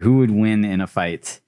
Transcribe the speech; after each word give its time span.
who 0.00 0.18
would 0.18 0.30
win 0.30 0.64
in 0.64 0.80
a 0.80 0.86
fight? 0.86 1.40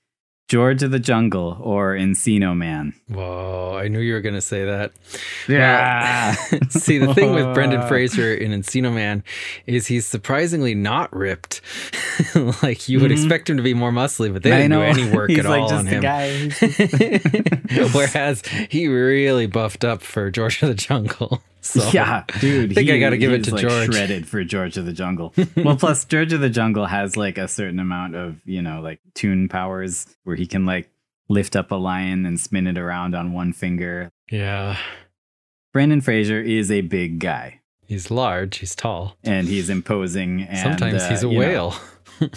George 0.49 0.83
of 0.83 0.91
the 0.91 0.99
Jungle 0.99 1.59
or 1.61 1.93
Encino 1.95 2.57
Man? 2.57 2.95
Whoa, 3.09 3.77
I 3.79 3.89
knew 3.89 3.99
you 4.01 4.15
were 4.15 4.23
going 4.23 4.35
to 4.35 4.41
say 4.41 4.65
that. 4.65 4.93
Yeah. 5.47 6.35
Well, 6.51 6.61
see, 6.71 6.97
the 6.97 7.13
thing 7.13 7.35
with 7.35 7.53
Brendan 7.53 7.87
Fraser 7.87 8.33
in 8.33 8.53
Encino 8.53 8.91
Man 8.91 9.25
is 9.67 9.89
he's 9.89 10.07
surprisingly 10.07 10.75
not 10.75 11.15
ripped. 11.15 11.61
like 12.63 12.89
you 12.89 12.99
would 13.01 13.11
Mhm. 13.11 13.21
expect 13.21 13.51
him 13.51 13.59
to 13.59 13.63
be 13.63 13.75
more 13.75 13.93
muscly, 13.93 14.33
but 14.33 14.43
they 14.43 14.49
didn't 14.53 14.71
do 14.71 14.81
any 14.81 15.11
work 15.15 15.29
at 15.33 15.45
like 15.45 15.61
all 15.61 15.75
on 15.75 15.85
him. 15.87 16.01
guy. 16.01 16.49
Whereas 17.93 18.43
he 18.71 18.89
really 18.89 19.47
buffed 19.47 19.85
up 19.85 20.01
for 20.01 20.31
George 20.31 20.63
of 20.63 20.69
the 20.69 20.75
Jungle. 20.75 21.43
So 21.61 21.89
yeah, 21.93 22.25
dude. 22.41 22.73
I 22.73 22.75
think 22.75 22.91
I 22.91 22.99
gotta 22.99 23.17
give 23.17 23.33
it 23.33 23.45
to 23.45 23.55
like, 23.55 23.63
George. 23.69 23.87
Shredded 23.95 24.27
for 24.29 24.45
George 24.45 24.77
of 24.77 24.87
the 24.87 24.93
Jungle. 24.93 25.35
well, 25.57 25.77
plus 25.77 26.05
George 26.05 26.33
of 26.33 26.41
the 26.41 26.51
Jungle 26.51 26.87
has 26.87 27.17
like 27.17 27.37
a 27.39 27.49
certain 27.49 27.79
amount 27.79 28.15
of 28.15 28.41
you 28.45 28.63
know 28.63 28.81
like 28.81 29.01
tune 29.15 29.49
powers 29.49 30.07
where 30.25 30.37
he 30.37 30.47
can 30.47 30.67
like 30.67 30.91
lift 31.29 31.57
up 31.57 31.71
a 31.71 31.75
lion 31.75 32.25
and 32.25 32.39
spin 32.41 32.67
it 32.67 32.79
around 32.79 33.15
on 33.15 33.33
one 33.33 33.53
finger. 33.53 34.11
yeah, 34.31 34.77
Brendan 35.73 36.01
Fraser 36.01 36.41
is 36.41 36.71
a 36.71 36.81
big 36.83 37.19
guy 37.19 37.59
he's 37.89 38.11
large, 38.11 38.59
he's 38.59 38.77
tall. 38.77 39.17
and 39.25 39.49
he's 39.49 39.69
imposing. 39.69 40.43
And, 40.43 40.59
Sometimes 40.59 41.03
uh, 41.03 41.09
he's 41.09 41.25
a 41.25 41.29
you 41.29 41.33
know- 41.33 41.39
whale. 41.39 41.75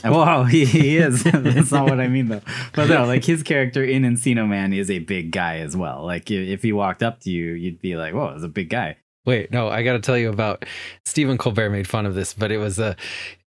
Wow, 0.06 0.44
he, 0.44 0.64
he 0.64 0.98
is. 0.98 1.24
That's 1.24 1.72
not 1.72 1.90
what 1.90 2.00
I 2.00 2.08
mean 2.08 2.28
though. 2.28 2.42
But 2.74 2.88
no, 2.88 3.04
like 3.06 3.26
his 3.26 3.42
character 3.42 3.84
in 3.84 4.04
Encino 4.04 4.48
Man 4.48 4.74
is 4.74 4.92
a 4.92 5.00
big 5.00 5.32
guy 5.32 5.58
as 5.58 5.76
well. 5.76 6.06
Like 6.06 6.30
if 6.30 6.62
he 6.62 6.72
walked 6.72 7.02
up 7.02 7.20
to 7.22 7.32
you, 7.32 7.54
you'd 7.54 7.82
be 7.82 7.98
like, 7.98 8.14
"Whoa, 8.14 8.34
it's 8.36 8.44
a 8.44 8.48
big 8.48 8.70
guy." 8.70 8.98
Wait, 9.26 9.52
no, 9.52 9.70
I 9.70 9.84
got 9.84 9.94
to 9.94 10.00
tell 10.00 10.18
you 10.18 10.30
about 10.30 10.66
Stephen 11.06 11.38
Colbert 11.38 11.70
made 11.70 11.88
fun 11.88 12.06
of 12.06 12.16
this, 12.16 12.34
but 12.34 12.52
it 12.52 12.58
was 12.58 12.80
uh, 12.80 12.96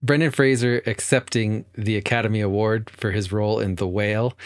Brendan 0.00 0.30
Fraser 0.30 0.80
accepting 0.86 1.64
the 1.74 1.96
Academy 1.96 2.40
Award 2.40 2.88
for 2.88 3.10
his 3.10 3.32
role 3.32 3.58
in 3.58 3.76
The 3.76 3.86
Whale. 3.86 4.36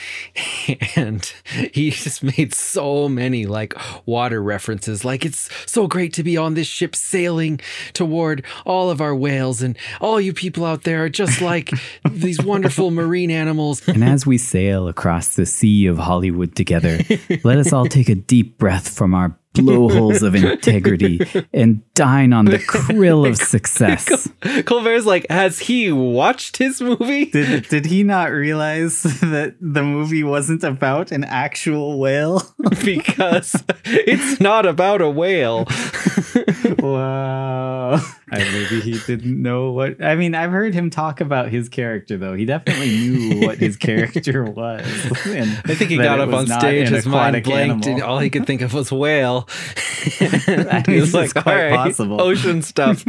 And 0.94 1.24
he 1.72 1.90
just 1.90 2.22
made 2.22 2.54
so 2.54 3.08
many 3.08 3.46
like 3.46 3.74
water 4.06 4.40
references. 4.40 5.04
Like, 5.04 5.24
it's 5.24 5.50
so 5.70 5.88
great 5.88 6.12
to 6.14 6.22
be 6.22 6.36
on 6.36 6.54
this 6.54 6.68
ship 6.68 6.94
sailing 6.94 7.60
toward 7.92 8.44
all 8.64 8.90
of 8.90 9.00
our 9.00 9.14
whales, 9.14 9.60
and 9.60 9.76
all 10.00 10.20
you 10.20 10.32
people 10.32 10.64
out 10.64 10.84
there 10.84 11.04
are 11.04 11.08
just 11.08 11.40
like 11.40 11.72
these 12.10 12.40
wonderful 12.40 12.92
marine 12.92 13.30
animals. 13.30 13.86
And 13.88 14.04
as 14.04 14.24
we 14.24 14.38
sail 14.38 14.86
across 14.86 15.34
the 15.34 15.46
sea 15.46 15.86
of 15.86 15.98
Hollywood 15.98 16.54
together, 16.54 16.98
let 17.44 17.58
us 17.58 17.72
all 17.72 17.86
take 17.86 18.08
a 18.08 18.14
deep 18.14 18.58
breath 18.58 18.88
from 18.88 19.14
our 19.14 19.36
blowholes 19.54 20.22
of 20.22 20.34
integrity 20.34 21.20
and 21.52 21.82
dine 21.94 22.32
on 22.32 22.46
the 22.46 22.58
krill 22.58 23.28
of 23.28 23.36
success. 23.52 24.28
Colbert's 24.64 25.06
like, 25.06 25.26
has 25.28 25.58
he 25.58 25.92
watched 25.92 26.56
his 26.56 26.80
movie? 26.80 27.26
Did, 27.26 27.68
did 27.68 27.86
he 27.86 28.02
not 28.02 28.30
realize 28.30 29.02
that 29.02 29.56
the 29.60 29.82
movie 29.82 30.24
wasn't 30.24 30.64
about 30.64 31.12
an 31.12 31.24
actual 31.24 31.98
whale? 31.98 32.42
because 32.84 33.62
it's 33.84 34.40
not 34.40 34.66
about 34.66 35.00
a 35.02 35.10
whale. 35.10 35.66
wow. 36.82 37.92
I, 38.30 38.38
maybe 38.38 38.80
he 38.80 38.98
didn't 39.06 39.40
know 39.40 39.70
what. 39.72 40.02
I 40.02 40.14
mean, 40.16 40.34
I've 40.34 40.50
heard 40.50 40.74
him 40.74 40.90
talk 40.90 41.20
about 41.20 41.48
his 41.48 41.68
character, 41.68 42.16
though. 42.16 42.34
He 42.34 42.44
definitely 42.44 42.90
knew 42.90 43.46
what 43.46 43.58
his 43.58 43.76
character 43.76 44.44
was. 44.50 44.84
and 45.26 45.50
I 45.64 45.74
think 45.74 45.90
he 45.90 45.96
got 45.96 46.20
up 46.20 46.32
on 46.32 46.46
stage, 46.46 46.88
his 46.88 47.06
mind 47.06 47.36
aquatic 47.36 47.44
blanked, 47.44 47.86
and 47.86 48.02
all 48.02 48.18
he 48.18 48.30
could 48.30 48.46
think 48.46 48.60
of 48.60 48.74
was 48.74 48.90
whale. 48.90 49.48
I 50.20 50.82
he 50.86 50.92
mean, 50.92 51.00
was 51.00 51.14
like, 51.14 51.32
quite 51.32 51.46
"All 51.46 51.54
right, 51.54 51.74
possible." 51.74 52.20
ocean 52.20 52.62
stuff. 52.62 53.04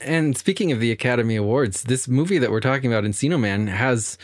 and 0.00 0.36
speaking 0.36 0.72
of 0.72 0.80
the 0.80 0.92
Academy 0.92 1.36
Awards, 1.36 1.82
this 1.84 2.08
movie 2.08 2.38
that 2.38 2.50
we're 2.50 2.60
talking 2.60 2.90
about, 2.92 3.04
Encino 3.04 3.38
Man, 3.38 3.66
has 3.66 4.16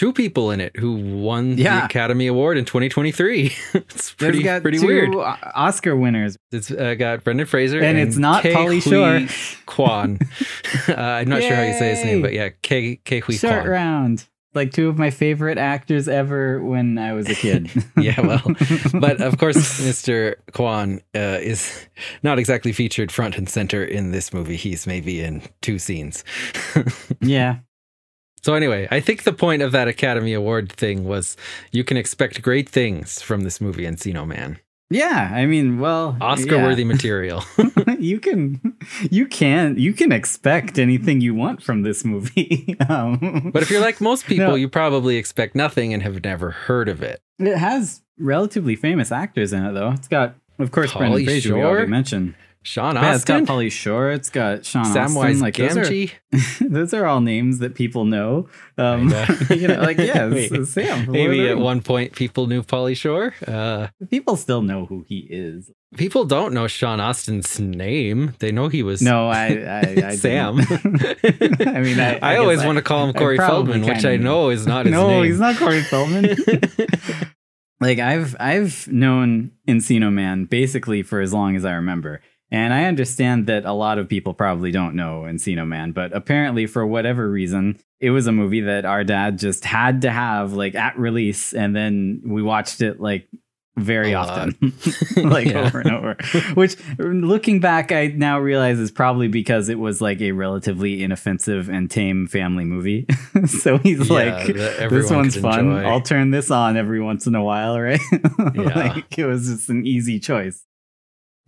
two 0.00 0.14
people 0.14 0.50
in 0.50 0.62
it 0.62 0.74
who 0.78 0.94
won 0.94 1.56
the 1.56 1.66
Academy 1.66 2.26
Award 2.26 2.56
in 2.56 2.64
2023. 2.64 3.52
it's 3.74 4.14
pretty 4.14 4.42
pretty 4.60 4.78
two 4.78 4.86
weird. 4.86 5.14
Oscar 5.14 5.94
winners. 5.94 6.38
It's 6.50 6.70
uh, 6.70 6.94
got 6.94 7.22
Brendan 7.22 7.46
Fraser 7.46 7.82
And 7.82 7.98
it's 7.98 8.16
not 8.16 8.42
Ke 8.42 8.54
Huy 8.54 8.80
Shore. 8.80 9.26
Quan. 9.66 10.18
uh, 10.88 10.94
I'm 10.94 11.28
not 11.28 11.42
sure 11.42 11.54
how 11.54 11.64
you 11.64 11.74
say 11.74 11.90
his 11.90 12.02
name, 12.02 12.22
but 12.22 12.32
yeah, 12.32 12.48
Ke 12.48 12.98
Ke 13.04 13.22
Huy 13.22 13.36
Short 13.36 13.52
Quan. 13.52 13.68
round. 13.68 14.26
Like 14.54 14.72
two 14.72 14.88
of 14.88 14.98
my 14.98 15.10
favorite 15.10 15.58
actors 15.58 16.08
ever 16.08 16.64
when 16.64 16.96
I 16.96 17.12
was 17.12 17.28
a 17.28 17.34
kid. 17.34 17.70
Yeah, 17.96 18.20
well, 18.20 18.42
but 18.94 19.20
of 19.20 19.36
course, 19.38 19.56
Mr. 19.80 20.36
Quan 20.54 21.02
uh, 21.14 21.38
is 21.40 21.86
not 22.22 22.38
exactly 22.38 22.72
featured 22.72 23.12
front 23.12 23.36
and 23.36 23.48
center 23.48 23.84
in 23.84 24.10
this 24.10 24.32
movie. 24.32 24.56
He's 24.56 24.86
maybe 24.86 25.20
in 25.20 25.42
two 25.60 25.78
scenes. 25.78 26.24
yeah. 27.20 27.58
So 28.42 28.54
anyway, 28.54 28.88
I 28.90 29.00
think 29.00 29.24
the 29.24 29.32
point 29.32 29.62
of 29.62 29.72
that 29.72 29.88
Academy 29.88 30.32
Award 30.32 30.72
thing 30.72 31.04
was 31.04 31.36
you 31.72 31.84
can 31.84 31.96
expect 31.96 32.40
great 32.42 32.68
things 32.68 33.20
from 33.20 33.42
this 33.42 33.60
movie, 33.60 33.84
Encino 33.84 34.26
Man. 34.26 34.58
Yeah. 34.92 35.30
I 35.32 35.46
mean, 35.46 35.78
well, 35.78 36.16
Oscar-worthy 36.20 36.82
yeah. 36.82 36.88
material. 36.94 37.44
you 37.98 38.18
can, 38.18 38.76
you 39.10 39.26
can, 39.26 39.78
you 39.78 39.92
can 39.92 40.10
expect 40.10 40.78
anything 40.78 41.20
you 41.20 41.32
want 41.34 41.62
from 41.62 41.82
this 41.82 42.04
movie. 42.04 42.76
um, 42.88 43.50
but 43.52 43.62
if 43.62 43.70
you're 43.70 43.80
like 43.80 44.00
most 44.00 44.26
people, 44.26 44.48
No. 44.48 44.54
you 44.56 44.68
probably 44.68 45.16
expect 45.16 45.54
nothing 45.54 45.94
and 45.94 46.02
have 46.02 46.24
never 46.24 46.50
heard 46.50 46.88
of 46.88 47.02
it. 47.02 47.20
it 47.38 47.56
has 47.56 48.02
relatively 48.18 48.74
famous 48.74 49.12
actors 49.12 49.52
in 49.52 49.64
it, 49.64 49.72
though. 49.74 49.92
It's 49.92 50.08
got, 50.08 50.34
of 50.58 50.72
course, 50.72 50.92
Brendan 50.92 51.24
Fraser. 51.24 51.54
We 51.54 51.60
Shore? 51.60 51.70
already 51.70 51.90
mentioned. 51.90 52.34
Sean 52.62 52.96
Astin. 52.96 53.02
Yeah, 53.02 53.14
it's 53.14 53.24
got 53.24 53.40
Astin, 53.40 53.56
Pauly 53.56 53.72
Shore. 53.72 54.10
It's 54.10 54.28
got 54.28 54.64
Sean 54.66 54.84
Samwise 54.84 55.30
Astin. 55.30 55.40
Like 55.40 55.56
those 55.56 55.76
are, 55.78 55.82
Gamgee. 55.82 56.12
those 56.70 56.92
are 56.92 57.06
all 57.06 57.22
names 57.22 57.58
that 57.60 57.74
people 57.74 58.04
know. 58.04 58.48
Um, 58.76 59.08
know. 59.08 59.24
you 59.50 59.66
know, 59.66 59.80
like 59.80 59.96
yeah, 59.98 60.28
it's, 60.30 60.72
Sam. 60.72 61.06
from 61.06 61.14
Lord 61.14 61.30
of 61.30 61.30
Maybe 61.30 61.48
at 61.48 61.56
one 61.56 61.80
point 61.80 62.14
people 62.14 62.48
knew 62.48 62.62
Pauly 62.62 62.94
Shore. 62.94 63.34
Uh, 63.46 63.88
people 64.10 64.36
still 64.36 64.60
know 64.60 64.84
who 64.84 65.06
he 65.08 65.26
is. 65.30 65.70
people 65.96 66.26
don't 66.26 66.52
know 66.52 66.66
Sean 66.66 67.00
Astin's 67.00 67.58
name. 67.58 68.34
They 68.40 68.52
know 68.52 68.68
he 68.68 68.82
was 68.82 69.00
No, 69.00 69.30
I, 69.30 69.46
I, 69.46 70.02
I 70.08 70.16
Sam. 70.16 70.60
I 70.60 71.80
mean, 71.80 71.98
I, 71.98 72.18
I, 72.20 72.34
I 72.34 72.36
always 72.36 72.58
guess 72.58 72.66
want 72.66 72.76
to 72.76 72.82
call 72.82 73.08
him 73.08 73.14
Corey 73.14 73.38
Feldman, 73.38 73.86
which 73.86 74.04
I 74.04 74.18
know 74.18 74.50
is 74.50 74.66
not 74.66 74.84
his 74.84 74.92
no, 74.92 75.08
name. 75.08 75.16
No, 75.16 75.22
he's 75.22 75.40
not 75.40 75.56
Corey 75.56 75.82
Feldman. 75.82 76.36
like 77.80 77.98
I've 77.98 78.36
I've 78.38 78.86
known 78.88 79.52
Encino 79.66 80.12
Man 80.12 80.44
basically 80.44 81.02
for 81.02 81.22
as 81.22 81.32
long 81.32 81.56
as 81.56 81.64
I 81.64 81.72
remember. 81.72 82.20
And 82.52 82.74
I 82.74 82.84
understand 82.86 83.46
that 83.46 83.64
a 83.64 83.72
lot 83.72 83.98
of 83.98 84.08
people 84.08 84.34
probably 84.34 84.72
don't 84.72 84.94
know 84.96 85.22
Encino 85.26 85.66
Man, 85.66 85.92
but 85.92 86.12
apparently 86.14 86.66
for 86.66 86.84
whatever 86.86 87.30
reason, 87.30 87.78
it 88.00 88.10
was 88.10 88.26
a 88.26 88.32
movie 88.32 88.62
that 88.62 88.84
our 88.84 89.04
dad 89.04 89.38
just 89.38 89.64
had 89.64 90.02
to 90.02 90.10
have 90.10 90.52
like 90.52 90.74
at 90.74 90.98
release 90.98 91.52
and 91.52 91.76
then 91.76 92.22
we 92.24 92.42
watched 92.42 92.80
it 92.80 92.98
like 93.00 93.28
very 93.76 94.12
A 94.12 94.16
often. 94.16 94.56
like 95.16 95.46
Yeah. 95.50 95.60
over 95.66 95.80
and 95.80 95.90
over. 95.92 96.16
Which 96.54 96.76
looking 96.98 97.60
back 97.60 97.92
I 97.92 98.08
now 98.08 98.40
realize 98.40 98.78
is 98.80 98.90
probably 98.90 99.28
because 99.28 99.68
it 99.68 99.78
was 99.78 100.00
like 100.02 100.20
a 100.20 100.32
relatively 100.32 101.02
inoffensive 101.04 101.68
and 101.70 101.88
tame 101.90 102.26
family 102.26 102.64
movie. 102.64 103.06
so 103.46 103.78
he's 103.78 104.08
Yeah, 104.10 104.14
like 104.14 104.46
this 104.90 105.08
one's 105.10 105.36
fun. 105.36 105.70
enjoy. 105.70 105.88
I'll 105.88 106.00
turn 106.02 106.30
this 106.32 106.50
on 106.50 106.76
every 106.76 107.00
once 107.00 107.26
in 107.28 107.34
a 107.36 107.44
while, 107.44 107.78
right? 107.80 108.00
Yeah. 108.54 108.62
like 108.74 109.16
it 109.18 109.24
was 109.26 109.46
just 109.46 109.68
an 109.70 109.86
easy 109.86 110.18
choice. 110.18 110.64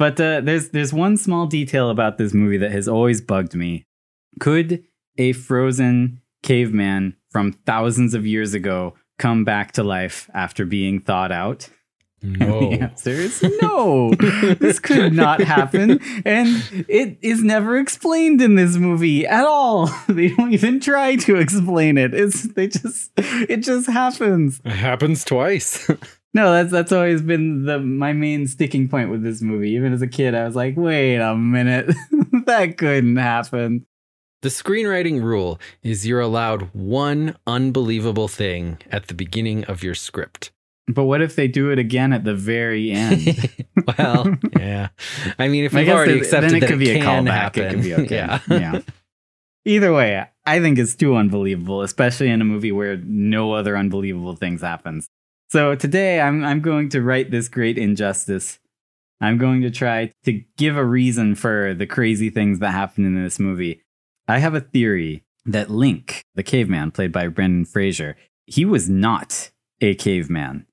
But 0.02 0.20
uh, 0.20 0.40
there's 0.40 0.70
there's 0.70 0.92
one 0.92 1.16
small 1.16 1.46
detail 1.46 1.88
about 1.88 2.18
this 2.18 2.34
movie 2.34 2.56
that 2.56 2.72
has 2.72 2.88
always 2.88 3.20
bugged 3.20 3.54
me. 3.54 3.86
Could 4.40 4.82
a 5.16 5.30
frozen 5.32 6.20
caveman 6.42 7.14
from 7.30 7.52
thousands 7.52 8.12
of 8.12 8.26
years 8.26 8.52
ago 8.52 8.94
come 9.20 9.44
back 9.44 9.70
to 9.74 9.84
life 9.84 10.28
after 10.34 10.64
being 10.64 10.98
thawed 10.98 11.30
out? 11.30 11.68
no. 12.20 12.70
The 12.70 12.80
answer 12.80 13.10
is 13.10 13.44
no. 13.62 14.12
this 14.58 14.80
could 14.80 15.12
not 15.12 15.40
happen. 15.40 16.00
And 16.24 16.48
it 16.88 17.18
is 17.22 17.44
never 17.44 17.78
explained 17.78 18.42
in 18.42 18.56
this 18.56 18.76
movie 18.76 19.24
at 19.24 19.44
all. 19.44 19.88
They 20.08 20.30
don't 20.30 20.52
even 20.52 20.80
try 20.80 21.14
to 21.14 21.36
explain 21.36 21.96
it. 21.96 22.12
It's 22.12 22.42
they 22.54 22.66
just 22.66 23.12
it 23.16 23.58
just 23.58 23.88
happens. 23.88 24.60
It 24.64 24.72
happens 24.72 25.24
twice. 25.24 25.88
No, 26.34 26.50
that's 26.52 26.72
that's 26.72 26.92
always 26.92 27.20
been 27.20 27.64
the 27.66 27.78
my 27.78 28.12
main 28.12 28.46
sticking 28.46 28.88
point 28.88 29.10
with 29.10 29.22
this 29.22 29.42
movie. 29.42 29.70
Even 29.72 29.92
as 29.92 30.00
a 30.02 30.06
kid, 30.06 30.34
I 30.34 30.44
was 30.44 30.56
like, 30.56 30.76
wait 30.76 31.16
a 31.16 31.36
minute. 31.36 31.94
that 32.46 32.78
couldn't 32.78 33.16
happen. 33.16 33.84
the 34.40 34.48
screenwriting 34.48 35.22
rule 35.22 35.60
is 35.82 36.06
you're 36.06 36.20
allowed 36.20 36.70
one 36.72 37.36
unbelievable 37.46 38.28
thing 38.28 38.78
at 38.90 39.08
the 39.08 39.14
beginning 39.14 39.64
of 39.64 39.82
your 39.82 39.94
script. 39.94 40.50
But 40.88 41.04
what 41.04 41.20
if 41.22 41.36
they 41.36 41.46
do 41.48 41.70
it 41.70 41.78
again 41.78 42.12
at 42.12 42.24
the 42.24 42.34
very 42.34 42.90
end? 42.90 43.50
well, 43.98 44.34
yeah. 44.58 44.88
I 45.38 45.48
mean, 45.48 45.64
if 45.64 45.74
I 45.76 45.80
we've 45.80 45.88
already 45.90 46.18
accepted 46.18 46.50
then 46.50 46.56
it 46.56 46.60
that 46.60 46.66
could 46.66 46.78
be 46.80 46.90
a 46.90 46.98
can 47.00 47.26
callback. 47.26 47.30
happen, 47.30 47.64
It 47.64 47.70
could 47.70 47.82
be 47.82 47.94
okay. 48.06 48.14
yeah. 48.16 48.40
yeah. 48.48 48.80
Either 49.64 49.92
way, 49.92 50.26
I 50.44 50.60
think 50.60 50.78
it's 50.78 50.96
too 50.96 51.14
unbelievable, 51.14 51.82
especially 51.82 52.30
in 52.30 52.40
a 52.40 52.44
movie 52.44 52.72
where 52.72 52.96
no 52.96 53.52
other 53.52 53.76
unbelievable 53.76 54.34
things 54.34 54.60
happens. 54.62 55.08
So 55.52 55.74
today 55.74 56.18
I'm 56.18 56.42
I'm 56.42 56.62
going 56.62 56.88
to 56.88 57.02
write 57.02 57.30
this 57.30 57.46
great 57.46 57.76
injustice. 57.76 58.58
I'm 59.20 59.36
going 59.36 59.60
to 59.60 59.70
try 59.70 60.10
to 60.24 60.40
give 60.56 60.78
a 60.78 60.84
reason 60.84 61.34
for 61.34 61.74
the 61.74 61.84
crazy 61.86 62.30
things 62.30 62.58
that 62.60 62.70
happen 62.70 63.04
in 63.04 63.22
this 63.22 63.38
movie. 63.38 63.82
I 64.26 64.38
have 64.38 64.54
a 64.54 64.62
theory 64.62 65.24
that 65.44 65.68
Link, 65.70 66.24
the 66.34 66.42
caveman 66.42 66.90
played 66.90 67.12
by 67.12 67.28
Brendan 67.28 67.66
Fraser, 67.66 68.16
he 68.46 68.64
was 68.64 68.88
not 68.88 69.50
a 69.82 69.94
caveman. 69.94 70.64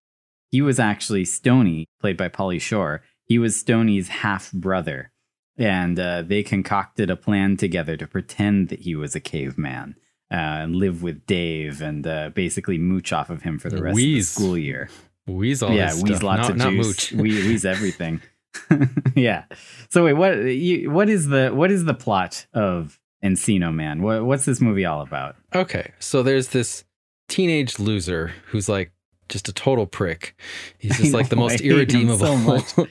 He 0.49 0.61
was 0.61 0.79
actually 0.79 1.25
Stoney, 1.25 1.85
played 1.99 2.15
by 2.15 2.29
Pauly 2.29 2.61
Shore. 2.61 3.03
He 3.25 3.37
was 3.37 3.59
Stoney's 3.59 4.07
half 4.07 4.49
brother. 4.53 5.11
And 5.57 5.99
uh, 5.99 6.21
they 6.21 6.41
concocted 6.41 7.09
a 7.09 7.17
plan 7.17 7.57
together 7.57 7.97
to 7.97 8.07
pretend 8.07 8.69
that 8.69 8.79
he 8.79 8.95
was 8.95 9.13
a 9.13 9.19
caveman 9.19 9.97
uh, 10.31 10.35
and 10.35 10.75
live 10.75 11.01
with 11.01 11.25
Dave 11.25 11.81
and 11.81 12.05
uh, 12.05 12.29
basically 12.29 12.77
mooch 12.77 13.11
off 13.11 13.29
of 13.29 13.41
him 13.41 13.59
for 13.59 13.69
the 13.69 13.81
rest 13.81 13.95
Wheeze. 13.95 14.29
of 14.29 14.35
the 14.35 14.41
school 14.41 14.57
year. 14.57 14.89
Wheeze 15.27 15.61
all 15.61 15.71
yeah, 15.71 15.93
wheeze 15.93 16.17
stuff. 16.17 16.23
lots 16.23 16.41
not, 16.41 16.51
of 16.51 16.57
not 16.57 16.69
juice. 16.71 17.11
mooch. 17.11 17.21
We 17.21 17.29
wheeze 17.47 17.65
everything. 17.65 18.21
yeah. 19.15 19.45
So 19.89 20.05
wait, 20.05 20.13
what? 20.13 20.33
You, 20.37 20.91
what 20.91 21.09
is 21.09 21.27
the 21.27 21.49
what 21.49 21.71
is 21.71 21.85
the 21.85 21.93
plot 21.93 22.45
of 22.53 22.99
Encino 23.23 23.73
Man? 23.73 24.01
What, 24.01 24.25
what's 24.25 24.45
this 24.45 24.61
movie 24.61 24.85
all 24.85 25.01
about? 25.01 25.35
Okay, 25.53 25.91
so 25.99 26.23
there's 26.23 26.49
this 26.49 26.83
teenage 27.27 27.79
loser 27.79 28.33
who's 28.47 28.67
like 28.67 28.91
just 29.29 29.47
a 29.47 29.53
total 29.53 29.85
prick. 29.85 30.35
He's 30.77 30.97
just 30.97 31.13
like 31.19 31.29
the 31.29 31.35
most 31.35 31.61
I 31.61 31.63
hate 31.63 31.91
him 31.91 32.17
so 32.17 32.25
irredeemable, 32.25 32.87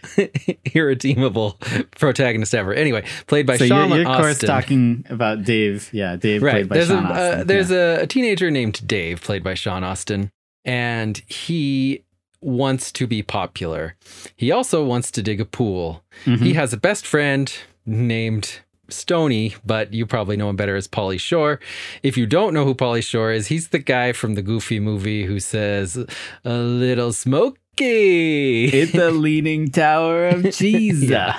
irredeemable 0.75 1.59
protagonist 1.97 2.55
ever. 2.55 2.73
Anyway, 2.73 3.05
played 3.27 3.47
by 3.47 3.57
so 3.57 3.67
Sean 3.67 3.89
you're, 3.91 3.99
you're 3.99 4.09
of 4.09 4.17
course 4.17 4.35
Astin. 4.37 4.49
talking 4.49 5.05
about 5.11 5.45
Dave. 5.45 5.91
Yeah, 5.93 6.17
Dave 6.17 6.43
right. 6.43 6.53
played 6.53 6.69
by 6.69 6.75
There's 6.77 6.89
Sean 6.89 7.05
a 7.07 7.09
Astin. 7.11 7.41
uh, 7.41 7.45
there's 7.45 7.71
yeah. 7.71 8.01
a, 8.01 8.07
teenager 8.07 8.51
named 8.51 8.87
Dave, 8.87 9.21
played 9.23 9.43
by 9.45 9.55
Sean 9.55 9.85
Astin, 9.85 10.31
and 10.65 11.19
he 11.27 12.05
wants 12.41 12.93
to 12.93 13.07
be 13.07 13.23
popular. 13.23 13.97
He 14.37 14.51
also 14.53 14.85
wants 14.85 15.11
to 15.11 15.23
dig 15.23 15.41
a 15.41 15.45
pool. 15.45 16.05
Mhm. 16.25 16.39
He 16.39 16.55
has 16.55 16.73
a 16.73 16.77
best 16.77 17.05
friend 17.07 17.53
named 17.85 18.61
Stoney, 18.89 19.55
but 19.65 19.93
you 19.93 20.07
probably 20.07 20.37
know 20.37 20.49
him 20.51 20.57
better 20.57 20.77
as 20.77 20.89
Pauly 20.89 21.21
Shore. 21.21 21.61
If 22.03 22.17
you 22.17 22.27
don't 22.27 22.55
know 22.55 22.65
who 22.65 22.75
Pauly 22.75 23.03
Shore 23.03 23.33
is, 23.33 23.49
he's 23.49 23.69
the 23.69 23.79
guy 23.79 24.13
from 24.13 24.35
the 24.35 24.43
Goofy 24.43 24.81
movie 24.81 25.25
who 25.25 25.41
says, 25.41 25.97
"A 26.45 26.55
little 26.59 27.13
smoky." 27.13 27.57
It's 27.81 28.93
the 28.93 29.11
Leaning 29.13 29.71
Tower 29.71 30.29
of 30.29 30.43
Jesus. 30.53 31.09
yeah, 31.09 31.39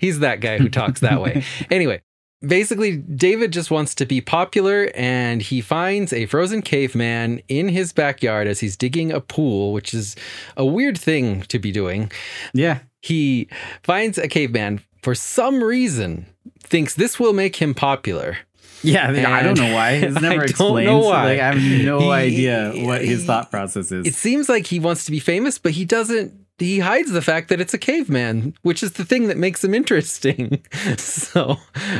he's 0.00 0.20
that 0.20 0.40
guy 0.40 0.58
who 0.58 0.68
talks 0.68 1.00
that 1.00 1.20
way. 1.20 1.42
Anyway, 1.70 2.00
basically, 2.46 2.96
David 2.98 3.52
just 3.52 3.70
wants 3.70 3.94
to 3.96 4.06
be 4.06 4.20
popular, 4.20 4.90
and 4.94 5.42
he 5.42 5.60
finds 5.60 6.12
a 6.12 6.26
frozen 6.26 6.62
caveman 6.62 7.40
in 7.48 7.68
his 7.68 7.92
backyard 7.92 8.46
as 8.46 8.60
he's 8.60 8.76
digging 8.76 9.10
a 9.10 9.20
pool, 9.20 9.72
which 9.72 9.92
is 9.94 10.14
a 10.56 10.64
weird 10.64 10.98
thing 10.98 11.42
to 11.42 11.58
be 11.58 11.72
doing 11.72 12.12
Yeah. 12.52 12.80
he 13.00 13.48
finds 13.82 14.18
a 14.18 14.28
caveman 14.28 14.80
for 15.02 15.14
some 15.14 15.62
reason 15.62 16.26
thinks 16.62 16.94
this 16.94 17.18
will 17.20 17.32
make 17.32 17.56
him 17.56 17.74
popular 17.74 18.38
Yeah, 18.82 19.08
I 19.10 19.42
don't 19.42 19.58
know 19.58 19.74
why. 19.74 19.90
It's 20.02 20.16
I 20.16 20.20
never 20.20 20.34
don't 20.36 20.50
explained. 20.50 20.86
know 20.86 21.00
why. 21.00 21.24
Like 21.24 21.40
I 21.40 21.52
have 21.54 21.84
no 21.84 22.00
He- 22.00 22.10
idea 22.10 22.72
what 22.86 23.04
his 23.04 23.24
thought 23.24 23.50
process 23.50 23.92
is. 23.92 24.06
it 24.06 24.14
seems 24.14 24.48
like 24.48 24.66
he 24.66 24.78
wants 24.80 25.04
to 25.06 25.10
be 25.10 25.20
famous 25.20 25.58
but 25.58 25.72
he 25.72 25.84
doesn't 25.84 26.32
he 26.58 26.78
hides 26.78 27.10
the 27.10 27.22
fact 27.22 27.48
that 27.48 27.60
it's 27.60 27.74
a 27.74 27.78
caveman 27.78 28.54
which 28.62 28.84
is 28.84 28.92
the 28.92 29.04
thing 29.04 29.26
that 29.26 29.36
makes 29.36 29.64
him 29.64 29.74
interesting 29.74 30.62
so 30.96 31.56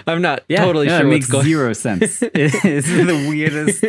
i'm 0.06 0.22
not 0.22 0.44
yeah, 0.48 0.64
totally 0.64 0.88
sure 0.88 1.00
it 1.00 1.06
makes 1.06 1.26
going 1.28 1.44
zero 1.44 1.72
sense. 1.86 2.22
it's 2.22 2.86
the 2.86 3.26
weirdest. 3.28 3.82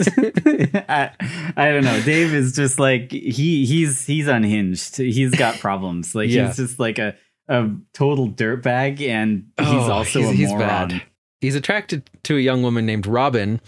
I, 0.90 1.12
I 1.56 1.70
don't 1.72 1.84
know. 1.84 2.02
Dave 2.02 2.34
is 2.34 2.54
just 2.56 2.80
like 2.80 3.12
he 3.12 3.66
he's 3.66 4.06
he's 4.06 4.28
unhinged. 4.28 4.98
He's 4.98 5.36
got 5.36 5.60
problems. 5.60 6.16
Like 6.16 6.30
Yeah. 6.30 6.48
he's 6.48 6.58
just 6.58 6.80
like 6.80 6.98
a 6.98 7.16
a 7.48 7.70
total 7.94 8.30
dirtbag, 8.30 9.02
and 9.02 9.48
he's 9.60 9.68
Oh, 9.68 9.92
also 9.92 10.20
he's, 10.20 10.30
a 10.30 10.34
he's 10.34 10.50
moron. 10.50 10.68
bad 10.90 11.02
he's 11.42 11.56
attracted 11.56 12.10
to 12.24 12.38
a 12.38 12.40
young 12.40 12.62
woman 12.64 12.86
named 12.86 13.06
robin 13.06 13.60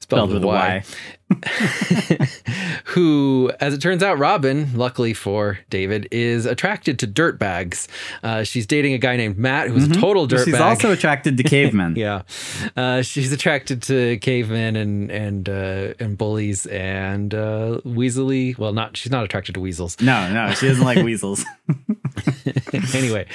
Spelled 0.00 0.32
with 0.32 0.42
a 0.44 0.46
Y. 0.46 0.84
who, 2.84 3.50
as 3.60 3.74
it 3.74 3.78
turns 3.80 4.02
out, 4.02 4.18
Robin, 4.18 4.70
luckily 4.74 5.12
for 5.12 5.58
David, 5.68 6.08
is 6.10 6.46
attracted 6.46 6.98
to 7.00 7.06
dirtbags. 7.06 7.86
Uh, 8.22 8.42
she's 8.44 8.66
dating 8.66 8.94
a 8.94 8.98
guy 8.98 9.16
named 9.16 9.36
Matt, 9.38 9.68
who's 9.68 9.84
a 9.84 9.94
total 9.94 10.26
dirtbag. 10.26 10.38
Mm-hmm. 10.38 10.50
She's 10.52 10.60
also 10.60 10.92
attracted 10.92 11.36
to 11.36 11.42
cavemen. 11.48 11.96
yeah, 11.96 12.22
uh, 12.76 13.02
she's 13.02 13.32
attracted 13.32 13.82
to 13.82 14.16
cavemen 14.18 14.76
and 14.76 15.10
and 15.10 15.48
uh, 15.48 15.94
and 15.98 16.16
bullies 16.16 16.66
and 16.66 17.34
uh, 17.34 17.80
weaselly. 17.84 18.56
Well, 18.56 18.72
not 18.72 18.96
she's 18.96 19.12
not 19.12 19.24
attracted 19.24 19.54
to 19.54 19.60
weasels. 19.60 20.00
No, 20.00 20.32
no, 20.32 20.52
she 20.54 20.68
doesn't 20.68 20.84
like 20.84 21.04
weasels. 21.04 21.44
anyway, 22.94 23.26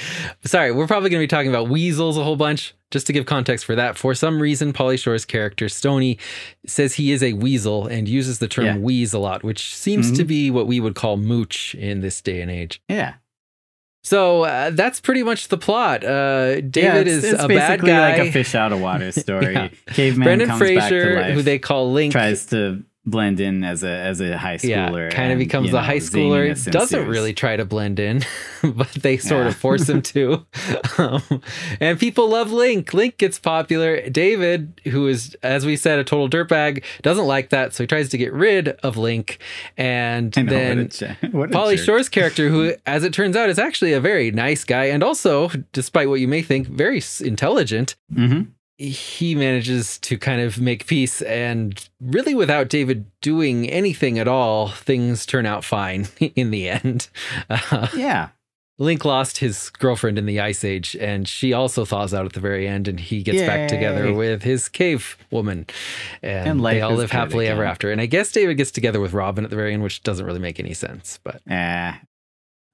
sorry, 0.44 0.72
we're 0.72 0.86
probably 0.86 1.10
going 1.10 1.20
to 1.20 1.24
be 1.24 1.28
talking 1.28 1.50
about 1.50 1.68
weasels 1.68 2.18
a 2.18 2.24
whole 2.24 2.36
bunch. 2.36 2.74
Just 2.90 3.08
to 3.08 3.12
give 3.12 3.26
context 3.26 3.64
for 3.64 3.74
that, 3.74 3.98
for 3.98 4.14
some 4.14 4.40
reason, 4.40 4.72
Pauly 4.72 4.96
Shore's 4.96 5.24
character 5.24 5.68
Stoney 5.68 6.16
says 6.64 6.94
he 6.94 7.10
is 7.10 7.24
a 7.24 7.32
weasel 7.32 7.83
and 7.86 8.08
uses 8.08 8.38
the 8.38 8.48
term 8.48 8.64
Yeah. 8.66 8.72
Mm-hmm. 8.74 8.82
"wheeze" 8.82 9.12
a 9.14 9.18
lot, 9.18 9.42
which 9.42 9.74
seems 9.74 10.12
to 10.12 10.24
be 10.24 10.50
what 10.50 10.66
we 10.66 10.80
would 10.80 10.94
call 10.94 11.16
mooch 11.16 11.74
in 11.74 12.00
this 12.00 12.20
day 12.20 12.40
and 12.40 12.50
age. 12.50 12.82
Yeah. 12.88 13.14
So 14.02 14.42
uh, 14.42 14.70
that's 14.70 15.00
pretty 15.00 15.22
much 15.22 15.48
the 15.48 15.56
plot. 15.56 16.04
Uh, 16.04 16.60
David 16.60 16.74
yeah, 16.74 16.94
it's, 17.00 17.10
is 17.10 17.24
it's 17.24 17.42
a 17.42 17.48
bad 17.48 17.78
basically 17.78 17.90
guy. 17.92 18.18
like 18.18 18.28
a 18.28 18.32
fish 18.32 18.54
out 18.54 18.70
of 18.72 18.80
water 18.80 19.10
story. 19.24 19.54
Yeah. 19.54 19.68
Caveman 19.86 20.24
Brendan 20.24 20.48
comes 20.48 20.60
back 20.60 20.68
to 20.68 20.76
Fraser, 20.90 21.20
life, 21.20 21.34
who 21.34 21.42
they 21.42 21.58
call 21.58 21.90
Link, 21.92 22.12
tries 22.12 22.46
to 22.46 22.84
blend 23.06 23.38
in 23.38 23.64
as 23.64 23.82
a 23.82 23.88
as 23.90 24.20
a 24.20 24.38
high 24.38 24.56
schooler. 24.56 25.10
yeah, 25.10 25.16
kind 25.16 25.32
of 25.32 25.38
becomes 25.38 25.66
you 25.66 25.72
know, 25.72 25.80
high 25.80 25.98
schooler. 25.98 26.48
Doesn't 26.70 26.98
ensues. 27.00 27.12
really 27.14 27.34
try 27.34 27.56
to 27.56 27.64
blend 27.64 28.00
in, 28.00 28.22
but 28.62 28.88
they 28.92 29.18
sort 29.18 29.42
Yeah. 29.42 29.48
of 29.48 29.56
force 29.56 29.88
him 29.88 30.00
to. 30.14 30.46
Um, 30.98 31.22
and 31.80 31.98
people 32.00 32.28
love 32.28 32.50
Link. 32.50 32.94
Link 32.94 33.18
gets 33.18 33.38
popular. 33.38 34.08
David, 34.08 34.80
who 34.90 35.06
is, 35.06 35.36
as 35.42 35.66
we 35.66 35.76
said, 35.76 35.98
a 35.98 36.04
total 36.04 36.28
dirtbag, 36.30 36.82
doesn't 37.02 37.26
like 37.26 37.50
that, 37.50 37.74
so 37.74 37.82
he 37.82 37.86
tries 37.86 38.08
to 38.10 38.18
get 38.18 38.32
rid 38.32 38.68
of 38.82 38.96
Link. 38.96 39.38
And 39.76 40.34
know, 40.36 40.44
then 40.44 40.78
what 40.78 40.86
a, 40.86 40.98
j- 40.98 41.16
Pauly 41.58 41.76
jerk. 41.76 41.84
Shore's 41.84 42.08
character, 42.08 42.48
who, 42.48 42.74
as 42.86 43.04
it 43.04 43.12
turns 43.12 43.36
out, 43.36 43.48
is 43.50 43.58
actually 43.58 43.92
a 43.92 44.00
very 44.00 44.30
nice 44.30 44.64
guy, 44.64 44.84
and 44.84 45.02
also, 45.02 45.50
despite 45.72 46.08
what 46.08 46.20
you 46.20 46.28
may 46.28 46.42
think, 46.42 46.68
very 46.68 47.02
intelligent. 47.20 47.96
Mhm. 48.12 48.48
He 48.76 49.34
manages 49.36 49.98
to 50.00 50.18
kind 50.18 50.40
of 50.40 50.60
make 50.60 50.86
peace, 50.86 51.22
and 51.22 51.88
really, 52.00 52.34
without 52.34 52.68
David 52.68 53.06
doing 53.20 53.70
anything 53.70 54.18
at 54.18 54.26
all, 54.26 54.68
things 54.68 55.26
turn 55.26 55.46
out 55.46 55.64
fine 55.64 56.08
in 56.20 56.50
the 56.50 56.68
end. 56.68 57.08
Uh, 57.48 57.88
Yeah. 57.94 58.30
Link 58.76 59.04
lost 59.04 59.38
his 59.38 59.70
girlfriend 59.70 60.18
in 60.18 60.26
the 60.26 60.40
Ice 60.40 60.64
Age, 60.64 60.96
and 60.96 61.28
she 61.28 61.52
also 61.52 61.84
thaws 61.84 62.12
out 62.12 62.26
at 62.26 62.32
the 62.32 62.40
very 62.40 62.66
end, 62.66 62.88
and 62.88 62.98
he 62.98 63.22
gets 63.22 63.38
back 63.46 63.68
together 63.68 64.12
with 64.12 64.42
his 64.42 64.68
cave 64.68 65.16
woman, 65.30 65.66
and, 66.22 66.48
And 66.48 66.64
they 66.64 66.80
all 66.80 66.92
live 66.92 67.12
happily 67.12 67.46
ever 67.46 67.62
after. 67.62 67.92
And 67.92 68.00
I 68.00 68.06
guess 68.06 68.32
David 68.32 68.56
gets 68.56 68.72
together 68.72 68.98
with 68.98 69.12
Robin 69.12 69.44
at 69.44 69.50
the 69.50 69.56
very 69.56 69.72
end, 69.74 69.84
which 69.84 70.02
doesn't 70.02 70.26
really 70.26 70.40
make 70.40 70.58
any 70.58 70.74
sense, 70.74 71.20
but. 71.22 71.40
Eh. 71.48 71.92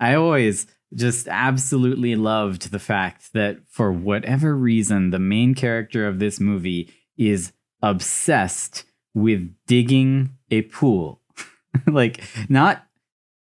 I 0.00 0.14
always 0.14 0.66
just 0.94 1.28
absolutely 1.28 2.16
loved 2.16 2.70
the 2.70 2.78
fact 2.78 3.32
that 3.32 3.58
for 3.68 3.92
whatever 3.92 4.56
reason, 4.56 5.10
the 5.10 5.18
main 5.18 5.54
character 5.54 6.06
of 6.06 6.18
this 6.18 6.40
movie 6.40 6.92
is 7.16 7.52
obsessed 7.82 8.84
with 9.14 9.54
digging 9.66 10.30
a 10.50 10.62
pool. 10.62 11.20
like, 11.86 12.22
not 12.48 12.86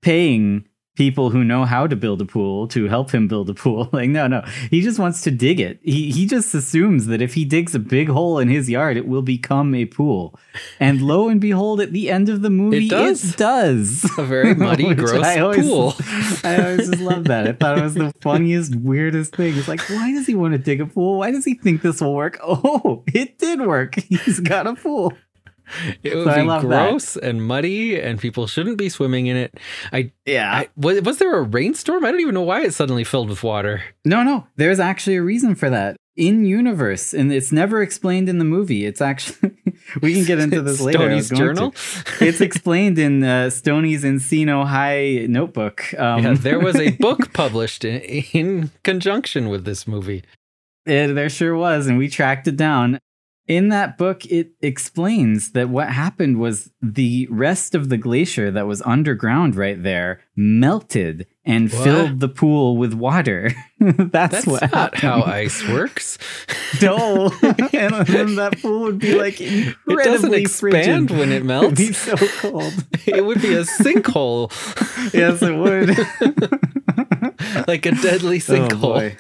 paying 0.02 0.68
people 0.98 1.30
who 1.30 1.44
know 1.44 1.64
how 1.64 1.88
to 1.88 1.96
build 1.96 2.20
a 2.22 2.26
pool 2.26 2.68
to 2.70 2.88
help 2.88 3.12
him 3.12 3.28
build 3.28 3.50
a 3.50 3.54
pool. 3.54 3.90
Like, 3.98 4.10
no, 4.10 4.28
no. 4.28 4.42
He 4.70 4.82
just 4.82 5.00
wants 5.00 5.22
to 5.22 5.32
dig 5.32 5.60
it. 5.60 5.80
He 5.82 6.12
he 6.12 6.26
just 6.26 6.54
assumes 6.54 7.08
that 7.08 7.22
if 7.22 7.34
he 7.36 7.46
digs 7.46 7.74
a 7.74 7.80
big 7.80 8.10
hole 8.10 8.38
in 8.40 8.50
his 8.50 8.70
yard, 8.70 8.98
it 8.98 9.08
will 9.08 9.22
become 9.22 9.74
a 9.74 9.86
pool. 9.86 10.38
And 10.80 11.02
lo 11.02 11.30
and 11.30 11.40
behold, 11.40 11.80
at 11.82 11.94
the 11.94 12.10
end 12.12 12.28
of 12.30 12.42
the 12.42 12.50
movie, 12.50 12.86
It 12.88 12.90
does. 12.90 13.36
does. 13.36 14.04
A 14.18 14.24
very 14.24 14.54
muddy, 14.66 14.94
gross 14.94 15.24
I 15.24 15.40
always, 15.40 15.66
pool. 15.66 15.94
I 16.44 16.58
always 16.62 16.90
just 16.90 17.02
loved 17.02 17.28
that. 17.28 17.48
I 17.48 17.54
thought 17.54 17.78
it 17.78 17.84
was 17.84 17.94
the 17.96 18.14
funniest, 18.22 18.76
weirdest 18.76 19.36
thing. 19.36 19.56
It's 19.58 19.68
like, 19.68 19.82
why 19.90 20.12
does 20.12 20.28
he 20.28 20.36
want 20.36 20.54
to 20.54 20.58
dig 20.60 20.82
a 20.82 20.86
pool? 20.86 21.20
Why 21.20 21.32
does 21.32 21.46
he 21.46 21.54
think 21.56 21.82
this 21.82 22.02
will 22.02 22.14
work? 22.16 22.40
Oh, 22.44 23.04
it 23.08 23.38
did 23.40 23.62
work. 23.62 23.96
He's 23.96 24.40
got 24.40 24.68
a 24.68 24.76
pool. 24.76 25.14
It 26.04 26.16
would 26.16 26.26
So 26.26 26.36
be 26.36 26.42
love 26.44 26.62
that. 26.64 26.68
gross 26.68 27.18
and 27.18 27.46
muddy, 27.46 28.00
and 28.00 28.20
people 28.20 28.48
shouldn't 28.48 28.78
be 28.78 28.90
swimming 28.90 29.28
in 29.28 29.36
it. 29.38 29.60
I, 29.92 30.12
Yeah. 30.26 30.52
I 30.52 30.70
was, 30.76 31.02
was 31.02 31.18
there 31.18 31.36
a 31.36 31.42
rainstorm? 31.44 32.06
I 32.06 32.12
don't 32.12 32.22
even 32.22 32.34
know 32.34 32.42
why 32.42 32.62
it 32.64 32.74
suddenly 32.74 33.04
filled 33.04 33.30
with 33.30 33.44
water. 33.44 33.82
no, 34.06 34.24
no. 34.24 34.48
There's 34.56 34.80
actually 34.80 35.18
a 35.18 35.22
reason 35.24 35.56
for 35.56 35.70
that. 35.70 35.96
In 36.16 36.46
universe, 36.46 37.14
and 37.14 37.32
it's 37.32 37.52
never 37.52 37.84
explained 37.84 38.28
in 38.28 38.40
the 38.40 38.44
movie. 38.46 38.88
It's 38.88 39.02
actually 39.02 39.52
we 40.02 40.16
can 40.16 40.24
get 40.26 40.40
into 40.40 40.64
this 40.64 40.82
later. 40.82 40.98
Stoney's 40.98 41.30
journal. 41.30 41.76
It's 42.20 42.42
explained 42.42 42.98
in 42.98 43.24
uh, 43.24 43.52
Stoney's 43.52 44.04
Encino 44.04 44.66
High 44.66 45.28
notebook. 45.30 45.94
Um, 45.96 46.24
yeah, 46.24 46.34
there 46.34 46.60
was 46.60 46.76
a 46.78 46.90
book 47.00 47.34
published 47.34 47.86
in, 47.86 48.02
in 48.34 48.72
conjunction 48.84 49.48
with 49.50 49.64
this 49.66 49.88
movie. 49.88 50.24
It, 50.88 51.14
there 51.14 51.30
sure 51.30 51.56
was, 51.56 51.86
and 51.86 52.00
we 52.00 52.08
tracked 52.10 52.48
it 52.48 52.58
down. 52.58 53.00
In 53.48 53.70
that 53.70 53.98
book, 53.98 54.26
it 54.26 54.52
explains 54.62 55.52
that 55.52 55.70
what 55.70 55.90
happened 55.90 56.38
was 56.40 56.70
the 56.82 57.28
rest 57.32 57.76
of 57.76 57.88
the 57.90 57.98
glacier 57.98 58.52
that 58.52 58.68
was 58.68 58.82
underground 58.82 59.56
right 59.56 59.82
there 59.82 60.20
melted 60.36 61.28
and 61.46 61.72
What? 61.72 61.84
filled 61.84 62.20
the 62.20 62.28
pool 62.28 62.76
with 62.76 62.94
water. 62.94 63.52
That's, 63.80 64.12
That's 64.12 64.46
what 64.48 64.62
not 64.64 64.72
happened. 64.96 65.02
how 65.02 65.24
ice 65.24 65.66
works. 65.70 66.18
No, 66.82 67.32
and 67.42 68.06
then 68.08 68.36
that 68.36 68.58
pool 68.62 68.82
would 68.82 69.00
be 69.00 69.16
like 69.16 69.40
It 69.40 69.74
doesn't 69.88 70.34
expand 70.34 71.08
frigid. 71.08 71.18
when 71.18 71.32
it 71.32 71.36
It'd 71.38 71.48
melts. 71.48 71.78
be 71.78 71.94
so 71.94 72.18
cold. 72.42 72.74
it 73.06 73.24
would 73.24 73.42
be 73.42 73.54
a 73.54 73.62
sinkhole, 73.62 74.52
yes, 75.14 75.42
it 75.42 75.56
would. 75.56 75.98
like 77.68 77.86
a 77.86 77.92
deadly 77.92 78.38
Oh, 78.38 78.40
sinkhole. 78.42 78.82
boy. 78.82 79.16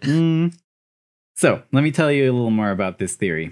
Mm. 0.00 0.54
So 1.42 1.60
let 1.72 1.82
me 1.82 1.90
tell 1.90 2.12
you 2.12 2.30
a 2.30 2.32
little 2.32 2.52
more 2.52 2.70
about 2.70 3.00
this 3.00 3.16
theory. 3.16 3.50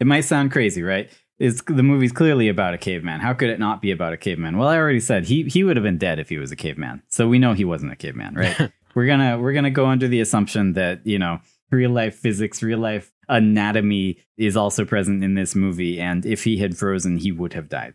It 0.00 0.06
might 0.08 0.22
sound 0.22 0.50
crazy, 0.50 0.82
right? 0.82 1.08
It's, 1.38 1.62
the 1.62 1.84
movie's 1.84 2.10
clearly 2.10 2.48
about 2.48 2.74
a 2.74 2.78
caveman. 2.78 3.20
How 3.20 3.34
could 3.34 3.50
it 3.50 3.60
not 3.60 3.80
be 3.80 3.92
about 3.92 4.12
a 4.12 4.16
caveman? 4.16 4.58
Well, 4.58 4.66
I 4.66 4.76
already 4.76 4.98
said 4.98 5.26
he 5.26 5.44
he 5.44 5.62
would 5.62 5.76
have 5.76 5.84
been 5.84 5.96
dead 5.96 6.18
if 6.18 6.28
he 6.28 6.38
was 6.38 6.50
a 6.50 6.56
caveman. 6.56 7.04
So 7.06 7.28
we 7.28 7.38
know 7.38 7.52
he 7.52 7.64
wasn't 7.64 7.92
a 7.92 7.96
caveman, 7.96 8.34
right? 8.34 8.72
we're 8.96 9.06
gonna 9.06 9.38
we're 9.38 9.52
gonna 9.52 9.70
go 9.70 9.86
under 9.86 10.08
the 10.08 10.18
assumption 10.18 10.72
that 10.72 11.06
you 11.06 11.20
know 11.20 11.38
real 11.70 11.92
life 11.92 12.16
physics, 12.16 12.64
real 12.64 12.80
life 12.80 13.12
anatomy 13.28 14.18
is 14.36 14.56
also 14.56 14.84
present 14.84 15.22
in 15.22 15.34
this 15.34 15.54
movie, 15.54 16.00
and 16.00 16.26
if 16.26 16.42
he 16.42 16.56
had 16.56 16.76
frozen, 16.76 17.16
he 17.16 17.30
would 17.30 17.52
have 17.52 17.68
died. 17.68 17.94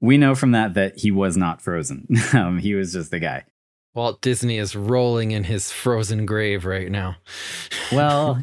We 0.00 0.16
know 0.16 0.36
from 0.36 0.52
that 0.52 0.74
that 0.74 1.00
he 1.00 1.10
was 1.10 1.36
not 1.36 1.60
frozen. 1.60 2.06
um, 2.34 2.58
he 2.58 2.74
was 2.74 2.92
just 2.92 3.12
a 3.12 3.18
guy. 3.18 3.46
Walt 3.94 4.20
Disney 4.20 4.58
is 4.58 4.76
rolling 4.76 5.32
in 5.32 5.44
his 5.44 5.72
frozen 5.72 6.24
grave 6.24 6.64
right 6.64 6.90
now. 6.90 7.16
Well, 7.90 8.40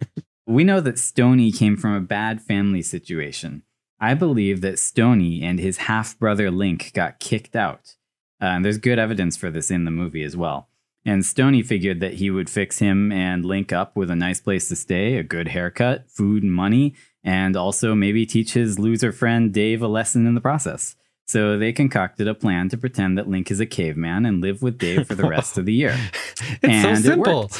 we 0.46 0.64
know 0.64 0.80
that 0.80 0.98
Stoney 0.98 1.52
came 1.52 1.76
from 1.76 1.94
a 1.94 2.00
bad 2.00 2.40
family 2.42 2.82
situation. 2.82 3.62
I 4.00 4.14
believe 4.14 4.60
that 4.60 4.78
Stoney 4.78 5.42
and 5.42 5.60
his 5.60 5.78
half 5.78 6.18
brother 6.18 6.50
Link 6.50 6.92
got 6.94 7.20
kicked 7.20 7.54
out. 7.54 7.94
Uh, 8.40 8.46
and 8.46 8.64
there's 8.64 8.78
good 8.78 8.98
evidence 8.98 9.36
for 9.36 9.50
this 9.50 9.70
in 9.70 9.84
the 9.84 9.90
movie 9.90 10.22
as 10.22 10.36
well. 10.36 10.68
And 11.04 11.24
Stoney 11.24 11.62
figured 11.62 12.00
that 12.00 12.14
he 12.14 12.30
would 12.30 12.50
fix 12.50 12.78
him 12.78 13.10
and 13.12 13.44
Link 13.44 13.72
up 13.72 13.96
with 13.96 14.10
a 14.10 14.16
nice 14.16 14.40
place 14.40 14.68
to 14.68 14.76
stay, 14.76 15.16
a 15.16 15.22
good 15.22 15.48
haircut, 15.48 16.10
food 16.10 16.42
and 16.42 16.52
money, 16.52 16.94
and 17.24 17.56
also 17.56 17.94
maybe 17.94 18.26
teach 18.26 18.52
his 18.52 18.78
loser 18.78 19.12
friend 19.12 19.52
Dave 19.52 19.80
a 19.80 19.88
lesson 19.88 20.26
in 20.26 20.34
the 20.34 20.40
process. 20.40 20.96
So 21.28 21.58
they 21.58 21.74
concocted 21.74 22.26
a 22.26 22.34
plan 22.34 22.70
to 22.70 22.78
pretend 22.78 23.18
that 23.18 23.28
Link 23.28 23.50
is 23.50 23.60
a 23.60 23.66
caveman 23.66 24.24
and 24.24 24.40
live 24.40 24.62
with 24.62 24.78
Dave 24.78 25.06
for 25.06 25.14
the 25.14 25.28
rest 25.28 25.58
of 25.58 25.66
the 25.66 25.74
year. 25.74 25.96
It's 26.60 26.64
And 26.64 26.98
it 26.98 27.02
so 27.02 27.10
simple. 27.10 27.50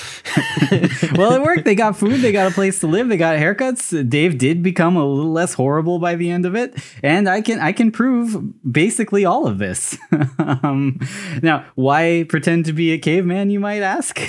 well, 1.18 1.32
it 1.32 1.42
worked. 1.42 1.64
They 1.64 1.74
got 1.74 1.96
food, 1.96 2.20
they 2.20 2.32
got 2.32 2.50
a 2.50 2.54
place 2.54 2.80
to 2.80 2.86
live, 2.86 3.08
they 3.08 3.16
got 3.16 3.36
haircuts. 3.36 4.08
Dave 4.08 4.38
did 4.38 4.62
become 4.62 4.96
a 4.96 5.04
little 5.04 5.32
less 5.32 5.54
horrible 5.54 5.98
by 5.98 6.14
the 6.14 6.30
end 6.30 6.46
of 6.46 6.54
it, 6.54 6.80
and 7.02 7.28
I 7.28 7.40
can 7.40 7.58
I 7.58 7.72
can 7.72 7.90
prove 7.90 8.36
basically 8.70 9.24
all 9.24 9.46
of 9.46 9.58
this. 9.58 9.98
um, 10.38 11.00
now, 11.42 11.66
why 11.74 12.24
pretend 12.28 12.66
to 12.66 12.72
be 12.72 12.92
a 12.92 12.98
caveman? 12.98 13.50
You 13.50 13.60
might 13.60 13.82
ask. 13.82 14.20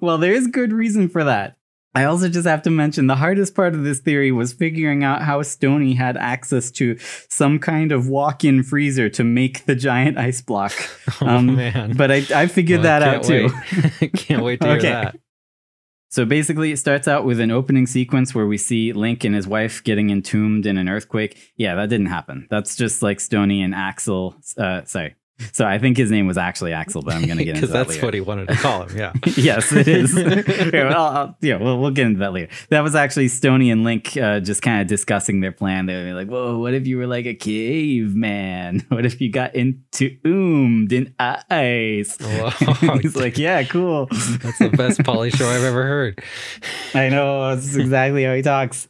well, 0.00 0.18
there 0.18 0.32
is 0.32 0.46
good 0.46 0.72
reason 0.72 1.08
for 1.08 1.22
that. 1.24 1.58
I 1.96 2.04
also 2.04 2.28
just 2.28 2.46
have 2.46 2.60
to 2.62 2.70
mention 2.70 3.06
the 3.06 3.16
hardest 3.16 3.54
part 3.54 3.74
of 3.74 3.82
this 3.82 4.00
theory 4.00 4.30
was 4.30 4.52
figuring 4.52 5.02
out 5.02 5.22
how 5.22 5.40
Stoney 5.40 5.94
had 5.94 6.16
access 6.18 6.70
to 6.72 6.98
some 7.30 7.58
kind 7.58 7.90
of 7.90 8.06
walk-in 8.08 8.62
freezer 8.62 9.08
to 9.10 9.24
make 9.24 9.64
the 9.64 9.74
giant 9.74 10.18
ice 10.18 10.42
block. 10.42 10.72
oh 11.22 11.26
Um, 11.26 11.56
man. 11.56 11.94
But 11.96 12.10
I, 12.12 12.16
I 12.34 12.46
figured 12.48 12.82
Well, 12.82 12.96
I 12.96 12.98
that 13.00 13.02
out 13.16 13.22
too. 13.24 13.48
can't 13.48 14.00
wait. 14.00 14.12
can't 14.16 14.42
wait 14.44 14.60
to 14.60 14.66
hear 14.66 14.76
Okay. 14.76 14.90
that. 14.90 15.16
So 16.10 16.24
basically, 16.24 16.70
it 16.70 16.78
starts 16.78 17.08
out 17.08 17.24
with 17.24 17.40
an 17.40 17.50
opening 17.50 17.86
sequence 17.86 18.34
where 18.34 18.46
we 18.46 18.58
see 18.58 18.92
Link 18.92 19.24
and 19.24 19.34
his 19.34 19.46
wife 19.48 19.82
getting 19.82 20.10
entombed 20.10 20.64
in 20.66 20.78
an 20.78 20.88
earthquake. 20.88 21.36
Yeah, 21.56 21.74
that 21.76 21.88
didn't 21.88 22.06
happen. 22.06 22.46
That's 22.50 22.76
just 22.76 23.02
like 23.02 23.20
Stoney 23.20 23.62
and 23.62 23.74
Axel. 23.74 24.36
Uh, 24.56 24.84
sorry. 24.84 25.14
So 25.52 25.66
I 25.66 25.78
think 25.78 25.96
his 25.96 26.10
name 26.10 26.26
was 26.26 26.38
actually 26.38 26.72
Axel, 26.72 27.02
but 27.02 27.14
I'm 27.14 27.26
going 27.26 27.38
to 27.38 27.44
get 27.44 27.56
into 27.56 27.60
Because 27.62 27.72
that 27.72 27.86
that's 27.86 27.96
later. 27.96 28.06
what 28.06 28.14
he 28.14 28.20
wanted 28.20 28.48
to 28.48 28.54
call 28.56 28.84
him. 28.84 28.96
Yeah. 28.96 29.12
yes, 29.36 29.72
it 29.72 29.86
is. 29.86 30.14
yeah, 30.16 30.88
well, 30.88 31.06
I'll, 31.06 31.36
yeah, 31.40 31.56
we'll, 31.56 31.78
we'll 31.78 31.90
get 31.90 32.06
into 32.06 32.20
that 32.20 32.32
later. 32.32 32.50
That 32.70 32.80
was 32.80 32.94
actually 32.94 33.28
Stoney 33.28 33.70
and 33.70 33.84
Link 33.84 34.16
uh, 34.16 34.40
just 34.40 34.62
kind 34.62 34.80
of 34.80 34.86
discussing 34.86 35.40
their 35.40 35.52
plan. 35.52 35.86
They 35.86 35.94
were 36.04 36.14
like, 36.14 36.28
"Whoa, 36.28 36.58
what 36.58 36.72
if 36.74 36.86
you 36.86 36.96
were 36.98 37.06
like 37.06 37.26
a 37.26 37.34
caveman? 37.34 38.84
What 38.88 39.04
if 39.04 39.20
you 39.20 39.30
got 39.30 39.54
entombed 39.54 40.92
in 40.92 41.14
ice?" 41.18 42.16
He's 43.02 43.16
like, 43.16 43.36
"Yeah, 43.38 43.62
cool." 43.64 44.06
That's 44.06 44.58
the 44.58 44.72
best 44.74 45.00
Pauly 45.00 45.34
Shore 45.34 45.48
I've 45.48 45.64
ever 45.64 45.82
heard. 45.84 46.22
I 46.94 47.08
know 47.08 47.54
that's 47.54 47.76
exactly 47.76 48.24
how 48.24 48.34
he 48.34 48.42
talks. 48.42 48.88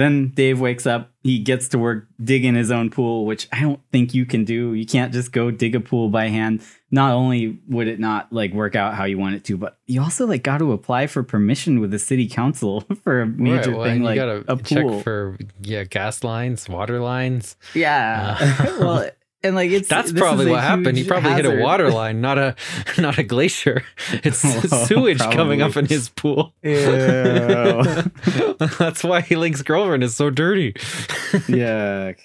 Then 0.00 0.28
Dave 0.34 0.58
wakes 0.60 0.86
up. 0.86 1.10
He 1.22 1.38
gets 1.38 1.68
to 1.68 1.78
work 1.78 2.06
digging 2.22 2.54
his 2.54 2.70
own 2.70 2.88
pool, 2.90 3.26
which 3.26 3.46
I 3.52 3.60
don't 3.60 3.80
think 3.92 4.14
you 4.14 4.24
can 4.24 4.44
do. 4.44 4.72
You 4.74 4.86
can't 4.86 5.12
just 5.12 5.32
go 5.32 5.50
dig 5.50 5.74
a 5.74 5.80
pool 5.80 6.08
by 6.08 6.28
hand. 6.28 6.62
Not 6.90 7.12
only 7.12 7.58
would 7.68 7.86
it 7.88 8.00
not 8.00 8.32
like 8.32 8.52
work 8.54 8.74
out 8.74 8.94
how 8.94 9.04
you 9.04 9.18
want 9.18 9.34
it 9.34 9.44
to, 9.44 9.56
but 9.58 9.78
you 9.86 10.00
also 10.00 10.26
like 10.26 10.42
got 10.42 10.58
to 10.58 10.72
apply 10.72 11.06
for 11.06 11.22
permission 11.22 11.78
with 11.80 11.90
the 11.90 11.98
city 11.98 12.26
council 12.26 12.80
for 13.04 13.20
a 13.20 13.26
major 13.26 13.70
Right, 13.72 13.76
well, 13.76 13.84
thing 13.84 14.02
like 14.02 14.18
a 14.18 14.56
check 14.64 14.82
pool. 14.86 15.00
for 15.02 15.36
yeah 15.60 15.84
gas 15.84 16.24
lines, 16.24 16.68
water 16.68 16.98
lines. 17.00 17.56
yeah. 17.74 18.36
Uh, 18.40 18.76
well, 18.80 19.10
and 19.42 19.54
like 19.54 19.70
it's 19.70 19.88
That's 19.88 20.12
this 20.12 20.20
probably 20.20 20.46
is 20.46 20.50
what 20.52 20.62
happened. 20.62 20.96
He 20.96 21.02
huge 21.02 21.08
probably 21.08 21.32
hit 21.32 21.46
a 21.46 21.50
hazard. 21.50 21.62
water 21.62 21.90
line, 21.90 22.20
not 22.20 22.38
a 22.38 22.54
not 22.98 23.18
a 23.18 23.22
glacier. 23.22 23.82
It's 24.12 24.42
Whoa, 24.70 24.84
sewage 24.84 25.18
coming 25.18 25.62
up 25.62 25.76
in 25.76 25.86
his 25.86 26.08
pool. 26.08 26.52
Ew. 26.62 26.72
That's 28.78 29.02
why 29.04 29.20
he 29.22 29.36
Link's 29.36 29.62
girlfriend 29.62 30.02
is 30.04 30.16
so 30.16 30.30
dirty. 30.30 30.72
Yuck. 30.72 32.18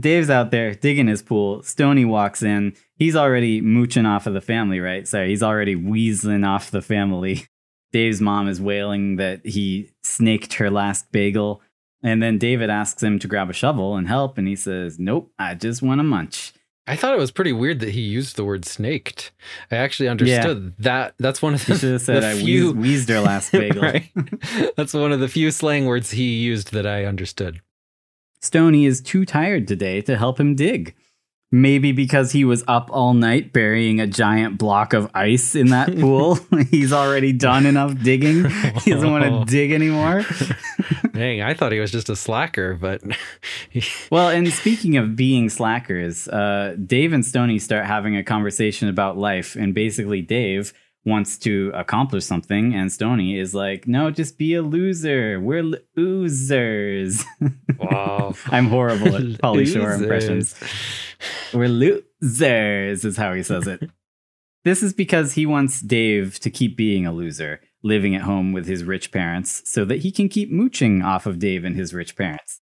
Dave's 0.00 0.30
out 0.30 0.50
there 0.52 0.74
digging 0.74 1.08
his 1.08 1.22
pool. 1.22 1.62
Stoney 1.64 2.04
walks 2.04 2.42
in. 2.42 2.74
He's 2.94 3.16
already 3.16 3.60
mooching 3.60 4.06
off 4.06 4.26
of 4.28 4.34
the 4.34 4.40
family, 4.40 4.78
right? 4.78 5.06
Sorry, 5.08 5.28
he's 5.28 5.42
already 5.42 5.74
weaseling 5.74 6.46
off 6.46 6.70
the 6.70 6.82
family. 6.82 7.46
Dave's 7.92 8.20
mom 8.20 8.48
is 8.48 8.60
wailing 8.60 9.16
that 9.16 9.44
he 9.44 9.90
snaked 10.04 10.54
her 10.54 10.70
last 10.70 11.10
bagel. 11.10 11.62
And 12.02 12.22
then 12.22 12.38
David 12.38 12.70
asks 12.70 13.02
him 13.02 13.18
to 13.18 13.26
grab 13.28 13.50
a 13.50 13.52
shovel 13.52 13.96
and 13.96 14.06
help. 14.08 14.38
And 14.38 14.46
he 14.46 14.54
says, 14.56 14.98
Nope, 14.98 15.32
I 15.38 15.54
just 15.54 15.82
want 15.82 15.98
to 15.98 16.04
munch. 16.04 16.52
I 16.86 16.96
thought 16.96 17.12
it 17.12 17.18
was 17.18 17.30
pretty 17.30 17.52
weird 17.52 17.80
that 17.80 17.90
he 17.90 18.00
used 18.00 18.36
the 18.36 18.44
word 18.44 18.64
snaked. 18.64 19.30
I 19.70 19.76
actually 19.76 20.08
understood 20.08 20.74
that. 20.78 21.14
That's 21.18 21.42
one 21.42 21.52
of 21.54 21.66
the, 21.66 21.76
should 21.76 21.92
have 21.92 22.00
said, 22.02 22.22
the 22.22 22.30
I 22.30 22.34
few. 22.34 22.72
wheezed, 22.72 22.76
wheezed 22.78 23.08
her 23.10 23.20
last 23.20 23.52
bagel. 23.52 23.82
right. 23.82 24.10
That's 24.76 24.94
one 24.94 25.12
of 25.12 25.20
the 25.20 25.28
few 25.28 25.50
slang 25.50 25.84
words 25.84 26.12
he 26.12 26.36
used 26.38 26.72
that 26.72 26.86
I 26.86 27.04
understood. 27.04 27.60
Stoney 28.40 28.86
is 28.86 29.02
too 29.02 29.26
tired 29.26 29.68
today 29.68 30.00
to 30.02 30.16
help 30.16 30.40
him 30.40 30.54
dig. 30.54 30.94
Maybe 31.50 31.92
because 31.92 32.32
he 32.32 32.44
was 32.44 32.62
up 32.68 32.88
all 32.92 33.12
night 33.14 33.52
burying 33.54 34.00
a 34.00 34.06
giant 34.06 34.56
block 34.58 34.92
of 34.92 35.10
ice 35.14 35.54
in 35.54 35.68
that 35.68 35.94
pool. 36.00 36.38
He's 36.70 36.92
already 36.92 37.32
done 37.32 37.66
enough 37.66 38.00
digging. 38.02 38.48
He 38.84 38.92
doesn't 38.92 39.10
want 39.10 39.24
to 39.24 39.44
dig 39.50 39.72
anymore. 39.72 40.24
Dang, 41.18 41.42
I 41.42 41.52
thought 41.52 41.72
he 41.72 41.80
was 41.80 41.90
just 41.90 42.08
a 42.08 42.14
slacker, 42.14 42.74
but 42.74 43.02
Well, 44.10 44.28
and 44.28 44.52
speaking 44.52 44.96
of 44.96 45.16
being 45.16 45.48
slackers, 45.48 46.28
uh, 46.28 46.76
Dave 46.86 47.12
and 47.12 47.26
Stoney 47.26 47.58
start 47.58 47.86
having 47.86 48.16
a 48.16 48.22
conversation 48.22 48.88
about 48.88 49.18
life. 49.18 49.56
And 49.56 49.74
basically, 49.74 50.22
Dave 50.22 50.72
wants 51.04 51.36
to 51.38 51.72
accomplish 51.74 52.24
something. 52.24 52.72
And 52.72 52.92
Stoney 52.92 53.36
is 53.36 53.52
like, 53.52 53.88
no, 53.88 54.12
just 54.12 54.38
be 54.38 54.54
a 54.54 54.62
loser. 54.62 55.40
We're 55.40 55.64
losers. 55.96 57.24
wow. 57.78 58.34
I'm 58.46 58.66
horrible 58.66 59.16
at 59.16 59.22
Pauly 59.42 59.66
Shore 59.66 59.94
impressions. 59.94 60.54
We're 61.52 61.66
losers, 61.66 63.04
is 63.04 63.16
how 63.16 63.32
he 63.32 63.42
says 63.42 63.66
it. 63.66 63.90
this 64.64 64.84
is 64.84 64.92
because 64.92 65.32
he 65.32 65.46
wants 65.46 65.80
Dave 65.80 66.38
to 66.40 66.50
keep 66.50 66.76
being 66.76 67.06
a 67.06 67.12
loser, 67.12 67.60
living 67.82 68.14
at 68.14 68.22
home 68.22 68.52
with 68.52 68.66
his 68.66 68.84
rich 68.84 69.10
parents, 69.10 69.62
so 69.64 69.84
that 69.84 70.00
he 70.00 70.10
can 70.10 70.28
keep 70.28 70.50
mooching 70.50 71.02
off 71.02 71.26
of 71.26 71.38
Dave 71.38 71.64
and 71.64 71.76
his 71.76 71.94
rich 71.94 72.16
parents. 72.16 72.60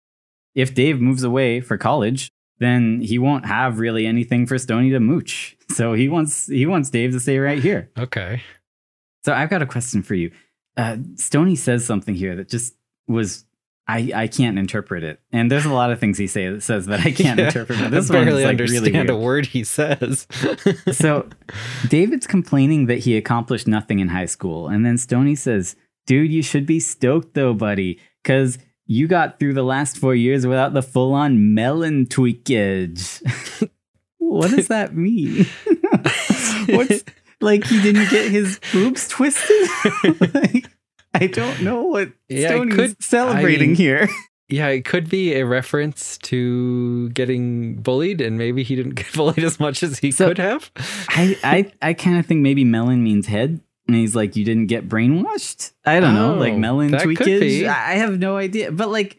If 0.55 0.75
Dave 0.75 1.01
moves 1.01 1.23
away 1.23 1.61
for 1.61 1.77
college, 1.79 2.31
then 2.59 3.01
he 3.01 3.19
won't 3.19 3.47
have 3.47 3.79
really 3.79 4.07
anything 4.07 4.47
for 4.47 4.59
Stoney 4.59 4.91
to 4.91 5.01
mooch. 5.01 5.57
So 5.71 5.95
he 5.95 6.09
wants 6.09 6.47
he 6.47 6.67
wants 6.67 6.91
Dave 6.91 7.13
to 7.13 7.21
stay 7.21 7.39
right 7.39 7.63
here. 7.63 7.91
Okay. 7.99 8.43
So 9.25 9.33
I've 9.33 9.51
got 9.51 9.63
a 9.63 9.67
question 9.67 10.03
for 10.03 10.15
you. 10.15 10.31
Uh, 10.77 10.99
Stoney 11.17 11.57
says 11.57 11.85
something 11.85 12.15
here 12.15 12.37
that 12.37 12.49
just 12.49 12.75
was 13.07 13.45
I 13.91 14.13
I 14.15 14.27
can't 14.29 14.59
interpret 14.59 15.03
it, 15.03 15.21
and 15.33 15.51
there's 15.51 15.65
a 15.65 15.73
lot 15.73 15.91
of 15.91 15.99
things 15.99 16.17
he 16.19 16.27
say 16.27 16.49
that 16.49 16.63
says 16.63 16.87
that 16.87 17.01
I 17.01 17.11
can't 17.11 17.39
Yeah, 17.39 17.47
interpret. 17.47 17.79
But 17.81 17.91
this 17.91 18.11
I 18.11 18.15
one 18.15 18.25
barely 18.25 18.43
is 18.43 18.45
like 18.47 18.51
understand 18.53 19.09
really 19.09 19.09
a 19.09 19.21
word 19.21 19.47
he 19.47 19.65
says. 19.65 20.27
So 20.93 21.29
David's 21.89 22.27
complaining 22.27 22.87
that 22.87 22.99
he 22.99 23.17
accomplished 23.17 23.67
nothing 23.67 23.99
in 23.99 24.09
high 24.09 24.27
school, 24.27 24.69
and 24.69 24.85
then 24.87 24.97
Stoney 24.99 25.35
says, 25.35 25.77
"Dude, 26.07 26.31
you 26.33 26.43
should 26.43 26.67
be 26.67 26.81
stoked 26.81 27.35
though, 27.35 27.55
buddy, 27.55 27.99
because." 28.23 28.59
You 28.93 29.07
got 29.07 29.39
through 29.39 29.55
the 29.55 29.63
last 29.63 29.99
four 29.99 30.17
years 30.17 30.45
without 30.49 30.75
the 30.75 30.83
full 30.83 31.13
on 31.15 31.55
melon 31.55 32.07
tweakage. 32.07 33.23
what 34.19 34.51
does 34.51 34.67
that 34.67 34.97
mean? 34.97 35.47
What's 36.71 37.05
like 37.41 37.63
he 37.67 37.81
didn't 37.81 38.11
get 38.11 38.33
his 38.33 38.59
boobs 38.73 39.07
twisted? 39.07 39.69
like, 40.35 40.67
I 41.15 41.27
don't 41.27 41.63
know 41.63 41.83
what 41.85 42.11
Yeah, 42.29 42.49
Stoney's 42.49 42.75
could- 42.77 43.03
celebrating 43.03 43.63
I 43.63 43.67
mean- 43.69 43.77
here. 43.77 44.09
Yeah, 44.53 44.67
it 44.67 44.85
could 44.85 45.09
be 45.09 45.35
a 45.35 45.47
reference 45.47 46.19
to 46.23 47.09
getting 47.11 47.77
bullied, 47.83 48.21
and 48.21 48.37
maybe 48.37 48.65
he 48.65 48.75
didn't 48.75 48.95
get 48.97 49.13
bullied 49.13 49.45
as 49.45 49.61
much 49.61 49.85
as 49.85 50.01
he 50.01 50.11
So- 50.11 50.27
could 50.27 50.39
have. 50.39 50.73
I 51.11 51.39
I, 51.45 51.73
I 51.81 51.93
kind 51.95 52.19
of 52.19 52.27
think 52.27 52.41
maybe 52.41 52.65
melon 52.65 53.05
means 53.05 53.27
head. 53.29 53.61
And 53.87 53.97
he's 53.97 54.17
like, 54.17 54.35
you 54.35 54.45
didn't 54.45 54.67
get 54.67 54.89
brainwashed. 54.89 55.71
I 55.85 56.01
don't 56.01 56.15
know, 56.17 56.35
like 56.35 56.55
Oh, 56.55 56.59
melon 56.59 56.91
tweakage. 56.91 57.65
I 57.65 57.93
I 57.93 57.95
have 57.99 58.19
no 58.19 58.37
idea. 58.37 58.73
But 58.73 58.89
like, 58.89 59.19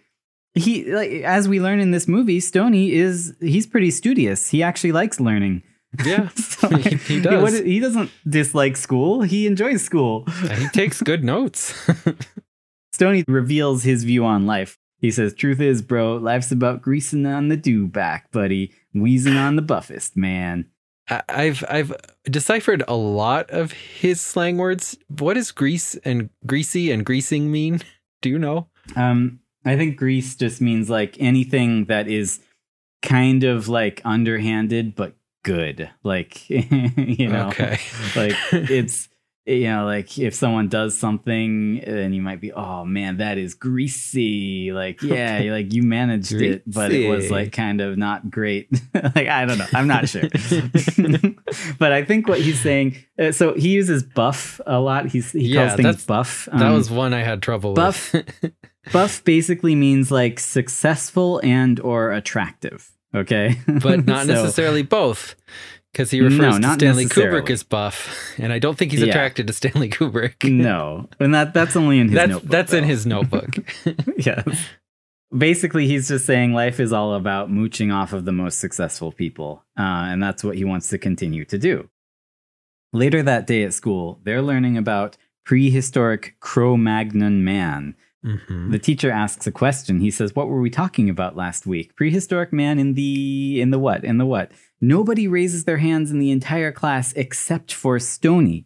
he 0.54 0.92
like 0.94 1.12
as 1.24 1.48
we 1.48 1.62
learn 1.62 1.80
in 1.80 1.92
this 1.92 2.10
movie, 2.10 2.42
Stoney 2.42 2.92
is 2.92 3.34
he's 3.40 3.66
pretty 3.68 3.92
studious. 3.92 4.50
He 4.50 4.62
actually 4.62 4.92
likes 4.92 5.22
learning. 5.22 5.64
Yeah, 6.06 6.30
So, 6.36 6.70
he, 6.70 6.96
he 6.96 7.20
does. 7.22 7.42
what- 7.42 7.66
he 7.66 7.80
doesn't 7.80 8.12
dislike 8.28 8.78
school. 8.78 9.22
He 9.24 9.46
enjoys 9.48 9.82
school. 9.84 10.26
he 10.58 10.68
takes 10.70 11.02
good 11.12 11.24
notes. 11.24 11.74
Stoney 12.94 13.24
reveals 13.28 13.84
his 13.84 14.04
view 14.04 14.26
on 14.26 14.46
life. 14.46 14.78
He 15.00 15.12
says, 15.12 15.34
Truth 15.34 15.60
is, 15.60 15.82
bro, 15.82 16.16
life's 16.18 16.52
about 16.52 16.82
greasing 16.82 17.26
on 17.26 17.48
the 17.48 17.58
do 17.58 17.88
back, 17.88 18.32
buddy. 18.32 18.72
Wheezing 18.94 19.38
on 19.38 19.56
the 19.56 19.62
buffest, 19.62 20.16
man. 20.16 20.66
I- 21.10 21.24
I've 21.28 21.64
I've 21.68 21.94
deciphered 22.26 22.84
a 22.88 22.96
lot 22.96 23.50
of 23.50 23.72
his 23.72 24.22
slang 24.22 24.58
words. 24.58 24.98
What 25.08 25.34
does 25.34 25.52
grease 25.52 25.96
and 26.06 26.30
greasy 26.46 26.92
and 26.92 27.06
greasing 27.06 27.52
mean? 27.52 27.82
Do 28.22 28.30
you 28.30 28.38
know? 28.38 28.68
Um, 28.96 29.40
I 29.66 29.76
think 29.76 29.98
grease 29.98 30.36
just 30.36 30.62
means 30.62 30.90
like 30.90 31.18
anything 31.20 31.86
that 31.86 32.08
is 32.08 32.40
kind 33.02 33.44
of 33.44 33.68
like 33.68 34.00
underhanded 34.06 34.96
but 34.96 35.16
good. 35.44 35.90
Like 36.04 36.50
you 36.50 37.28
know, 37.30 37.48
Okay. 37.50 37.80
like 38.16 38.36
it's 38.52 39.08
you 39.48 39.64
know, 39.64 39.86
like 39.86 40.20
if 40.20 40.36
someone 40.36 40.68
does 40.70 40.96
something, 40.98 41.80
then 41.84 42.14
you 42.14 42.22
might 42.22 42.40
be, 42.40 42.54
oh 42.54 42.86
man, 42.86 43.18
that 43.18 43.40
is 43.40 43.56
greasy. 43.56 44.72
Like 44.72 45.02
yeah, 45.02 45.40
you're 45.40 45.54
like 45.56 45.74
you 45.74 45.82
managed 45.82 46.32
it, 46.34 46.62
but 46.68 46.92
it 46.92 47.10
was 47.10 47.32
like 47.32 47.52
kind 47.52 47.82
of 47.82 47.98
not 47.98 48.30
great. 48.30 48.70
like 48.94 49.28
I 49.28 49.46
don't 49.46 49.58
know, 49.58 49.66
I'm 49.74 49.88
not 49.88 50.08
sure. 50.08 50.30
but 51.80 51.92
I 51.92 52.04
think 52.06 52.28
what 52.28 52.40
he's 52.40 52.60
saying, 52.62 52.98
uh, 53.20 53.32
so 53.32 53.54
he 53.56 53.70
uses 53.70 54.04
buff 54.04 54.62
a 54.68 54.80
lot. 54.80 55.08
He's 55.08 55.32
he 55.32 55.48
Yeah, 55.48 55.68
calls 55.70 55.78
things 55.82 56.06
buff. 56.06 56.48
that 56.52 56.62
Um, 56.62 56.74
was 56.74 56.92
one 56.92 57.14
I 57.14 57.24
had 57.24 57.42
trouble 57.42 57.74
buff- 57.74 58.14
with. 58.14 58.52
buff 58.94 59.24
basically 59.24 59.74
means 59.76 60.12
like 60.12 60.40
successful 60.40 61.40
and 61.44 61.80
or 61.80 62.12
attractive 62.12 62.91
okay 63.16 63.56
but 63.82 64.06
not 64.06 64.26
So- 64.28 64.34
necessarily 64.34 64.84
both. 64.84 65.36
Because 65.92 66.10
he 66.10 66.22
No, 66.22 66.28
refers 66.28 66.60
to 66.60 66.74
Stanley. 66.76 67.06
Kubrick 67.06 67.50
as 67.50 67.64
buff, 67.64 68.34
and 68.38 68.54
I 68.54 68.60
don't 68.60 68.78
think 68.78 68.92
he's 68.92 69.02
Yeah. 69.02 69.08
attracted 69.08 69.48
to 69.48 69.54
Stanley 69.54 69.90
Kubrick. 69.90 70.50
no 70.50 71.10
and 71.20 71.36
that 71.36 71.54
that's 71.54 71.76
only 71.76 72.00
in 72.00 72.08
his 72.08 72.16
that's 72.16 72.30
notebook 72.30 72.50
that's 72.50 72.74
in 72.74 72.84
his 72.86 73.06
notebook. 73.06 73.58
yes 74.18 74.70
basically 75.38 75.88
he's 75.88 76.08
just 76.10 76.26
saying 76.26 76.54
life 76.54 76.80
is 76.80 76.92
all 76.94 77.14
about 77.14 77.50
mooching 77.52 77.92
off 77.92 78.12
of 78.14 78.24
the 78.26 78.32
most 78.32 78.60
successful 78.60 79.12
people 79.12 79.64
uh, 79.80 79.82
and 80.12 80.22
that's 80.24 80.44
what 80.44 80.56
he 80.58 80.64
wants 80.66 80.90
to 80.90 80.98
continue 80.98 81.46
to 81.46 81.58
do 81.58 81.90
later 82.94 83.24
that 83.24 83.48
day 83.48 83.64
at 83.64 83.74
school 83.74 84.20
they're 84.24 84.42
learning 84.42 84.78
about 84.78 85.16
prehistoric 85.46 86.36
cro-magnon 86.42 87.44
man 87.46 87.96
Mhm. 88.26 88.72
The 88.72 88.78
teacher 88.80 89.10
asks 89.10 89.48
a 89.48 89.52
question. 89.52 90.00
He 90.00 90.12
says, 90.12 90.36
"What 90.36 90.48
were 90.48 90.62
we 90.62 90.70
talking 90.70 91.10
about 91.10 91.36
last 91.36 91.66
week? 91.66 91.96
Prehistoric 91.96 92.54
man 92.54 92.78
in 92.78 92.94
the 92.94 93.60
in 93.62 93.72
the 93.72 93.80
what? 93.80 94.04
In 94.04 94.18
the 94.20 94.26
what?" 94.28 94.52
Nobody 94.80 95.28
raises 95.28 95.64
their 95.64 95.78
hands 95.78 96.12
in 96.12 96.20
the 96.20 96.32
entire 96.32 96.72
class 96.72 97.14
except 97.14 97.74
for 97.74 97.98
Stoney. 98.00 98.66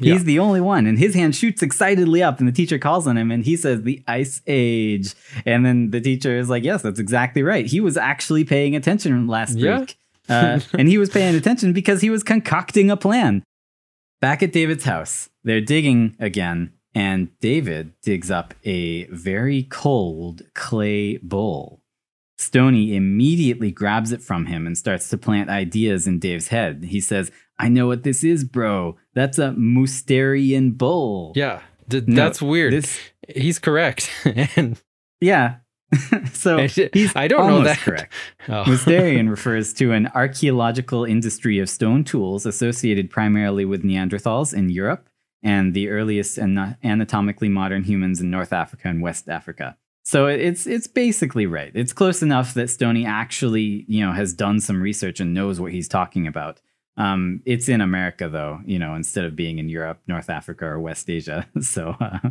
Yeah. 0.00 0.14
He's 0.14 0.24
the 0.24 0.40
only 0.40 0.60
one, 0.60 0.86
and 0.86 0.98
his 0.98 1.14
hand 1.14 1.36
shoots 1.36 1.62
excitedly 1.62 2.20
up, 2.20 2.40
and 2.40 2.48
the 2.48 2.52
teacher 2.52 2.78
calls 2.78 3.06
on 3.06 3.16
him, 3.16 3.30
and 3.30 3.44
he 3.44 3.54
says, 3.56 3.82
"The 3.82 4.02
Ice 4.08 4.42
Age." 4.48 5.14
And 5.44 5.64
then 5.64 5.90
the 5.90 6.00
teacher 6.00 6.36
is 6.36 6.48
like, 6.50 6.64
"Yes, 6.64 6.82
that's 6.82 6.98
exactly 6.98 7.44
right. 7.44 7.66
He 7.66 7.78
was 7.80 7.96
actually 7.96 8.42
paying 8.42 8.74
attention 8.74 9.28
last 9.28 9.56
Yeah. 9.56 9.80
week, 9.80 9.96
uh, 10.28 10.58
and 10.76 10.88
he 10.88 10.98
was 10.98 11.10
paying 11.10 11.36
attention 11.36 11.72
because 11.72 12.00
he 12.00 12.10
was 12.10 12.24
concocting 12.24 12.90
a 12.90 12.96
plan." 12.96 13.44
Back 14.20 14.42
at 14.42 14.52
David's 14.52 14.84
house, 14.84 15.28
they're 15.44 15.60
digging 15.60 16.16
again, 16.18 16.70
and 16.96 17.28
David 17.40 17.92
digs 18.02 18.30
up 18.30 18.54
a 18.64 19.04
very 19.06 19.64
cold 19.64 20.42
clay 20.54 21.18
bowl. 21.18 21.82
Stoney 22.38 22.96
immediately 22.96 23.70
grabs 23.70 24.12
it 24.12 24.22
from 24.22 24.46
him 24.46 24.66
and 24.66 24.76
starts 24.76 25.08
to 25.10 25.18
plant 25.18 25.48
ideas 25.50 26.06
in 26.06 26.18
Dave's 26.18 26.48
head. 26.48 26.84
He 26.88 27.00
says, 27.00 27.30
I 27.58 27.68
know 27.68 27.86
what 27.86 28.02
this 28.02 28.22
is, 28.24 28.44
bro. 28.44 28.96
That's 29.14 29.38
a 29.38 29.50
Mousterian 29.52 30.76
bowl. 30.76 31.32
yeah, 31.34 31.60
th- 31.90 32.06
No, 32.06 32.14
that's 32.16 32.42
weird. 32.42 32.72
This, 32.72 32.98
he's 33.28 33.58
correct, 33.58 34.10
and 34.56 34.80
yeah. 35.20 35.56
so 36.32 36.58
I- 36.58 36.66
he's 36.92 37.14
I 37.16 37.28
don't 37.28 37.48
know 37.48 37.62
that. 37.62 37.78
correct. 37.78 38.12
oh. 38.48 38.64
Mousterian 38.66 39.30
refers 39.30 39.72
to 39.74 39.92
an 39.92 40.08
archaeological 40.14 41.04
industry 41.04 41.58
of 41.58 41.68
stone 41.70 42.04
tools 42.04 42.44
associated 42.44 43.08
primarily 43.10 43.64
with 43.64 43.82
Neanderthals 43.84 44.52
in 44.52 44.68
Europe 44.68 45.08
and 45.46 45.74
the 45.74 45.88
earliest 45.88 46.40
ana- 46.40 46.76
anatomically 46.82 47.48
modern 47.48 47.84
humans 47.84 48.20
in 48.20 48.28
North 48.30 48.52
Africa 48.52 48.88
and 48.88 49.00
West 49.00 49.28
Africa. 49.28 49.76
So 50.02 50.26
it's 50.26 50.66
it's 50.66 50.88
basically 50.88 51.46
right. 51.46 51.70
It's 51.72 51.92
close 51.92 52.20
enough 52.20 52.52
that 52.54 52.68
Stoney 52.68 53.06
actually, 53.06 53.84
you 53.86 54.04
know, 54.04 54.12
has 54.12 54.34
done 54.34 54.58
some 54.58 54.82
research 54.82 55.20
and 55.20 55.32
knows 55.32 55.60
what 55.60 55.70
he's 55.70 55.86
talking 55.86 56.26
about. 56.26 56.60
Um, 56.96 57.42
it's 57.44 57.68
in 57.68 57.80
America 57.80 58.28
though, 58.28 58.60
you 58.64 58.78
know, 58.78 58.94
instead 58.94 59.24
of 59.24 59.36
being 59.36 59.58
in 59.58 59.68
Europe, 59.68 60.00
North 60.08 60.30
Africa, 60.30 60.64
or 60.64 60.80
West 60.80 61.08
Asia. 61.08 61.46
So, 61.60 61.94
uh, 62.00 62.30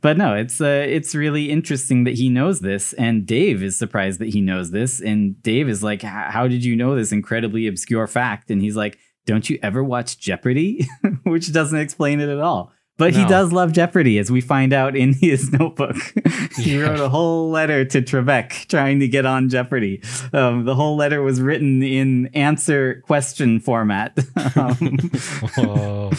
but 0.00 0.16
no, 0.16 0.34
it's 0.34 0.60
uh, 0.60 0.86
it's 0.88 1.14
really 1.14 1.50
interesting 1.50 2.02
that 2.04 2.14
he 2.14 2.28
knows 2.28 2.60
this, 2.60 2.94
and 2.94 3.26
Dave 3.26 3.62
is 3.62 3.78
surprised 3.78 4.18
that 4.18 4.30
he 4.30 4.40
knows 4.40 4.72
this, 4.72 5.00
and 5.00 5.40
Dave 5.42 5.68
is 5.68 5.84
like, 5.84 6.02
"How 6.02 6.48
did 6.48 6.64
you 6.64 6.74
know 6.74 6.96
this 6.96 7.12
incredibly 7.12 7.68
obscure 7.68 8.06
fact?" 8.08 8.50
And 8.50 8.60
he's 8.60 8.76
like, 8.76 8.98
"Don't 9.26 9.50
you 9.50 9.58
ever 9.62 9.84
watch 9.84 10.18
Jeopardy?" 10.18 10.86
Which 11.24 11.52
doesn't 11.52 11.78
explain 11.78 12.20
it 12.20 12.28
at 12.28 12.40
all. 12.40 12.72
But 12.98 13.14
he 13.14 13.24
does 13.26 13.52
love 13.52 13.72
Jeopardy, 13.72 14.18
as 14.18 14.30
we 14.30 14.40
find 14.40 14.72
out 14.72 14.96
in 14.96 15.12
his 15.20 15.52
notebook. 15.52 15.96
he 16.56 16.76
Yeah. 16.78 16.86
wrote 16.88 17.00
a 17.00 17.08
whole 17.10 17.50
letter 17.50 17.84
to 17.84 18.00
Trebek 18.00 18.68
trying 18.68 19.00
to 19.00 19.08
get 19.08 19.26
on 19.26 19.50
Jeopardy. 19.50 20.00
Um, 20.32 20.64
the 20.64 20.74
whole 20.74 20.96
letter 20.96 21.22
was 21.22 21.42
written 21.42 21.82
in 21.82 22.28
answer 22.28 23.02
question 23.06 23.60
format. 23.60 24.16
um, 24.56 24.98
Whoa. 25.56 26.10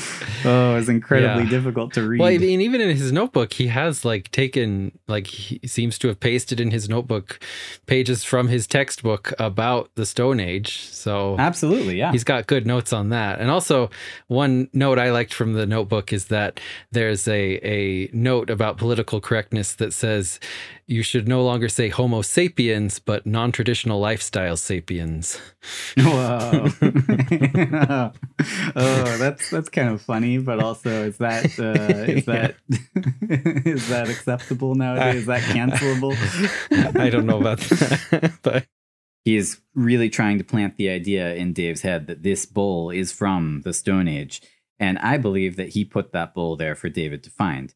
oh, 0.45 0.71
it 0.73 0.75
was 0.75 0.87
incredibly 0.89 1.43
Yeah. 1.45 1.49
difficult 1.49 1.93
to 1.93 2.07
read. 2.07 2.19
Well, 2.19 2.31
mean, 2.37 2.61
even 2.61 2.79
in 2.81 2.95
his 2.95 3.11
notebook, 3.11 3.53
he 3.53 3.67
has 3.67 4.05
like 4.05 4.29
taken, 4.31 4.91
like, 5.07 5.25
he 5.27 5.59
seems 5.65 5.97
to 5.99 6.07
have 6.09 6.19
pasted 6.19 6.59
in 6.59 6.69
his 6.71 6.87
notebook 6.87 7.39
pages 7.87 8.23
from 8.23 8.49
his 8.49 8.67
textbook 8.67 9.33
about 9.39 9.89
the 9.95 10.05
Stone 10.05 10.39
Age. 10.39 10.81
So 10.91 11.35
Absolutely, 11.39 11.97
yeah. 11.97 12.11
he's 12.11 12.23
got 12.23 12.45
good 12.47 12.67
notes 12.67 12.93
on 12.93 13.09
that. 13.09 13.39
And 13.39 13.49
also, 13.49 13.89
one 14.27 14.69
note 14.73 14.99
I 14.99 15.11
liked 15.11 15.33
from 15.33 15.53
the 15.53 15.65
notebook 15.65 16.13
is 16.13 16.25
that 16.25 16.59
there's 16.91 17.27
a, 17.27 17.60
a 17.65 18.10
note 18.13 18.49
about 18.49 18.77
political 18.77 19.19
correctness 19.19 19.75
that 19.75 19.93
says 19.93 20.39
you 20.86 21.03
should 21.03 21.27
no 21.27 21.43
longer 21.43 21.67
say 21.67 21.89
Homo 21.89 22.21
sapiens, 22.21 22.99
but 22.99 23.25
non 23.25 23.51
traditional 23.51 23.99
lifestyle 23.99 24.56
sapiens. 24.56 25.39
Whoa. 25.97 26.69
oh, 28.75 29.17
that's 29.17 29.49
that's 29.49 29.69
kind 29.69 29.89
of 29.89 30.01
funny, 30.01 30.38
but 30.38 30.60
also 30.60 31.08
is 31.08 31.17
that 31.17 31.45
uh, 31.60 32.12
is 32.12 32.25
that 32.27 32.56
is 33.65 33.89
that 33.89 34.10
acceptable 34.10 34.75
nowadays? 34.75 35.21
Is 35.21 35.25
that 35.25 35.41
cancelable? 35.41 36.15
I 36.99 37.10
don't 37.10 37.25
know 37.25 37.39
about 37.39 37.60
that, 37.60 38.34
but 38.41 38.65
he 39.25 39.36
is 39.36 39.60
really 39.75 40.10
trying 40.10 40.38
to 40.38 40.43
plant 40.45 40.77
the 40.77 40.88
idea 40.88 41.36
in 41.36 41.51
Dave's 41.51 41.82
head 41.82 42.08
that 42.08 42.23
this 42.23 42.45
bowl 42.45 42.89
is 42.91 43.12
from 43.12 43.62
the 43.65 43.73
Stone 43.73 44.08
Age, 44.08 44.41
and 44.79 44.97
I 44.99 45.17
believe 45.17 45.55
that 45.55 45.69
he 45.69 45.85
put 45.85 46.11
that 46.11 46.33
bowl 46.33 46.55
there 46.55 46.75
for 46.75 46.89
David 46.89 47.23
to 47.23 47.29
find. 47.29 47.73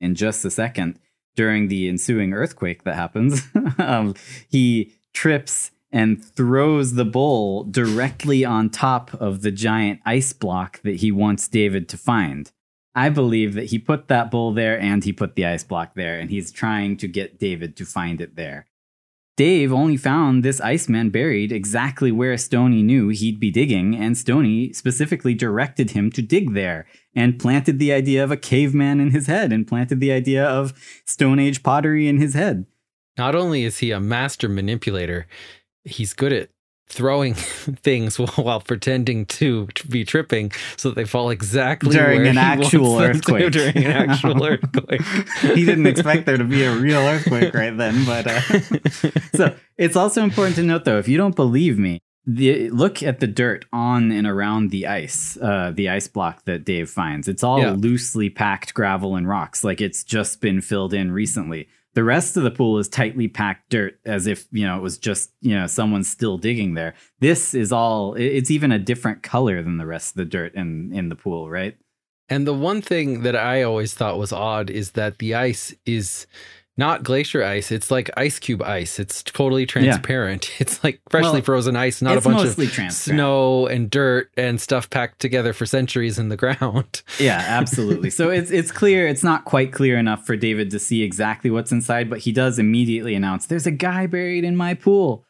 In 0.00 0.14
just 0.14 0.44
a 0.44 0.50
second, 0.50 0.98
during 1.36 1.68
the 1.68 1.88
ensuing 1.88 2.32
earthquake 2.32 2.84
that 2.84 2.94
happens, 2.94 3.42
um, 3.78 4.14
he 4.48 4.94
trips 5.12 5.70
and 5.90 6.24
throws 6.24 6.94
the 6.94 7.04
bowl 7.04 7.64
directly 7.64 8.44
on 8.44 8.70
top 8.70 9.12
of 9.14 9.42
the 9.42 9.50
giant 9.50 10.00
ice 10.06 10.32
block 10.32 10.80
that 10.82 10.96
he 10.96 11.12
wants 11.12 11.48
David 11.48 11.88
to 11.90 11.98
find. 11.98 12.50
I 12.94 13.08
believe 13.10 13.54
that 13.54 13.66
he 13.66 13.78
put 13.78 14.08
that 14.08 14.30
bowl 14.30 14.52
there 14.52 14.78
and 14.78 15.04
he 15.04 15.12
put 15.12 15.34
the 15.34 15.46
ice 15.46 15.64
block 15.64 15.94
there, 15.94 16.18
and 16.18 16.30
he's 16.30 16.50
trying 16.50 16.96
to 16.98 17.08
get 17.08 17.38
David 17.38 17.76
to 17.76 17.86
find 17.86 18.20
it 18.20 18.36
there. 18.36 18.66
Dave 19.36 19.72
only 19.72 19.96
found 19.96 20.42
this 20.42 20.60
Iceman 20.60 21.08
buried 21.08 21.52
exactly 21.52 22.12
where 22.12 22.36
Stoney 22.36 22.82
knew 22.82 23.08
he'd 23.08 23.40
be 23.40 23.50
digging, 23.50 23.96
and 23.96 24.16
Stoney 24.16 24.72
specifically 24.74 25.32
directed 25.34 25.92
him 25.92 26.10
to 26.12 26.20
dig 26.20 26.52
there 26.52 26.86
and 27.14 27.38
planted 27.38 27.78
the 27.78 27.92
idea 27.92 28.22
of 28.22 28.30
a 28.30 28.36
caveman 28.36 29.00
in 29.00 29.10
his 29.10 29.28
head 29.28 29.50
and 29.50 29.66
planted 29.66 30.00
the 30.00 30.12
idea 30.12 30.44
of 30.44 30.74
Stone 31.06 31.38
Age 31.38 31.62
pottery 31.62 32.08
in 32.08 32.18
his 32.18 32.34
head. 32.34 32.66
not 33.16 33.34
only 33.34 33.64
is 33.64 33.78
he 33.78 33.90
a 33.90 34.00
master 34.00 34.48
manipulator, 34.48 35.26
he's 35.84 36.12
good 36.12 36.32
at 36.32 36.50
throwing 36.92 37.34
things 37.34 38.18
while 38.36 38.60
pretending 38.60 39.24
to 39.26 39.66
be 39.88 40.04
tripping 40.04 40.52
so 40.76 40.90
that 40.90 40.94
they 40.94 41.04
fall 41.04 41.30
exactly 41.30 41.90
during 41.90 42.26
an 42.26 42.38
actual 42.38 42.92
wants 42.94 43.20
them 43.26 43.36
to 43.38 43.44
earthquake. 43.44 43.52
during 43.74 43.76
an 43.84 44.10
actual 44.10 44.44
earthquake. 44.44 45.02
he 45.56 45.64
didn't 45.64 45.86
expect 45.86 46.26
there 46.26 46.36
to 46.36 46.44
be 46.44 46.62
a 46.64 46.74
real 46.74 47.00
earthquake 47.00 47.54
right 47.54 47.76
then, 47.76 48.04
but 48.04 48.26
uh, 48.26 48.40
so 49.34 49.56
it's 49.78 49.96
also 49.96 50.22
important 50.22 50.56
to 50.56 50.62
note 50.62 50.84
though, 50.84 50.98
if 50.98 51.08
you 51.08 51.16
don't 51.16 51.34
believe 51.34 51.78
me, 51.78 51.98
the, 52.26 52.70
look 52.70 53.02
at 53.02 53.18
the 53.20 53.26
dirt 53.26 53.64
on 53.72 54.12
and 54.12 54.26
around 54.26 54.70
the 54.70 54.86
ice, 54.86 55.36
uh, 55.42 55.72
the 55.74 55.88
ice 55.88 56.06
block 56.06 56.44
that 56.44 56.64
Dave 56.64 56.88
finds. 56.88 57.26
It's 57.26 57.42
all 57.42 57.58
Yeah. 57.60 57.72
loosely 57.72 58.30
packed 58.30 58.74
gravel 58.74 59.16
and 59.16 59.26
rocks, 59.26 59.64
like 59.64 59.80
it's 59.80 60.04
just 60.04 60.40
been 60.40 60.60
filled 60.60 60.94
in 60.94 61.10
recently. 61.10 61.68
The 61.94 62.04
rest 62.04 62.36
of 62.36 62.42
the 62.42 62.50
pool 62.50 62.78
is 62.78 62.88
tightly 62.88 63.28
packed 63.28 63.70
dirt, 63.70 63.98
as 64.04 64.26
if 64.26 64.46
you 64.50 64.66
know 64.66 64.76
it 64.76 64.82
was 64.82 64.98
just 64.98 65.30
you 65.40 65.54
know 65.54 65.66
someone's 65.66 66.08
still 66.08 66.38
digging 66.38 66.74
there. 66.74 66.94
This 67.20 67.54
is 67.54 67.72
all. 67.72 68.14
It's 68.14 68.50
even 68.50 68.72
a 68.72 68.78
different 68.78 69.22
color 69.22 69.62
than 69.62 69.76
the 69.78 69.86
rest 69.86 70.12
of 70.12 70.16
the 70.16 70.24
dirt 70.24 70.54
in 70.54 70.92
in 70.92 71.08
the 71.08 71.16
pool, 71.16 71.50
right? 71.50 71.76
And 72.28 72.46
the 72.46 72.54
one 72.54 72.80
thing 72.80 73.22
that 73.22 73.36
I 73.36 73.62
always 73.62 73.92
thought 73.92 74.18
was 74.18 74.32
odd 74.32 74.70
is 74.70 74.92
that 74.92 75.18
the 75.18 75.34
ice 75.34 75.74
is 75.84 76.26
not 76.76 77.02
glacier 77.02 77.44
ice. 77.44 77.70
It's 77.70 77.90
like 77.90 78.10
ice 78.16 78.38
cube 78.38 78.62
ice. 78.62 78.98
It's 78.98 79.22
totally 79.22 79.66
transparent. 79.66 80.50
It's 80.60 80.82
like 80.82 81.00
freshly 81.10 81.32
Well, 81.34 81.42
frozen 81.42 81.76
ice, 81.76 82.00
not 82.00 82.16
a 82.16 82.20
bunch 82.20 82.44
of 82.46 82.92
snow 82.92 83.66
and 83.66 83.90
dirt 83.90 84.30
and 84.36 84.60
stuff 84.60 84.88
packed 84.88 85.20
together 85.20 85.52
for 85.52 85.66
centuries 85.66 86.18
in 86.18 86.28
the 86.28 86.36
ground. 86.42 87.02
Yeah, 87.18 87.44
absolutely. 87.46 88.10
so 88.10 88.30
it's 88.30 88.50
it's 88.50 88.72
clear. 88.72 89.06
It's 89.06 89.22
not 89.24 89.44
quite 89.44 89.72
clear 89.72 89.98
enough 89.98 90.24
for 90.24 90.36
David 90.36 90.70
to 90.70 90.78
see 90.78 91.02
exactly 91.02 91.50
what's 91.50 91.72
inside, 91.72 92.08
but 92.08 92.20
he 92.20 92.32
does 92.32 92.58
immediately 92.58 93.14
announce, 93.14 93.46
"There's 93.46 93.66
a 93.66 93.70
guy 93.70 94.06
buried 94.06 94.44
in 94.44 94.56
my 94.56 94.74
pool." 94.74 95.24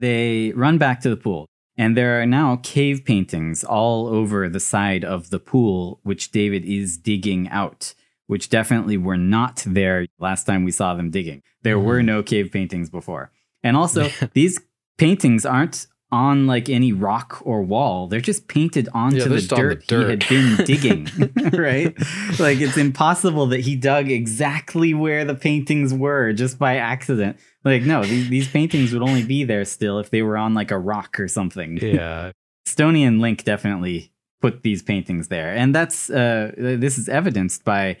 They 0.00 0.52
run 0.54 0.78
back 0.78 1.00
to 1.00 1.10
the 1.10 1.16
pool, 1.16 1.46
and 1.76 1.96
there 1.96 2.20
are 2.22 2.26
now 2.26 2.56
cave 2.62 3.04
paintings 3.04 3.64
all 3.64 4.06
over 4.06 4.48
the 4.48 4.60
side 4.60 5.04
of 5.04 5.30
the 5.30 5.40
pool, 5.40 6.00
which 6.02 6.30
David 6.30 6.64
is 6.64 6.96
digging 6.96 7.48
out. 7.48 7.94
Which 8.28 8.48
definitely 8.50 8.96
were 8.96 9.16
not 9.16 9.64
there 9.66 10.06
last 10.20 10.44
time 10.44 10.62
we 10.64 10.70
saw 10.70 10.94
them 10.94 11.10
digging. 11.10 11.42
There 11.62 11.78
were 11.78 12.00
Mhm. 12.00 12.04
no 12.04 12.22
cave 12.22 12.50
paintings 12.52 12.88
before, 12.90 13.32
and 13.64 13.76
also 13.76 14.08
these 14.34 14.60
paintings 14.98 15.44
aren't 15.44 15.86
on 16.10 16.46
like 16.46 16.70
any 16.70 16.90
rock 16.92 17.40
or 17.44 17.62
wall. 17.62 18.06
They're 18.06 18.20
just 18.32 18.48
painted 18.48 18.88
onto 18.94 19.16
Yeah, 19.18 19.24
the, 19.24 19.34
on 19.34 19.40
the 19.40 19.46
dirt, 19.56 19.86
dirt. 19.86 20.22
he 20.24 20.34
had 20.36 20.56
been 20.56 20.64
digging, 20.72 21.06
right? 21.52 21.94
Like 22.38 22.60
it's 22.60 22.76
impossible 22.78 23.46
that 23.48 23.60
he 23.60 23.76
dug 23.76 24.10
exactly 24.10 24.94
where 24.94 25.24
the 25.26 25.34
paintings 25.34 25.92
were 25.92 26.32
just 26.32 26.58
by 26.58 26.76
accident. 26.76 27.36
Like 27.64 27.82
no, 27.82 28.04
these, 28.04 28.28
these 28.30 28.48
paintings 28.48 28.92
would 28.94 29.02
only 29.02 29.22
be 29.24 29.44
there 29.44 29.64
still 29.66 29.98
if 29.98 30.08
they 30.10 30.22
were 30.22 30.36
on 30.38 30.54
like 30.54 30.70
a 30.70 30.78
rock 30.78 31.18
or 31.20 31.28
something. 31.28 31.78
Yeah. 31.80 32.32
Stoney 32.66 33.04
and 33.04 33.20
Link 33.20 33.44
definitely 33.44 34.12
put 34.40 34.62
these 34.62 34.82
paintings 34.82 35.28
there, 35.28 35.54
and 35.54 35.74
that's 35.74 36.08
uh, 36.10 36.52
this 36.56 36.96
is 36.98 37.08
evidenced 37.08 37.64
by 37.64 37.96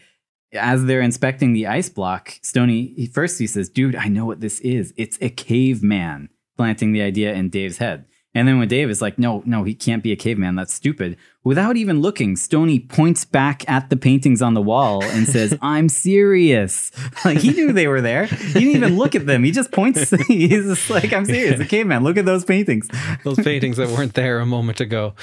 as 0.52 0.84
they're 0.84 1.00
inspecting 1.00 1.52
the 1.52 1.66
ice 1.66 1.88
block. 1.88 2.34
Stoney 2.42 2.94
he, 2.96 3.06
first 3.06 3.38
he 3.38 3.46
says, 3.46 3.68
"Dude, 3.68 3.96
I 3.96 4.08
know 4.08 4.26
what 4.26 4.40
this 4.40 4.60
is. 4.60 4.92
It's 4.96 5.18
a 5.20 5.30
caveman." 5.30 6.30
Planting 6.56 6.92
the 6.92 7.02
idea 7.02 7.34
in 7.34 7.50
Dave's 7.50 7.78
head, 7.78 8.04
and 8.34 8.46
then 8.46 8.58
when 8.58 8.68
Dave 8.68 8.90
is 8.90 9.00
like, 9.00 9.18
"No, 9.18 9.42
no, 9.46 9.64
he 9.64 9.74
can't 9.74 10.02
be 10.02 10.12
a 10.12 10.16
caveman. 10.16 10.54
That's 10.54 10.74
stupid." 10.74 11.16
Without 11.44 11.76
even 11.76 12.00
looking, 12.00 12.36
Stoney 12.36 12.78
points 12.78 13.24
back 13.24 13.68
at 13.68 13.90
the 13.90 13.96
paintings 13.96 14.42
on 14.42 14.54
the 14.54 14.60
wall 14.60 15.02
and 15.02 15.26
says, 15.26 15.56
"I'm 15.62 15.88
serious." 15.88 16.90
Like 17.24 17.38
he 17.38 17.50
knew 17.50 17.72
they 17.72 17.88
were 17.88 18.00
there. 18.00 18.26
He 18.26 18.52
didn't 18.52 18.76
even 18.76 18.96
look 18.96 19.14
at 19.14 19.26
them. 19.26 19.44
He 19.44 19.50
just 19.50 19.72
points. 19.72 20.10
He's 20.28 20.64
just 20.64 20.90
like, 20.90 21.12
"I'm 21.12 21.24
serious. 21.24 21.58
A 21.58 21.64
caveman. 21.64 22.04
Look 22.04 22.16
at 22.16 22.26
those 22.26 22.44
paintings." 22.44 22.88
Those 23.24 23.38
paintings 23.38 23.78
that 23.78 23.88
weren't 23.88 24.14
there 24.14 24.40
a 24.40 24.46
moment 24.46 24.80
ago. 24.80 25.14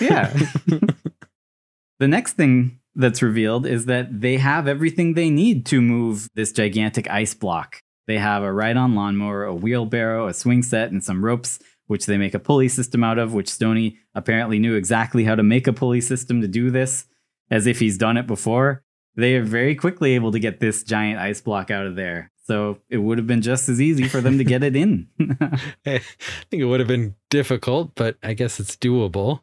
Yeah. 0.00 0.32
the 1.98 2.08
next 2.08 2.32
thing 2.32 2.79
that's 2.94 3.22
revealed 3.22 3.66
is 3.66 3.86
that 3.86 4.20
they 4.20 4.36
have 4.36 4.66
everything 4.66 5.14
they 5.14 5.30
need 5.30 5.66
to 5.66 5.80
move 5.80 6.28
this 6.34 6.52
gigantic 6.52 7.08
ice 7.10 7.34
block. 7.34 7.82
They 8.06 8.18
have 8.18 8.42
a 8.42 8.52
ride 8.52 8.76
on 8.76 8.94
lawnmower, 8.94 9.44
a 9.44 9.54
wheelbarrow, 9.54 10.26
a 10.26 10.34
swing 10.34 10.62
set, 10.62 10.90
and 10.90 11.02
some 11.02 11.24
ropes, 11.24 11.60
which 11.86 12.06
they 12.06 12.18
make 12.18 12.34
a 12.34 12.40
pulley 12.40 12.68
system 12.68 13.04
out 13.04 13.18
of, 13.18 13.32
which 13.32 13.48
Stoney 13.48 13.98
apparently 14.14 14.58
knew 14.58 14.74
exactly 14.74 15.24
how 15.24 15.34
to 15.34 15.42
make 15.42 15.66
a 15.66 15.72
pulley 15.72 16.00
system 16.00 16.40
to 16.40 16.48
do 16.48 16.70
this, 16.70 17.06
as 17.50 17.66
if 17.66 17.78
he's 17.78 17.98
done 17.98 18.16
it 18.16 18.26
before. 18.26 18.82
They 19.16 19.34
are 19.36 19.44
very 19.44 19.74
quickly 19.74 20.14
able 20.14 20.32
to 20.32 20.38
get 20.38 20.60
this 20.60 20.82
giant 20.82 21.20
ice 21.20 21.40
block 21.40 21.70
out 21.70 21.86
of 21.86 21.96
there. 21.96 22.30
So 22.44 22.78
it 22.88 22.98
would 22.98 23.18
have 23.18 23.26
been 23.26 23.42
just 23.42 23.68
as 23.68 23.80
easy 23.80 24.08
for 24.08 24.20
them 24.20 24.38
to 24.38 24.44
get 24.44 24.64
it 24.64 24.74
in. 24.74 25.08
I 25.86 26.00
think 26.50 26.62
it 26.62 26.64
would 26.64 26.80
have 26.80 26.88
been 26.88 27.14
difficult, 27.28 27.92
but 27.94 28.16
I 28.22 28.34
guess 28.34 28.58
it's 28.58 28.76
doable. 28.76 29.42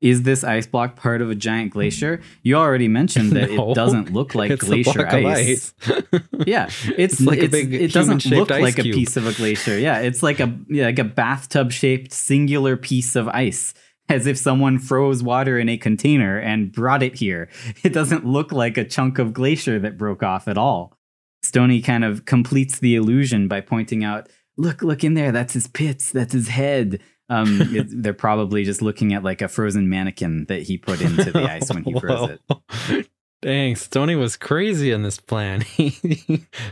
Is 0.00 0.22
this 0.22 0.44
ice 0.44 0.66
block 0.66 0.94
part 0.94 1.20
of 1.22 1.28
a 1.30 1.34
giant 1.34 1.72
glacier? 1.72 2.20
You 2.42 2.54
already 2.54 2.86
mentioned 2.86 3.32
that 3.32 3.50
No. 3.58 3.72
it 3.72 3.74
doesn't 3.74 4.12
look 4.12 4.34
like 4.36 4.50
it's 4.52 4.64
glacier 4.64 4.90
a 4.90 5.10
block 5.10 5.12
of 5.12 5.24
ice. 5.26 5.74
ice. 5.82 6.02
Yeah, 6.46 6.66
it's, 6.96 7.14
It's 7.14 7.20
like 7.30 7.40
a 7.42 7.48
big 7.48 7.74
It 7.74 7.92
doesn't 7.92 8.24
look 8.26 8.50
like 8.50 8.76
cube. 8.76 8.86
a 8.94 8.98
piece 8.98 9.16
of 9.16 9.26
a 9.26 9.32
glacier. 9.32 9.76
Yeah, 9.76 9.98
it's 9.98 10.22
like 10.22 10.38
a 10.38 10.56
yeah, 10.68 10.84
like 10.86 11.00
a 11.00 11.04
bathtub 11.04 11.72
shaped 11.72 12.12
singular 12.12 12.76
piece 12.76 13.16
of 13.16 13.26
ice, 13.28 13.74
as 14.08 14.26
if 14.28 14.38
someone 14.38 14.78
froze 14.78 15.20
water 15.22 15.58
in 15.58 15.68
a 15.68 15.76
container 15.76 16.38
and 16.38 16.70
brought 16.70 17.02
it 17.02 17.16
here. 17.18 17.48
It 17.82 17.92
doesn't 17.92 18.24
look 18.24 18.52
like 18.52 18.78
a 18.78 18.84
chunk 18.84 19.18
of 19.18 19.32
glacier 19.32 19.80
that 19.80 19.98
broke 19.98 20.22
off 20.22 20.46
at 20.46 20.56
all. 20.56 20.96
Stoney 21.42 21.80
kind 21.82 22.04
of 22.04 22.24
completes 22.24 22.78
the 22.78 22.94
illusion 22.94 23.48
by 23.48 23.60
pointing 23.62 24.04
out, 24.04 24.28
"Look, 24.56 24.80
look 24.82 25.02
in 25.02 25.14
there. 25.14 25.32
That's 25.32 25.54
his 25.54 25.66
pits. 25.66 26.12
That's 26.12 26.32
his 26.32 26.48
head." 26.48 27.00
Um, 27.28 27.60
it- 27.74 28.02
they're 28.02 28.12
probably 28.14 28.64
just 28.64 28.82
looking 28.82 29.12
at 29.14 29.22
like 29.22 29.42
a 29.42 29.48
frozen 29.48 29.88
mannequin 29.88 30.46
that 30.46 30.62
he 30.62 30.78
put 30.78 31.00
into 31.00 31.30
the 31.30 31.42
ice 31.50 31.72
when 31.72 31.84
he 31.84 31.98
froze 31.98 32.38
it. 32.48 33.08
Dang, 33.42 33.76
Stoney 33.76 34.16
was 34.16 34.36
crazy 34.36 34.90
in 34.90 35.02
this 35.02 35.18
plan. 35.18 35.64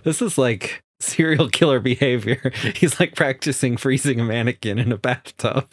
this 0.02 0.20
is 0.20 0.36
like 0.36 0.82
serial 0.98 1.48
killer 1.48 1.78
behavior. 1.78 2.50
He's 2.74 2.98
like 2.98 3.14
practicing 3.14 3.76
freezing 3.76 4.18
a 4.18 4.24
mannequin 4.24 4.78
in 4.78 4.90
a 4.90 4.96
bathtub. 4.98 5.72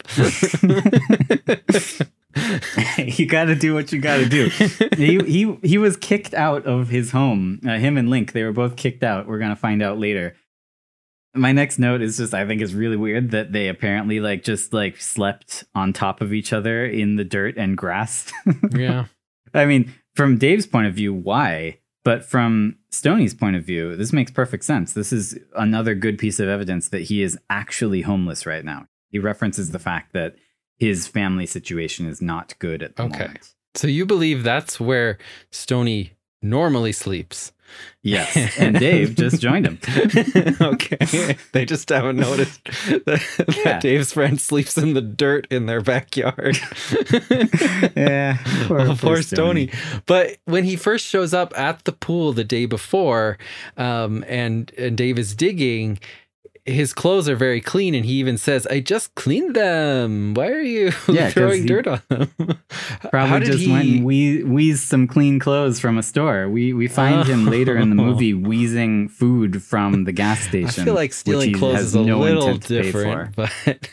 you 2.98 3.26
got 3.26 3.44
to 3.46 3.54
do 3.54 3.74
what 3.74 3.92
you 3.92 4.00
got 4.00 4.18
to 4.18 4.28
do. 4.28 4.48
he 4.96 5.18
he 5.24 5.56
he 5.62 5.78
was 5.78 5.96
kicked 5.96 6.34
out 6.34 6.64
of 6.66 6.88
his 6.88 7.10
home. 7.12 7.60
Uh, 7.66 7.78
him 7.78 7.96
and 7.96 8.08
Link, 8.10 8.32
they 8.32 8.42
were 8.44 8.52
both 8.52 8.76
kicked 8.76 9.02
out. 9.02 9.26
We're 9.26 9.38
gonna 9.38 9.56
find 9.56 9.82
out 9.82 9.98
later. 9.98 10.36
My 11.34 11.52
next 11.52 11.78
note 11.78 12.00
is 12.02 12.16
just 12.16 12.32
I 12.34 12.46
think 12.46 12.62
it's 12.62 12.72
really 12.72 12.96
weird 12.96 13.30
that 13.32 13.52
they 13.52 13.68
apparently 13.68 14.20
like 14.20 14.44
just 14.44 14.72
like 14.72 15.00
slept 15.00 15.64
on 15.74 15.92
top 15.92 16.20
of 16.20 16.32
each 16.32 16.52
other 16.52 16.86
in 16.86 17.16
the 17.16 17.24
dirt 17.24 17.56
and 17.56 17.76
grass. 17.76 18.32
yeah. 18.72 19.06
I 19.52 19.64
mean, 19.66 19.92
from 20.14 20.38
Dave's 20.38 20.66
point 20.66 20.86
of 20.86 20.94
view, 20.94 21.12
why? 21.12 21.78
But 22.04 22.24
from 22.24 22.76
Stoney's 22.90 23.34
point 23.34 23.56
of 23.56 23.64
view, 23.64 23.96
this 23.96 24.12
makes 24.12 24.30
perfect 24.30 24.64
sense. 24.64 24.92
This 24.92 25.12
is 25.12 25.38
another 25.56 25.94
good 25.94 26.18
piece 26.18 26.38
of 26.38 26.48
evidence 26.48 26.90
that 26.90 27.02
he 27.02 27.22
is 27.22 27.38
actually 27.48 28.02
homeless 28.02 28.44
right 28.46 28.64
now. 28.64 28.86
He 29.10 29.18
references 29.18 29.70
the 29.70 29.78
fact 29.78 30.12
that 30.12 30.36
his 30.76 31.06
family 31.08 31.46
situation 31.46 32.06
is 32.06 32.20
not 32.20 32.54
good 32.58 32.82
at 32.82 32.96
the 32.96 33.04
Okay. 33.04 33.18
moment. 33.20 33.54
So 33.74 33.86
you 33.88 34.04
believe 34.06 34.42
that's 34.42 34.78
where 34.78 35.18
Stoney 35.50 36.12
normally 36.42 36.92
sleeps? 36.92 37.52
Yes, 38.02 38.36
and 38.58 38.78
Dave 38.78 39.14
just 39.14 39.40
joined 39.40 39.66
him. 39.66 39.78
okay. 40.60 41.36
They 41.52 41.64
just 41.64 41.88
haven't 41.88 42.16
noticed 42.16 42.62
that, 42.64 43.56
Yeah. 43.64 43.78
Dave's 43.80 44.12
friend 44.12 44.40
sleeps 44.40 44.76
in 44.76 44.92
the 44.94 45.00
dirt 45.00 45.46
in 45.50 45.66
their 45.66 45.80
backyard. 45.80 46.58
yeah, 47.96 48.38
poor, 48.66 48.80
Oh, 48.80 48.96
poor 48.98 49.22
Stoney. 49.22 49.70
But 50.06 50.36
when 50.44 50.64
he 50.64 50.76
first 50.76 51.06
shows 51.06 51.32
up 51.32 51.56
at 51.58 51.84
the 51.84 51.92
pool 51.92 52.32
the 52.32 52.44
day 52.44 52.66
before, 52.66 53.38
um, 53.76 54.24
and 54.28 54.70
and 54.76 54.96
Dave 54.96 55.18
is 55.18 55.34
digging, 55.34 55.98
his 56.66 56.94
clothes 56.94 57.28
are 57.28 57.36
very 57.36 57.60
clean, 57.60 57.94
and 57.94 58.04
he 58.06 58.14
even 58.14 58.38
says, 58.38 58.66
"I 58.68 58.80
just 58.80 59.14
cleaned 59.14 59.54
them. 59.54 60.32
Why 60.34 60.48
are 60.48 60.60
you 60.62 60.92
Yeah, 61.08 61.30
throwing 61.30 61.66
dirt 61.66 61.86
on 61.86 62.00
them?" 62.08 62.30
Probably 63.10 63.46
just 63.46 63.58
he- 63.60 63.70
went 63.72 63.88
and 63.88 64.04
wee- 64.04 64.42
wheezed 64.42 64.84
some 64.84 65.06
clean 65.06 65.38
clothes 65.38 65.78
from 65.78 65.98
a 65.98 66.02
store. 66.02 66.48
We 66.48 66.72
we 66.72 66.88
find 66.88 67.26
him 67.28 67.46
oh. 67.46 67.50
later 67.50 67.76
in 67.76 67.94
the 67.94 68.02
Oh. 68.02 68.06
movie 68.06 68.32
wheezing 68.48 69.08
food 69.08 69.62
from 69.62 70.04
the 70.04 70.12
gas 70.12 70.40
station. 70.40 70.82
I 70.82 70.84
feel 70.86 70.94
like 70.94 71.12
stealing 71.12 71.52
clothes 71.54 71.80
is 71.80 71.94
a 71.94 72.02
no 72.02 72.18
little 72.20 72.46
intent 72.48 72.62
to 72.64 72.68
pay 72.80 72.82
different, 72.82 73.36
but 73.36 73.88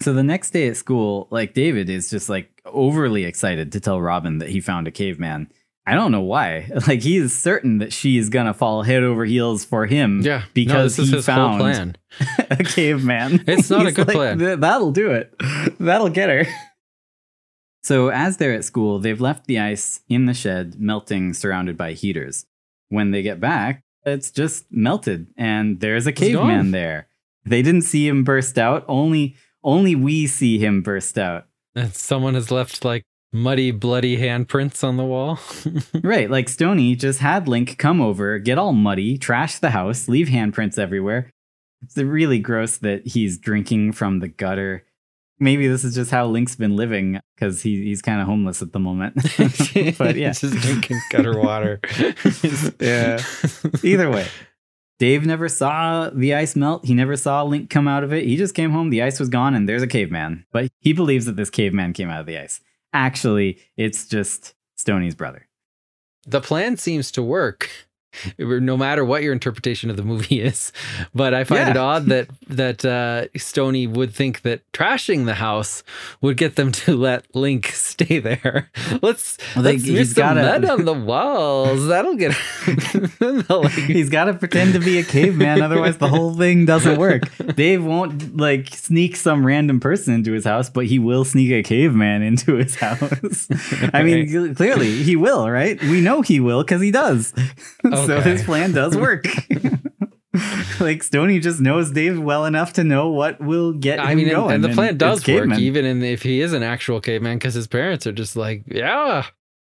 So 0.00 0.12
the 0.12 0.22
next 0.22 0.50
day 0.50 0.68
at 0.68 0.76
school, 0.76 1.26
like 1.30 1.54
David 1.54 1.88
is 1.88 2.10
just 2.10 2.28
like 2.28 2.50
overly 2.66 3.24
excited 3.24 3.72
to 3.72 3.80
tell 3.80 4.00
Robin 4.00 4.38
that 4.38 4.50
he 4.50 4.60
found 4.60 4.86
a 4.86 4.90
caveman. 4.90 5.50
I 5.86 5.94
don't 5.94 6.10
know 6.12 6.22
why. 6.22 6.70
Like 6.86 7.02
he 7.02 7.16
is 7.16 7.36
certain 7.36 7.78
that 7.78 7.92
she 7.92 8.18
is 8.18 8.28
gonna 8.28 8.54
fall 8.54 8.82
head 8.82 9.02
over 9.02 9.24
heels 9.24 9.64
for 9.64 9.86
him. 9.86 10.20
yeah, 10.22 10.42
because 10.54 10.98
no, 10.98 11.04
he 11.04 11.22
found 11.22 11.60
plan. 11.60 11.96
a 12.50 12.64
caveman. 12.64 13.44
It's 13.46 13.70
not 13.70 13.86
a 13.86 13.92
good 13.92 14.08
like, 14.08 14.16
plan. 14.16 14.60
That'll 14.60 14.92
do 14.92 15.10
it. 15.12 15.34
That'll 15.78 16.08
get 16.08 16.28
her. 16.28 16.46
So 17.82 18.08
as 18.08 18.36
they're 18.36 18.54
at 18.54 18.64
school, 18.64 18.98
they've 18.98 19.20
left 19.20 19.46
the 19.46 19.60
ice 19.60 20.00
in 20.08 20.26
the 20.26 20.34
shed, 20.34 20.80
melting, 20.80 21.34
surrounded 21.34 21.76
by 21.76 21.92
heaters. 21.92 22.44
When 22.88 23.12
they 23.12 23.22
get 23.22 23.40
back, 23.40 23.82
it's 24.04 24.30
just 24.30 24.66
melted, 24.70 25.28
and 25.36 25.80
there's 25.80 26.06
a 26.06 26.12
caveman 26.12 26.70
there. 26.70 27.08
They 27.44 27.62
didn't 27.62 27.82
see 27.82 28.08
him 28.08 28.24
burst 28.24 28.58
out. 28.58 28.84
Only 28.88 29.36
only 29.62 29.94
we 29.94 30.26
see 30.26 30.58
him 30.58 30.82
burst 30.82 31.18
out. 31.18 31.46
And 31.74 31.94
someone 31.94 32.34
has 32.34 32.50
left 32.50 32.84
like 32.84 33.04
muddy, 33.36 33.70
bloody 33.70 34.16
handprints 34.16 34.82
on 34.82 34.96
the 34.96 35.04
wall. 35.04 35.38
right, 36.02 36.30
like 36.30 36.48
Stoney 36.48 36.96
just 36.96 37.20
had 37.20 37.46
Link 37.46 37.78
come 37.78 38.00
over, 38.00 38.38
get 38.38 38.58
all 38.58 38.72
muddy, 38.72 39.18
trash 39.18 39.58
the 39.58 39.70
house, 39.70 40.08
leave 40.08 40.28
handprints 40.28 40.78
everywhere. 40.78 41.30
It's 41.82 41.96
really 41.96 42.38
gross 42.38 42.78
that 42.78 43.06
he's 43.06 43.38
drinking 43.38 43.92
from 43.92 44.20
the 44.20 44.28
gutter. 44.28 44.84
Maybe 45.38 45.68
this 45.68 45.84
is 45.84 45.94
just 45.94 46.10
how 46.10 46.26
Link's 46.26 46.56
been 46.56 46.74
living 46.74 47.20
because 47.34 47.62
he, 47.62 47.84
he's 47.84 48.00
kind 48.00 48.20
of 48.20 48.26
homeless 48.26 48.62
at 48.62 48.72
the 48.72 48.78
moment. 48.78 49.14
but 49.98 50.16
yeah, 50.16 50.32
just 50.32 50.54
drinking 50.54 50.98
gutter 51.10 51.38
water. 51.38 51.78
yeah. 52.80 53.22
Either 53.82 54.10
way, 54.10 54.26
Dave 54.98 55.26
never 55.26 55.48
saw 55.48 56.08
the 56.08 56.34
ice 56.34 56.56
melt. 56.56 56.86
He 56.86 56.94
never 56.94 57.16
saw 57.16 57.42
Link 57.42 57.68
come 57.68 57.86
out 57.86 58.02
of 58.02 58.14
it. 58.14 58.24
He 58.24 58.36
just 58.38 58.54
came 58.54 58.70
home, 58.70 58.88
the 58.88 59.02
ice 59.02 59.20
was 59.20 59.28
gone, 59.28 59.54
and 59.54 59.68
there's 59.68 59.82
a 59.82 59.86
caveman. 59.86 60.46
But 60.52 60.70
he 60.80 60.94
believes 60.94 61.26
that 61.26 61.36
this 61.36 61.50
caveman 61.50 61.92
came 61.92 62.08
out 62.08 62.20
of 62.20 62.26
the 62.26 62.38
ice. 62.38 62.60
Actually, 62.96 63.58
it's 63.76 64.06
just 64.06 64.54
Stoney's 64.76 65.14
brother. 65.14 65.46
The 66.26 66.40
plan 66.40 66.78
seems 66.78 67.12
to 67.12 67.22
work 67.22 67.68
no 68.38 68.76
matter 68.76 69.04
what 69.04 69.22
your 69.22 69.32
interpretation 69.32 69.90
of 69.90 69.96
the 69.96 70.02
movie 70.02 70.40
is. 70.40 70.72
But 71.14 71.34
I 71.34 71.44
find 71.44 71.60
yeah. 71.60 71.70
it 71.70 71.76
odd 71.76 72.06
that 72.06 72.28
that 72.48 72.84
uh, 72.84 73.26
Stoney 73.36 73.86
would 73.86 74.12
think 74.14 74.42
that 74.42 74.60
trashing 74.72 75.26
the 75.26 75.34
house 75.34 75.82
would 76.20 76.36
get 76.36 76.56
them 76.56 76.72
to 76.72 76.96
let 76.96 77.34
Link 77.34 77.66
stay 77.74 78.18
there. 78.18 78.70
Let's 79.02 79.38
well, 79.54 79.64
let's 79.64 79.84
he's 79.84 80.14
got 80.14 80.36
mud 80.36 80.64
on 80.64 80.84
the 80.84 80.94
walls. 80.94 81.86
That'll 81.86 82.16
get. 82.16 82.36
like, 83.48 83.72
he's 83.72 84.10
got 84.10 84.24
to 84.24 84.34
pretend 84.34 84.74
to 84.74 84.80
be 84.80 84.98
a 84.98 85.04
caveman, 85.04 85.62
otherwise 85.62 85.98
the 85.98 86.08
whole 86.08 86.34
thing 86.34 86.66
doesn't 86.66 86.98
work. 86.98 87.22
Dave 87.54 87.84
won't 87.84 88.36
like 88.36 88.68
sneak 88.68 89.16
some 89.16 89.44
random 89.44 89.80
person 89.80 90.14
into 90.14 90.32
his 90.32 90.44
house, 90.44 90.70
but 90.70 90.86
he 90.86 90.98
will 90.98 91.24
sneak 91.24 91.50
a 91.50 91.62
caveman 91.62 92.22
into 92.22 92.54
his 92.54 92.74
house. 92.76 93.48
I 93.92 94.02
mean, 94.02 94.54
clearly 94.54 95.02
he 95.02 95.16
will, 95.16 95.50
right? 95.50 95.80
We 95.82 96.00
know 96.00 96.22
he 96.22 96.40
will 96.40 96.62
because 96.62 96.80
he 96.80 96.90
does. 96.90 97.32
Okay. 97.84 98.05
So 98.06 98.20
his 98.20 98.42
plan 98.42 98.72
does 98.72 98.96
work. 98.96 99.26
like 100.80 101.02
Stoney 101.02 101.38
just 101.38 101.60
knows 101.60 101.90
Dave 101.90 102.20
well 102.20 102.44
enough 102.44 102.74
to 102.74 102.84
know 102.84 103.08
what 103.08 103.40
will 103.40 103.72
get 103.72 104.00
I 104.00 104.14
mean, 104.14 104.28
and, 104.28 104.50
and, 104.50 104.64
the 104.64 104.68
plan 104.70 104.96
does 104.96 105.26
work, 105.26 105.58
even 105.58 105.84
in, 105.84 106.02
if 106.02 106.22
he 106.22 106.40
is 106.40 106.52
an 106.52 106.62
actual 106.62 107.00
caveman, 107.00 107.38
because 107.38 107.54
his 107.54 107.66
parents 107.66 108.06
are 108.06 108.12
just 108.12 108.36
like, 108.36 108.64
yeah. 108.66 109.26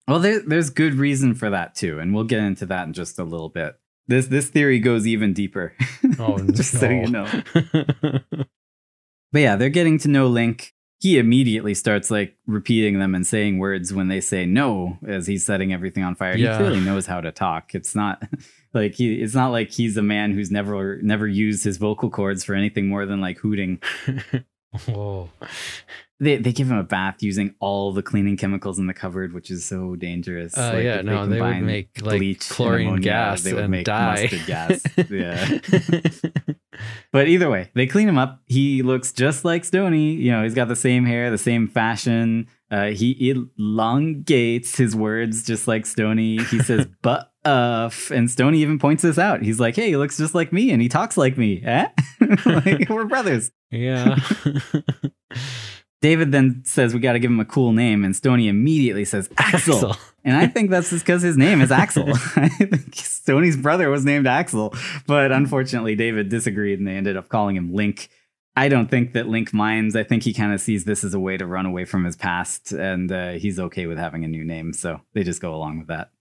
Well, 0.07 0.19
there, 0.19 0.39
there's 0.39 0.69
good 0.69 0.93
reason 0.95 1.33
for 1.35 1.49
that 1.49 1.75
too, 1.75 1.99
and 1.99 2.13
we'll 2.13 2.23
get 2.23 2.39
into 2.39 2.65
that 2.67 2.87
in 2.87 2.93
just 2.93 3.19
a 3.19 3.23
little 3.23 3.49
bit. 3.49 3.75
This 4.07 4.27
this 4.27 4.47
theory 4.47 4.79
goes 4.79 5.05
even 5.05 5.33
deeper. 5.33 5.73
Oh, 6.17 6.37
just 6.51 6.73
no. 6.75 6.79
so 6.79 6.89
you 6.89 7.07
know. 7.07 7.27
but 9.31 9.39
yeah, 9.39 9.57
they're 9.57 9.69
getting 9.69 9.99
to 9.99 10.07
know 10.07 10.27
Link 10.27 10.73
he 10.99 11.19
immediately 11.19 11.73
starts 11.73 12.09
like 12.09 12.35
repeating 12.47 12.99
them 12.99 13.13
and 13.13 13.25
saying 13.25 13.59
words 13.59 13.93
when 13.93 14.07
they 14.07 14.19
say 14.19 14.45
no 14.45 14.97
as 15.07 15.27
he's 15.27 15.45
setting 15.45 15.71
everything 15.71 16.03
on 16.03 16.15
fire. 16.15 16.35
Yeah. 16.35 16.53
He 16.53 16.57
clearly 16.57 16.79
knows 16.79 17.05
how 17.05 17.21
to 17.21 17.31
talk. 17.31 17.75
It's 17.75 17.95
not 17.95 18.23
like 18.73 18.95
he 18.95 19.21
it's 19.21 19.35
not 19.35 19.49
like 19.49 19.69
he's 19.69 19.95
a 19.97 20.01
man 20.01 20.31
who's 20.31 20.49
never 20.49 20.99
never 21.01 21.27
used 21.27 21.63
his 21.63 21.77
vocal 21.77 22.09
cords 22.09 22.43
for 22.43 22.55
anything 22.55 22.87
more 22.87 23.05
than 23.05 23.21
like 23.21 23.37
hooting. 23.37 23.81
Whoa. 24.85 25.29
They 26.19 26.37
they 26.37 26.51
give 26.51 26.71
him 26.71 26.77
a 26.77 26.83
bath 26.83 27.21
using 27.21 27.53
all 27.59 27.93
the 27.93 28.01
cleaning 28.01 28.37
chemicals 28.37 28.79
in 28.79 28.87
the 28.87 28.93
cupboard, 28.93 29.33
which 29.33 29.51
is 29.51 29.63
so 29.63 29.95
dangerous. 29.95 30.57
Uh, 30.57 30.71
like, 30.73 30.83
yeah, 30.83 31.01
no, 31.01 31.27
they, 31.27 31.39
would 31.39 31.61
make 31.61 32.01
like 32.01 32.17
bleach 32.17 32.49
chlorine 32.49 32.87
ammonia, 32.87 33.03
gas. 33.03 33.43
They 33.43 33.53
would 33.53 33.65
and 33.65 33.71
make 33.71 33.85
die. 33.85 34.21
mustard 34.23 34.45
gas. 34.47 34.81
yeah. 35.11 36.55
But 37.11 37.27
either 37.27 37.49
way, 37.49 37.71
they 37.73 37.87
clean 37.87 38.07
him 38.07 38.17
up. 38.17 38.41
He 38.45 38.81
looks 38.81 39.11
just 39.11 39.45
like 39.45 39.65
Stoney. 39.65 40.13
You 40.13 40.31
know, 40.31 40.43
he's 40.43 40.53
got 40.53 40.67
the 40.67 40.75
same 40.75 41.05
hair, 41.05 41.29
the 41.31 41.37
same 41.37 41.67
fashion. 41.67 42.47
Uh, 42.69 42.87
he 42.87 43.29
elongates 43.57 44.77
his 44.77 44.95
words 44.95 45.43
just 45.43 45.67
like 45.67 45.85
Stoney. 45.85 46.37
He 46.43 46.59
says 46.59 46.87
"but 47.01 47.31
uff," 47.45 48.11
and 48.11 48.29
Stoney 48.29 48.59
even 48.59 48.79
points 48.79 49.03
this 49.03 49.17
out. 49.17 49.41
He's 49.41 49.59
like, 49.59 49.75
"Hey, 49.75 49.89
he 49.89 49.97
looks 49.97 50.17
just 50.17 50.35
like 50.35 50.51
me, 50.51 50.71
and 50.71 50.81
he 50.81 50.89
talks 50.89 51.17
like 51.17 51.37
me. 51.37 51.63
Eh? 51.63 51.87
like, 52.45 52.89
we're 52.89 53.05
brothers." 53.05 53.51
Yeah. 53.71 54.17
David 56.01 56.31
then 56.31 56.61
says 56.63 56.93
we 56.93 56.99
got 56.99 57.13
to 57.13 57.19
give 57.19 57.31
him 57.31 57.39
a 57.39 57.45
cool 57.45 57.71
name, 57.71 58.03
and 58.03 58.15
Stoney 58.15 58.47
immediately 58.47 59.05
says 59.05 59.29
Axel. 59.37 59.75
Axel. 59.75 59.95
And 60.27 60.35
I 60.35 60.45
think 60.45 60.69
that's 60.69 60.89
just 60.89 61.05
because 61.05 61.21
his 61.21 61.37
name 61.37 61.61
is 61.61 61.71
Axel. 61.71 62.09
I 62.35 62.49
think 62.49 62.93
Stoney's 62.95 63.55
brother 63.55 63.89
was 63.89 64.03
named 64.03 64.27
Axel, 64.27 64.75
but 65.07 65.31
unfortunately, 65.31 65.95
David 65.95 66.27
disagreed, 66.27 66.79
and 66.79 66.87
they 66.87 66.97
ended 66.97 67.15
up 67.15 67.29
calling 67.29 67.55
him 67.55 67.73
Link. 67.73 68.09
I 68.53 68.67
don't 68.67 68.91
think 68.91 69.13
that 69.13 69.29
Link 69.29 69.53
minds. 69.53 69.95
I 69.95 70.03
think 70.03 70.23
he 70.23 70.33
kind 70.33 70.53
of 70.53 70.59
sees 70.59 70.83
this 70.83 71.05
as 71.05 71.13
a 71.13 71.19
way 71.19 71.37
to 71.37 71.45
run 71.45 71.65
away 71.65 71.85
from 71.85 72.03
his 72.03 72.17
past, 72.17 72.73
and 72.73 73.09
uh, 73.09 73.31
he's 73.31 73.57
okay 73.57 73.87
with 73.87 73.97
having 73.97 74.25
a 74.25 74.27
new 74.27 74.43
name, 74.43 74.73
so 74.73 74.99
they 75.13 75.23
just 75.23 75.41
go 75.41 75.55
along 75.55 75.77
with 75.77 75.87
that. 75.87 76.11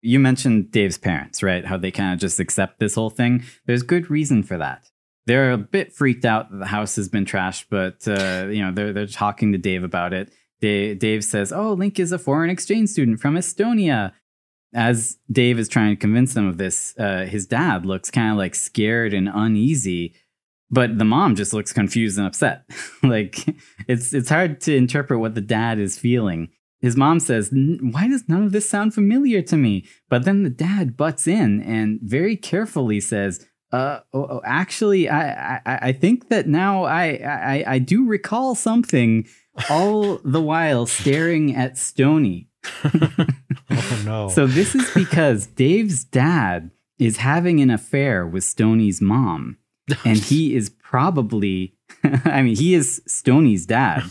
You 0.00 0.20
mentioned 0.20 0.70
Dave's 0.70 0.98
parents, 0.98 1.42
right? 1.42 1.64
How 1.64 1.78
they 1.78 1.90
kind 1.90 2.12
of 2.12 2.20
just 2.20 2.38
accept 2.38 2.78
this 2.78 2.94
whole 2.94 3.10
thing. 3.10 3.42
There's 3.66 3.82
good 3.82 4.12
reason 4.12 4.44
for 4.44 4.58
that 4.58 4.92
they're 5.26 5.52
a 5.52 5.58
bit 5.58 5.92
freaked 5.92 6.24
out 6.24 6.50
that 6.50 6.58
the 6.58 6.66
house 6.66 6.96
has 6.96 7.08
been 7.08 7.24
trashed, 7.24 7.66
but 7.70 8.06
uh, 8.08 8.48
you 8.48 8.64
know 8.64 8.72
they're 8.72 8.92
they're 8.92 9.06
talking 9.06 9.52
to 9.52 9.58
Dave 9.58 9.84
about 9.84 10.12
it. 10.12 10.32
Dave, 10.62 11.24
says, 11.24 11.52
"Oh, 11.52 11.72
Link 11.72 11.98
is 11.98 12.12
a 12.12 12.18
foreign 12.18 12.50
exchange 12.50 12.90
student 12.90 13.20
from 13.20 13.34
Estonia." 13.34 14.12
As 14.74 15.18
Dave 15.30 15.58
is 15.58 15.68
trying 15.68 15.90
to 15.90 16.00
convince 16.00 16.32
them 16.32 16.46
of 16.46 16.56
this, 16.56 16.94
uh, 16.98 17.26
his 17.26 17.46
dad 17.46 17.84
looks 17.84 18.10
kind 18.10 18.30
of 18.30 18.38
like 18.38 18.54
scared 18.54 19.12
and 19.12 19.28
uneasy, 19.28 20.14
but 20.70 20.98
the 20.98 21.04
mom 21.04 21.34
just 21.34 21.52
looks 21.52 21.74
confused 21.74 22.16
and 22.16 22.26
upset. 22.26 22.64
like 23.02 23.44
it's 23.86 24.14
it's 24.14 24.30
hard 24.30 24.60
to 24.62 24.74
interpret 24.74 25.20
what 25.20 25.34
the 25.34 25.42
dad 25.42 25.78
is 25.78 25.98
feeling. 25.98 26.48
His 26.80 26.96
mom 26.96 27.20
says, 27.20 27.50
"Why 27.52 28.08
does 28.08 28.28
none 28.28 28.44
of 28.44 28.52
this 28.52 28.70
sound 28.70 28.94
familiar 28.94 29.42
to 29.42 29.56
me?" 29.56 29.84
But 30.08 30.24
then 30.24 30.42
the 30.42 30.50
dad 30.50 30.96
butts 30.96 31.26
in 31.26 31.60
and 31.62 32.00
very 32.02 32.36
carefully 32.36 33.00
says 33.00 33.46
uh, 33.72 34.00
oh, 34.12 34.26
oh, 34.28 34.42
actually, 34.44 35.08
I, 35.08 35.56
I, 35.56 35.60
I 35.64 35.92
think 35.92 36.28
that 36.28 36.46
now 36.46 36.84
I, 36.84 37.04
I, 37.24 37.64
I 37.66 37.78
do 37.78 38.06
recall 38.06 38.54
something. 38.54 39.26
All 39.68 40.18
the 40.24 40.40
while 40.40 40.86
staring 40.86 41.54
at 41.54 41.76
Stoney. 41.78 42.48
oh 42.84 44.02
no! 44.04 44.28
So 44.32 44.46
this 44.46 44.74
is 44.74 44.90
because 44.94 45.46
Dave's 45.46 46.04
dad 46.04 46.70
is 46.98 47.18
having 47.18 47.60
an 47.60 47.70
affair 47.70 48.26
with 48.26 48.44
Stoney's 48.44 49.00
mom, 49.00 49.58
and 50.04 50.18
he 50.18 50.54
is 50.56 50.70
probably, 50.70 51.74
I 52.24 52.42
mean, 52.42 52.56
he 52.56 52.74
is 52.74 53.02
Stoney's 53.06 53.66
dad. 53.66 54.04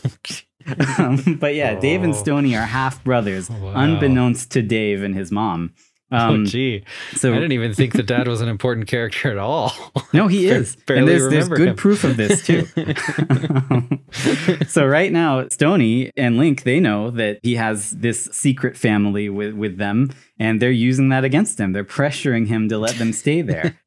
um, 0.97 1.37
but 1.39 1.55
yeah, 1.55 1.75
oh. 1.77 1.81
Dave 1.81 2.03
and 2.03 2.13
oh. 2.13 2.17
Stoney 2.17 2.55
are 2.55 2.65
half 2.65 3.03
brothers, 3.03 3.49
wow. 3.49 3.73
unbeknownst 3.75 4.51
to 4.51 4.61
Dave 4.61 5.01
and 5.01 5.15
his 5.15 5.31
mom. 5.31 5.73
Oh, 6.11 6.17
um, 6.29 6.41
oh, 6.41 6.45
gee. 6.45 6.83
So 7.13 7.31
I 7.31 7.35
didn't 7.35 7.53
even 7.53 7.73
think 7.73 7.93
the 7.93 8.03
dad 8.03 8.27
was 8.27 8.41
an 8.41 8.49
important 8.49 8.87
character 8.87 9.31
at 9.31 9.37
all. 9.37 9.71
No, 10.13 10.27
he 10.27 10.49
is. 10.49 10.75
and 10.89 11.07
there's, 11.07 11.29
there's 11.29 11.47
good 11.47 11.69
him. 11.69 11.75
proof 11.77 12.03
of 12.03 12.17
this 12.17 12.45
too. 12.45 12.65
so 14.67 14.85
right 14.85 15.09
now, 15.09 15.47
Stoney 15.47 16.11
and 16.17 16.37
Link, 16.37 16.63
they 16.63 16.81
know 16.81 17.11
that 17.11 17.39
he 17.43 17.55
has 17.55 17.91
this 17.91 18.25
secret 18.33 18.75
family 18.75 19.29
with, 19.29 19.53
with 19.53 19.77
them, 19.77 20.11
and 20.37 20.61
they're 20.61 20.69
using 20.69 21.07
that 21.09 21.23
against 21.23 21.61
him. 21.61 21.71
They're 21.71 21.85
pressuring 21.85 22.47
him 22.47 22.67
to 22.67 22.77
let 22.77 22.95
them 22.95 23.13
stay 23.13 23.41
there. 23.41 23.79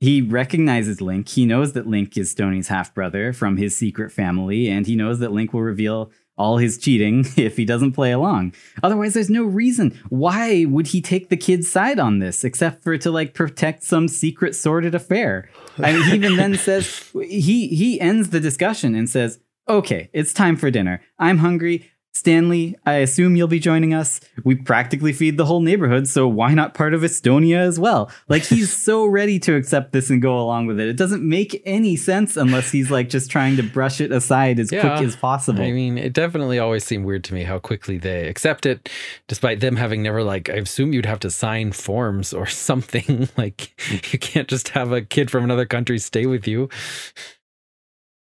he 0.00 0.22
recognizes 0.22 1.02
Link. 1.02 1.28
He 1.28 1.44
knows 1.44 1.74
that 1.74 1.86
Link 1.86 2.16
is 2.16 2.30
Stoney's 2.30 2.68
half 2.68 2.94
brother 2.94 3.34
from 3.34 3.58
his 3.58 3.76
secret 3.76 4.12
family, 4.12 4.68
and 4.68 4.86
he 4.86 4.96
knows 4.96 5.18
that 5.18 5.32
Link 5.32 5.52
will 5.52 5.62
reveal 5.62 6.10
all 6.36 6.58
his 6.58 6.78
cheating 6.78 7.24
if 7.36 7.56
he 7.56 7.64
doesn't 7.64 7.92
play 7.92 8.12
along. 8.12 8.54
Otherwise, 8.82 9.14
there's 9.14 9.30
no 9.30 9.44
reason. 9.44 9.98
Why 10.08 10.64
would 10.64 10.88
he 10.88 11.00
take 11.00 11.28
the 11.28 11.36
kid's 11.36 11.70
side 11.70 11.98
on 11.98 12.18
this 12.18 12.44
except 12.44 12.82
for 12.82 12.96
to 12.98 13.10
like 13.10 13.34
protect 13.34 13.82
some 13.82 14.08
secret 14.08 14.54
sordid 14.54 14.94
affair? 14.94 15.48
I 15.78 15.92
mean, 15.92 16.02
he 16.04 16.14
even 16.14 16.36
then 16.36 16.54
says 16.56 17.10
he 17.14 17.68
he 17.68 18.00
ends 18.00 18.30
the 18.30 18.40
discussion 18.40 18.94
and 18.94 19.08
says, 19.08 19.40
"Okay, 19.68 20.10
it's 20.12 20.32
time 20.32 20.56
for 20.56 20.70
dinner. 20.70 21.02
I'm 21.18 21.38
hungry. 21.38 21.90
Stanley, 22.14 22.76
I 22.86 22.94
assume 22.94 23.34
you'll 23.34 23.48
be 23.48 23.58
joining 23.58 23.92
us. 23.92 24.20
We 24.44 24.54
practically 24.54 25.12
feed 25.12 25.36
the 25.36 25.46
whole 25.46 25.58
neighborhood, 25.58 26.06
so 26.06 26.28
why 26.28 26.54
not 26.54 26.72
part 26.72 26.94
of 26.94 27.00
Estonia 27.02 27.56
as 27.58 27.80
well? 27.80 28.08
Like 28.28 28.44
he's 28.44 28.72
so 28.84 29.04
ready 29.04 29.40
to 29.40 29.56
accept 29.56 29.90
this 29.90 30.10
and 30.10 30.22
go 30.22 30.38
along 30.38 30.66
with 30.66 30.78
it. 30.78 30.86
It 30.86 30.96
doesn't 30.96 31.28
make 31.28 31.60
any 31.66 31.96
sense 31.96 32.36
unless 32.36 32.70
he's 32.70 32.88
like 32.88 33.08
just 33.08 33.32
trying 33.32 33.56
to 33.56 33.64
brush 33.64 34.00
it 34.00 34.12
aside 34.12 34.60
as 34.60 34.70
yeah, 34.70 34.80
quick 34.80 35.06
as 35.06 35.16
possible. 35.16 35.62
I 35.62 35.72
mean, 35.72 35.98
it 35.98 36.12
definitely 36.12 36.60
always 36.60 36.84
seemed 36.84 37.04
weird 37.04 37.24
to 37.24 37.34
me 37.34 37.42
how 37.42 37.58
quickly 37.58 37.98
they 37.98 38.28
accept 38.28 38.64
it, 38.64 38.88
despite 39.26 39.58
them 39.58 39.74
having 39.74 40.00
never 40.00 40.22
like 40.22 40.48
I 40.48 40.54
assume 40.54 40.92
you'd 40.92 41.06
have 41.06 41.20
to 41.20 41.30
sign 41.32 41.72
forms 41.72 42.32
or 42.32 42.46
something. 42.64 43.28
like 43.36 43.74
you 44.12 44.18
can't 44.20 44.46
just 44.46 44.68
have 44.70 44.92
a 44.92 45.02
kid 45.02 45.32
from 45.32 45.42
another 45.42 45.66
country 45.66 45.98
stay 45.98 46.26
with 46.26 46.46
you. 46.46 46.68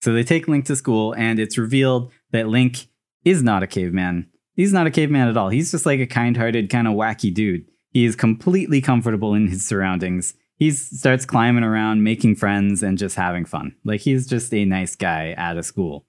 So 0.01 0.15
they 0.15 0.25
take 0.25 0.49
Link 0.49 0.65
to 0.67 0.77
school 0.77 1.15
and 1.15 1.39
it's 1.39 1.59
revealed 1.59 2.13
that 2.31 2.49
Link 2.49 2.89
is 3.25 3.43
not 3.43 3.63
a 3.63 3.67
caveman. 3.67 4.29
He's 4.55 4.73
not 4.73 4.87
a 4.87 4.91
caveman 4.91 5.29
at 5.29 5.37
all. 5.37 5.49
He's 5.49 5.71
just 5.71 5.87
like 5.87 6.01
a 6.01 6.07
kind 6.07 6.37
hearted, 6.37 6.71
kind 6.71 6.87
of 6.87 6.95
wacky 6.95 7.33
dude. 7.33 7.67
He 7.91 8.05
is 8.05 8.17
completely 8.17 8.81
comfortable 8.81 9.35
in 9.35 9.49
his 9.49 9.67
surroundings. 9.67 10.35
he 10.57 10.71
starts 10.71 11.27
climbing 11.27 11.65
around, 11.65 12.05
making 12.05 12.37
friends, 12.37 12.83
and 12.83 12.97
just 12.99 13.17
having 13.17 13.45
fun. 13.45 13.75
Like 13.85 14.01
he's 14.01 14.27
just 14.27 14.53
a 14.55 14.65
nice 14.65 14.95
guy 14.95 15.31
at 15.33 15.57
a 15.57 15.63
school. 15.63 16.07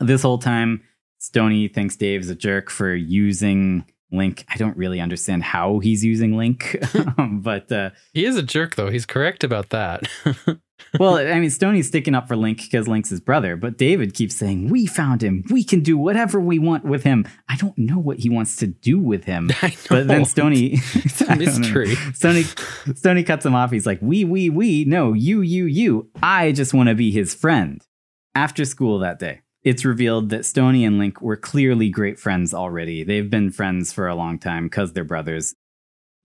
This 0.00 0.22
whole 0.22 0.38
time, 0.38 0.82
Stoney 1.18 1.68
thinks 1.68 1.96
Dave's 1.96 2.28
a 2.28 2.34
jerk 2.34 2.70
for 2.70 2.94
using 2.94 3.84
Link. 4.12 4.44
I 4.48 4.56
don't 4.56 4.76
really 4.76 5.00
understand 5.00 5.42
how 5.42 5.78
he's 5.78 6.04
using 6.04 6.36
Link, 6.36 6.76
but 7.18 7.70
uh, 7.72 7.90
he 8.12 8.24
is 8.24 8.36
a 8.36 8.42
jerk, 8.42 8.76
though. 8.76 8.90
He's 8.90 9.06
correct 9.06 9.42
about 9.42 9.70
that. 9.70 10.02
well, 10.98 11.16
I 11.16 11.38
mean, 11.40 11.50
Stoney's 11.50 11.88
sticking 11.88 12.14
up 12.14 12.28
for 12.28 12.36
Link 12.36 12.58
because 12.58 12.88
Link's 12.88 13.10
his 13.10 13.20
brother, 13.20 13.56
but 13.56 13.78
David 13.78 14.14
keeps 14.14 14.36
saying, 14.36 14.68
We 14.68 14.86
found 14.86 15.22
him. 15.22 15.44
We 15.50 15.64
can 15.64 15.80
do 15.80 15.96
whatever 15.96 16.40
we 16.40 16.58
want 16.58 16.84
with 16.84 17.02
him. 17.02 17.26
I 17.48 17.56
don't 17.56 17.76
know 17.76 17.98
what 17.98 18.18
he 18.18 18.30
wants 18.30 18.56
to 18.56 18.66
do 18.66 18.98
with 18.98 19.24
him. 19.24 19.50
But 19.88 20.08
then 20.08 20.24
Stoney, 20.24 20.72
it's 20.94 21.20
a 21.20 21.36
mystery. 21.36 21.94
Stoney, 22.14 22.44
Stoney 22.94 23.22
cuts 23.22 23.44
him 23.44 23.54
off. 23.54 23.70
He's 23.70 23.86
like, 23.86 24.00
We, 24.00 24.24
we, 24.24 24.50
we. 24.50 24.84
No, 24.84 25.12
you, 25.12 25.40
you, 25.40 25.66
you. 25.66 26.10
I 26.22 26.52
just 26.52 26.74
want 26.74 26.88
to 26.88 26.94
be 26.94 27.10
his 27.10 27.34
friend. 27.34 27.82
After 28.34 28.64
school 28.64 28.98
that 28.98 29.18
day, 29.18 29.40
it's 29.62 29.84
revealed 29.84 30.30
that 30.30 30.44
Stoney 30.44 30.84
and 30.84 30.98
Link 30.98 31.20
were 31.20 31.36
clearly 31.36 31.88
great 31.88 32.18
friends 32.18 32.54
already. 32.54 33.02
They've 33.02 33.28
been 33.28 33.50
friends 33.50 33.92
for 33.92 34.06
a 34.06 34.14
long 34.14 34.38
time 34.38 34.66
because 34.66 34.92
they're 34.92 35.04
brothers. 35.04 35.54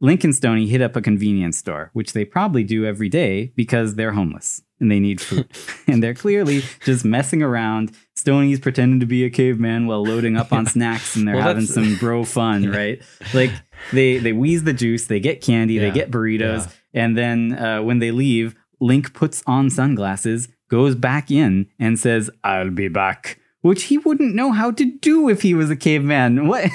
Link 0.01 0.23
and 0.23 0.35
Stoney 0.35 0.67
hit 0.67 0.81
up 0.81 0.95
a 0.95 1.01
convenience 1.01 1.59
store, 1.59 1.91
which 1.93 2.13
they 2.13 2.25
probably 2.25 2.63
do 2.63 2.85
every 2.85 3.07
day 3.07 3.53
because 3.55 3.95
they're 3.95 4.13
homeless 4.13 4.61
and 4.79 4.91
they 4.91 4.99
need 4.99 5.21
food. 5.21 5.47
and 5.87 6.01
they're 6.01 6.15
clearly 6.15 6.63
just 6.83 7.05
messing 7.05 7.43
around. 7.43 7.91
Stoney's 8.15 8.59
pretending 8.59 8.99
to 8.99 9.05
be 9.05 9.23
a 9.23 9.29
caveman 9.29 9.85
while 9.85 10.03
loading 10.03 10.35
up 10.35 10.51
on 10.51 10.65
snacks 10.65 11.15
and 11.15 11.27
they're 11.27 11.35
well, 11.35 11.47
having 11.47 11.65
some 11.65 11.95
bro 11.99 12.25
fun, 12.25 12.69
right? 12.69 13.01
Like 13.33 13.51
they 13.93 14.17
they 14.17 14.33
wheeze 14.33 14.63
the 14.63 14.73
juice, 14.73 15.05
they 15.05 15.19
get 15.19 15.41
candy, 15.41 15.75
yeah. 15.75 15.81
they 15.81 15.91
get 15.91 16.11
burritos, 16.11 16.67
yeah. 16.93 17.03
and 17.03 17.17
then 17.17 17.53
uh, 17.53 17.81
when 17.81 17.99
they 17.99 18.11
leave, 18.11 18.55
Link 18.79 19.13
puts 19.13 19.43
on 19.45 19.69
sunglasses, 19.69 20.49
goes 20.69 20.95
back 20.95 21.29
in, 21.29 21.67
and 21.79 21.99
says, 21.99 22.29
"I'll 22.43 22.71
be 22.71 22.87
back." 22.87 23.39
Which 23.61 23.83
he 23.83 23.97
wouldn't 23.97 24.35
know 24.35 24.51
how 24.51 24.71
to 24.71 24.85
do 24.85 25.29
if 25.29 25.41
he 25.41 25.53
was 25.53 25.69
a 25.69 25.75
caveman. 25.75 26.47
What? 26.51 26.69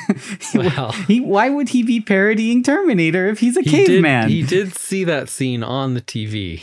Well, 0.54 0.92
he, 1.08 1.20
why 1.20 1.50
would 1.50 1.70
he 1.70 1.82
be 1.82 2.00
parodying 2.00 2.62
Terminator 2.62 3.26
if 3.26 3.40
he's 3.40 3.56
a 3.56 3.62
he 3.62 3.70
caveman? 3.70 4.28
Did, 4.28 4.34
he 4.34 4.42
did 4.42 4.74
see 4.74 5.04
that 5.04 5.28
scene 5.28 5.62
on 5.62 5.94
the 5.94 6.00
TV. 6.00 6.62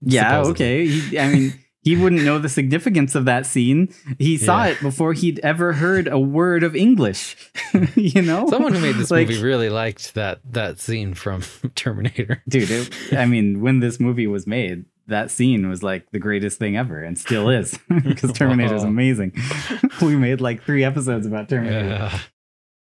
Yeah, 0.00 0.42
supposedly. 0.42 0.52
okay. 0.52 0.86
He, 0.86 1.18
I 1.18 1.28
mean, 1.28 1.54
he 1.82 1.96
wouldn't 1.96 2.22
know 2.22 2.38
the 2.38 2.48
significance 2.48 3.14
of 3.14 3.24
that 3.24 3.44
scene. 3.44 3.92
He 4.18 4.38
saw 4.38 4.64
yeah. 4.64 4.70
it 4.70 4.80
before 4.80 5.12
he'd 5.14 5.40
ever 5.40 5.72
heard 5.72 6.06
a 6.06 6.18
word 6.18 6.62
of 6.62 6.76
English. 6.76 7.36
you 7.96 8.22
know, 8.22 8.48
someone 8.48 8.72
who 8.72 8.80
made 8.80 8.94
this 8.94 9.10
like, 9.10 9.28
movie 9.28 9.42
really 9.42 9.68
liked 9.68 10.14
that 10.14 10.40
that 10.52 10.78
scene 10.78 11.14
from 11.14 11.42
Terminator. 11.74 12.42
Dude, 12.48 12.70
it, 12.70 13.12
I 13.12 13.26
mean, 13.26 13.60
when 13.60 13.80
this 13.80 13.98
movie 13.98 14.28
was 14.28 14.46
made, 14.46 14.84
that 15.06 15.30
scene 15.30 15.68
was 15.68 15.82
like 15.82 16.10
the 16.10 16.18
greatest 16.18 16.58
thing 16.58 16.76
ever 16.76 17.02
and 17.02 17.18
still 17.18 17.48
is 17.48 17.78
because 18.04 18.32
Terminator 18.32 18.74
is 18.74 18.84
amazing. 18.84 19.32
we 20.02 20.16
made 20.16 20.40
like 20.40 20.62
three 20.62 20.84
episodes 20.84 21.26
about 21.26 21.48
Terminator. 21.48 21.86
Yeah 21.86 22.18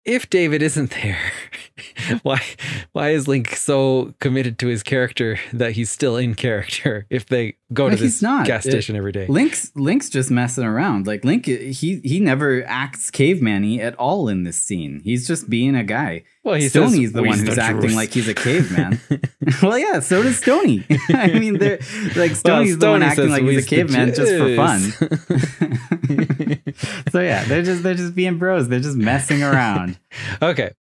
if 0.06 0.30
David 0.30 0.62
isn't 0.62 0.92
there, 0.92 1.32
why 2.24 2.42
why 2.92 3.10
is 3.10 3.28
Link 3.28 3.56
so 3.56 4.14
committed 4.20 4.60
to 4.60 4.68
his 4.68 4.84
character 4.84 5.40
that 5.54 5.74
he's 5.74 5.90
still 5.90 6.18
in 6.18 6.36
character 6.36 7.06
if 7.10 7.26
they 7.26 7.56
go 7.74 7.90
to 7.90 7.96
this 7.96 8.22
not. 8.22 8.46
gas 8.46 8.64
station 8.64 8.96
it, 8.96 9.00
every 9.00 9.12
day? 9.12 9.26
Link's 9.28 9.72
Link's 9.76 10.10
just 10.10 10.32
messing 10.32 10.64
around. 10.64 11.08
Like 11.08 11.26
Link 11.26 11.46
he 11.46 12.00
he 12.04 12.20
never 12.20 12.64
acts 12.66 13.10
caveman-y 13.12 13.78
at 13.78 13.96
all 13.96 14.28
in 14.28 14.44
this 14.44 14.58
scene. 14.58 15.02
He's 15.04 15.28
just 15.28 15.50
being 15.50 15.76
a 15.76 15.84
guy. 15.84 16.24
Well, 16.44 16.56
he 16.56 16.70
Stoney's 16.70 17.10
says, 17.10 17.14
the 17.14 17.24
one 17.24 17.40
who's 17.40 17.56
the 17.56 17.62
acting 17.62 17.82
truth. 17.82 17.96
like 17.96 18.12
he's 18.12 18.28
a 18.28 18.34
caveman. 18.34 19.00
well, 19.64 19.78
yeah, 19.78 20.00
so 20.00 20.22
does 20.24 20.38
Stoney. 20.38 20.86
I 21.10 21.28
mean, 21.40 21.58
they're 21.58 21.80
like 22.16 22.36
Stoney's 22.36 22.78
well, 22.78 22.80
the 22.80 22.90
one 22.92 23.04
acting 23.04 23.30
like 23.30 23.44
he's 23.44 23.66
a 23.66 23.68
caveman 23.68 24.14
just 24.14 24.36
for 24.36 24.56
fun. 24.56 24.80
so 27.12 27.20
yeah, 27.22 27.44
they're 27.46 27.64
just 27.64 27.84
they're 27.84 27.96
just 27.96 28.16
being 28.16 28.38
bros. 28.38 28.68
They're 28.68 28.80
just 28.80 28.98
messing 28.98 29.44
around. 29.44 29.98
okay. 30.42 30.74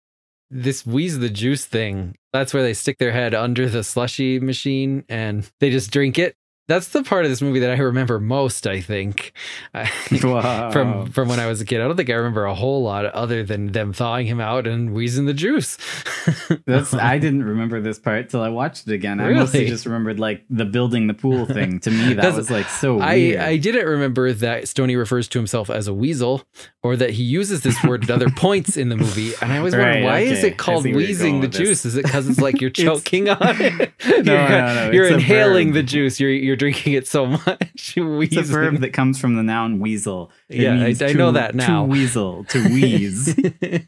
This 0.54 0.86
wheeze 0.86 1.20
the 1.20 1.30
juice 1.30 1.66
thing, 1.66 2.18
that's 2.34 2.54
where 2.54 2.62
they 2.62 2.74
stick 2.74 2.98
their 2.98 3.14
head 3.14 3.34
under 3.34 3.70
the 3.70 3.86
slushy 3.86 4.38
machine 4.38 5.06
and 5.08 5.50
they 5.62 5.70
just 5.70 5.92
drink 5.92 6.20
it 6.20 6.36
that's 6.72 6.88
the 6.90 7.04
part 7.04 7.26
of 7.26 7.32
this 7.32 7.42
movie 7.42 7.60
that 7.60 7.70
I 7.70 7.78
remember 7.78 8.18
most. 8.18 8.66
I 8.66 8.80
think 8.80 9.34
wow. 10.24 10.72
from 10.72 11.12
from 11.12 11.28
when 11.28 11.40
I 11.40 11.48
was 11.48 11.60
a 11.60 11.66
kid. 11.66 11.82
I 11.82 11.88
don't 11.88 11.98
think 11.98 12.10
I 12.10 12.14
remember 12.14 12.46
a 12.46 12.56
whole 12.56 12.82
lot 12.82 13.06
other 13.06 13.44
than 13.44 13.74
them 13.74 13.92
thawing 13.92 14.26
him 14.26 14.40
out 14.40 14.68
and 14.68 14.94
wheezing 14.94 15.26
the 15.26 15.34
juice. 15.34 15.78
That's 16.66 16.94
I 16.94 17.18
didn't 17.18 17.44
remember 17.44 17.82
this 17.82 18.00
part 18.00 18.30
till 18.30 18.42
I 18.42 18.50
watched 18.50 18.88
it 18.88 18.94
again. 18.94 19.18
Really? 19.18 19.36
I 19.36 19.40
mostly 19.40 19.68
just 19.68 19.86
remembered 19.86 20.18
like 20.18 20.46
the 20.50 20.64
building 20.64 21.08
the 21.08 21.14
pool 21.14 21.46
thing. 21.46 21.80
To 21.82 21.92
me, 21.92 22.14
that 22.14 22.36
was 22.36 22.50
like 22.50 22.68
so 22.70 22.96
weird. 22.96 23.40
I 23.40 23.48
I 23.48 23.58
didn't 23.58 23.86
remember 23.86 24.32
that 24.32 24.68
Stoney 24.70 24.96
refers 24.96 25.28
to 25.30 25.40
himself 25.40 25.70
as 25.70 25.88
a 25.88 25.94
weasel 25.94 26.44
or 26.84 26.96
that 26.96 27.12
he 27.12 27.24
uses 27.24 27.62
this 27.62 27.84
word 27.84 28.04
at 28.06 28.10
other 28.10 28.30
points 28.36 28.78
in 28.78 28.90
the 28.90 28.96
movie. 28.96 29.34
And 29.42 29.52
I 29.52 29.58
always 29.58 29.76
right, 29.76 30.04
why 30.04 30.22
okay. 30.22 30.32
is 30.32 30.44
it 30.44 30.58
called 30.58 30.86
wheezing 30.86 31.42
the 31.42 31.48
juice? 31.48 31.86
Is 31.86 31.98
it 31.98 32.06
because 32.06 32.28
it's 32.28 32.40
like 32.40 32.62
you're 32.62 32.70
choking 32.70 33.30
on 33.30 33.62
it? 33.62 33.94
no, 34.06 34.16
you're, 34.16 34.24
no, 34.24 34.74
no, 34.74 34.92
you're 34.92 35.08
inhaling 35.08 35.74
the 35.74 35.84
juice. 35.84 36.20
You're 36.20 36.32
you're 36.32 36.56
drinking 36.62 36.94
it 36.94 37.08
so 37.08 37.26
much. 37.46 37.96
it's 37.98 38.38
a 38.38 38.44
verb 38.44 38.78
that 38.82 38.94
comes 38.94 39.20
from 39.20 39.36
the 39.36 39.42
noun 39.42 39.80
weasel. 39.80 40.32
It 40.48 40.62
yeah, 40.62 40.76
I, 40.76 40.90
I 40.90 40.94
to, 40.94 41.14
know 41.16 41.32
that 41.32 41.56
now. 41.56 41.82
To 41.82 41.90
weasel, 41.90 42.44
to 42.46 42.64
wheeze. 42.70 43.36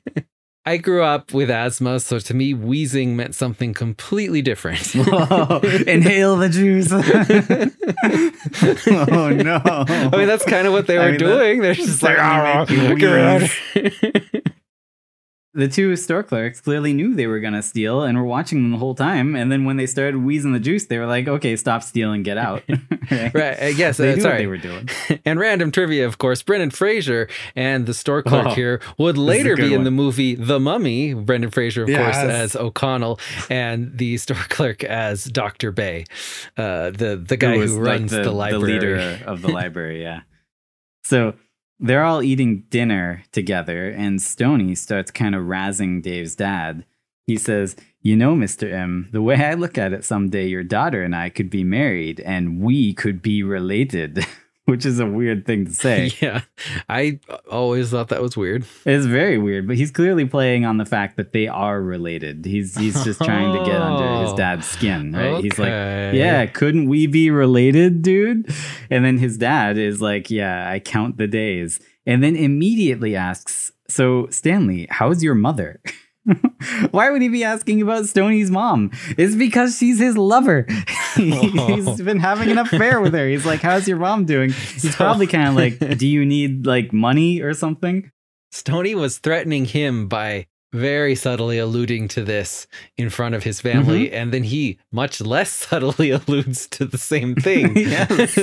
I 0.65 0.77
grew 0.77 1.03
up 1.03 1.33
with 1.33 1.51
asthma, 1.51 1.99
so 1.99 2.19
to 2.19 2.33
me, 2.33 2.53
wheezing 2.53 3.15
meant 3.17 3.35
something 3.35 3.73
completely 3.73 4.41
different. 4.41 4.79
Whoa, 4.95 5.59
inhale 5.85 6.37
the 6.37 6.47
juice. 6.49 6.89
oh 8.87 9.29
no! 9.29 9.61
I 9.65 10.17
mean, 10.17 10.27
that's 10.27 10.45
kind 10.45 10.65
of 10.65 10.71
what 10.71 10.87
they 10.87 10.97
were 10.97 11.03
I 11.03 11.09
mean, 11.11 11.19
doing. 11.19 11.61
They're 11.61 11.73
just 11.73 12.01
like, 12.01 12.17
oh, 12.17 12.65
the 15.55 15.67
two 15.67 15.95
store 15.95 16.23
clerks 16.23 16.59
clearly 16.59 16.93
knew 16.93 17.13
they 17.13 17.27
were 17.27 17.39
going 17.39 17.53
to 17.53 17.61
steal 17.61 18.01
and 18.01 18.17
were 18.17 18.23
watching 18.23 18.63
them 18.63 18.71
the 18.71 18.77
whole 18.77 18.95
time. 18.95 19.35
And 19.35 19.51
then 19.51 19.65
when 19.65 19.77
they 19.77 19.85
started 19.85 20.17
wheezing 20.17 20.51
the 20.51 20.59
juice, 20.59 20.87
they 20.87 20.97
were 20.97 21.05
like, 21.05 21.27
okay, 21.27 21.55
stop 21.55 21.83
stealing, 21.83 22.23
get 22.23 22.39
out. 22.39 22.63
right. 23.11 23.33
right. 23.33 23.59
I 23.61 23.73
guess 23.73 23.97
they 23.97 24.13
uh, 24.13 24.19
sorry. 24.19 24.39
they 24.39 24.47
were 24.47 24.57
doing. 24.57 24.89
and 25.25 25.39
random 25.39 25.71
trivia, 25.71 26.07
of 26.07 26.17
course, 26.17 26.41
Brendan 26.41 26.71
Fraser 26.71 27.29
and 27.55 27.85
the 27.85 27.93
store 27.93 28.23
clerk 28.23 28.47
oh, 28.47 28.53
here 28.55 28.81
would 28.97 29.17
later 29.17 29.55
be 29.55 29.63
one. 29.63 29.73
in 29.73 29.83
the 29.83 29.91
movie 29.91 30.33
The 30.33 30.59
Mummy. 30.59 31.13
Brendan 31.13 31.51
Fraser, 31.51 31.83
of 31.83 31.89
yes. 31.89 32.15
course, 32.15 32.31
as 32.31 32.55
O'Connell 32.55 33.19
and 33.49 33.95
the 33.97 34.17
store 34.17 34.35
clerk 34.49 34.83
as 34.83 35.23
Dr. 35.25 35.71
Bey, 35.71 36.05
uh, 36.57 36.89
the, 36.89 37.23
the 37.23 37.37
guy 37.37 37.57
who, 37.57 37.67
who 37.67 37.79
runs 37.79 38.11
like 38.11 38.23
the, 38.23 38.29
the 38.29 38.35
library. 38.35 38.59
The 38.59 38.85
leader 38.87 39.19
of 39.27 39.43
the 39.43 39.49
library, 39.49 40.01
yeah. 40.01 40.21
So 41.03 41.35
they're 41.79 42.03
all 42.03 42.23
eating 42.23 42.63
dinner 42.69 43.23
together, 43.31 43.89
and 43.89 44.21
Stoney 44.21 44.75
starts 44.75 45.11
kind 45.11 45.35
of 45.35 45.43
razzing 45.43 46.01
Dave's 46.01 46.35
dad. 46.35 46.85
He 47.25 47.37
says, 47.37 47.75
You 48.01 48.15
know, 48.15 48.35
Mr. 48.35 48.71
M, 48.71 49.09
the 49.11 49.21
way 49.21 49.35
I 49.35 49.53
look 49.53 49.77
at 49.77 49.93
it, 49.93 50.03
someday 50.05 50.47
your 50.47 50.63
daughter 50.63 51.03
and 51.03 51.15
I 51.15 51.29
could 51.29 51.49
be 51.49 51.63
married, 51.63 52.19
and 52.21 52.59
we 52.59 52.93
could 52.93 53.21
be 53.21 53.43
related. 53.43 54.25
which 54.65 54.85
is 54.85 54.99
a 54.99 55.05
weird 55.05 55.45
thing 55.45 55.65
to 55.65 55.73
say. 55.73 56.11
Yeah. 56.21 56.41
I 56.87 57.19
always 57.51 57.89
thought 57.89 58.09
that 58.09 58.21
was 58.21 58.37
weird. 58.37 58.65
It's 58.85 59.05
very 59.05 59.37
weird, 59.37 59.67
but 59.67 59.75
he's 59.75 59.91
clearly 59.91 60.25
playing 60.25 60.63
on 60.65 60.77
the 60.77 60.85
fact 60.85 61.17
that 61.17 61.33
they 61.33 61.47
are 61.47 61.81
related. 61.81 62.45
He's 62.45 62.77
he's 62.77 63.03
just 63.03 63.21
trying 63.21 63.51
to 63.57 63.65
get 63.65 63.81
under 63.81 64.21
his 64.21 64.31
oh. 64.33 64.37
dad's 64.37 64.65
skin, 64.65 65.11
right? 65.11 65.33
Okay. 65.33 65.41
He's 65.41 65.59
like, 65.59 65.69
"Yeah, 65.69 66.45
couldn't 66.45 66.87
we 66.87 67.07
be 67.07 67.29
related, 67.29 68.01
dude?" 68.03 68.53
And 68.89 69.03
then 69.03 69.17
his 69.17 69.37
dad 69.37 69.77
is 69.77 70.01
like, 70.01 70.29
"Yeah, 70.29 70.69
I 70.69 70.79
count 70.79 71.17
the 71.17 71.27
days." 71.27 71.79
And 72.05 72.23
then 72.23 72.35
immediately 72.35 73.15
asks, 73.15 73.73
"So, 73.89 74.27
Stanley, 74.29 74.87
how's 74.89 75.23
your 75.23 75.35
mother?" 75.35 75.81
Why 76.91 77.09
would 77.09 77.21
he 77.21 77.29
be 77.29 77.43
asking 77.43 77.81
about 77.81 78.05
Stoney's 78.05 78.49
mom? 78.49 78.91
It's 79.17 79.35
because 79.35 79.77
she's 79.77 79.99
his 79.99 80.17
lover. 80.17 80.65
He's 81.15 82.01
been 82.01 82.19
having 82.19 82.49
an 82.49 82.57
affair 82.57 83.01
with 83.01 83.13
her. 83.13 83.27
He's 83.27 83.45
like, 83.45 83.61
"How's 83.61 83.87
your 83.87 83.97
mom 83.97 84.25
doing?" 84.25 84.51
He's 84.51 84.95
probably 84.95 85.27
kind 85.27 85.49
of 85.49 85.55
like, 85.55 85.97
"Do 85.97 86.07
you 86.07 86.25
need 86.25 86.65
like 86.65 86.93
money 86.93 87.41
or 87.41 87.53
something?" 87.53 88.09
Stoney 88.51 88.95
was 88.95 89.17
threatening 89.17 89.65
him 89.65 90.07
by 90.07 90.47
very 90.71 91.13
subtly 91.13 91.59
alluding 91.59 92.07
to 92.09 92.23
this 92.23 92.67
in 92.97 93.09
front 93.09 93.35
of 93.35 93.43
his 93.43 93.61
family, 93.61 94.07
mm-hmm. 94.07 94.15
and 94.15 94.33
then 94.33 94.43
he 94.43 94.79
much 94.91 95.21
less 95.21 95.51
subtly 95.51 96.09
alludes 96.11 96.67
to 96.67 96.85
the 96.85 96.97
same 96.97 97.35
thing. 97.35 97.77
yes. 97.77 98.35